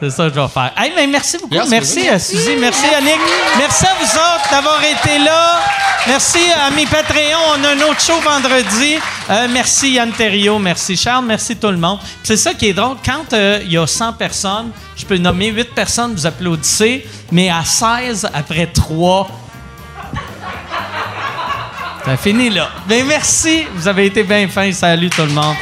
[0.00, 0.72] C'est ça que je vais faire.
[0.78, 1.54] Hey, mais merci beaucoup.
[1.54, 1.70] Merci.
[1.70, 2.56] Merci, à Suzy.
[2.56, 3.18] Merci, Yannick.
[3.58, 5.60] Merci à vous autres d'avoir été là.
[6.06, 7.58] Merci à mes Patreons.
[7.58, 8.96] On a un autre show vendredi.
[9.28, 10.58] Euh, merci Yann Terriot.
[10.58, 11.26] Merci Charles.
[11.26, 11.98] Merci tout le monde.
[12.22, 12.96] C'est ça qui est drôle.
[13.04, 17.50] Quand euh, il y a 100 personnes, je peux nommer 8 personnes, vous applaudissez, mais
[17.50, 19.28] à 16, après 3,
[22.06, 22.70] ça finit là.
[22.88, 23.66] Mais merci.
[23.74, 24.72] Vous avez été bien fins.
[24.72, 25.56] Salut tout le monde.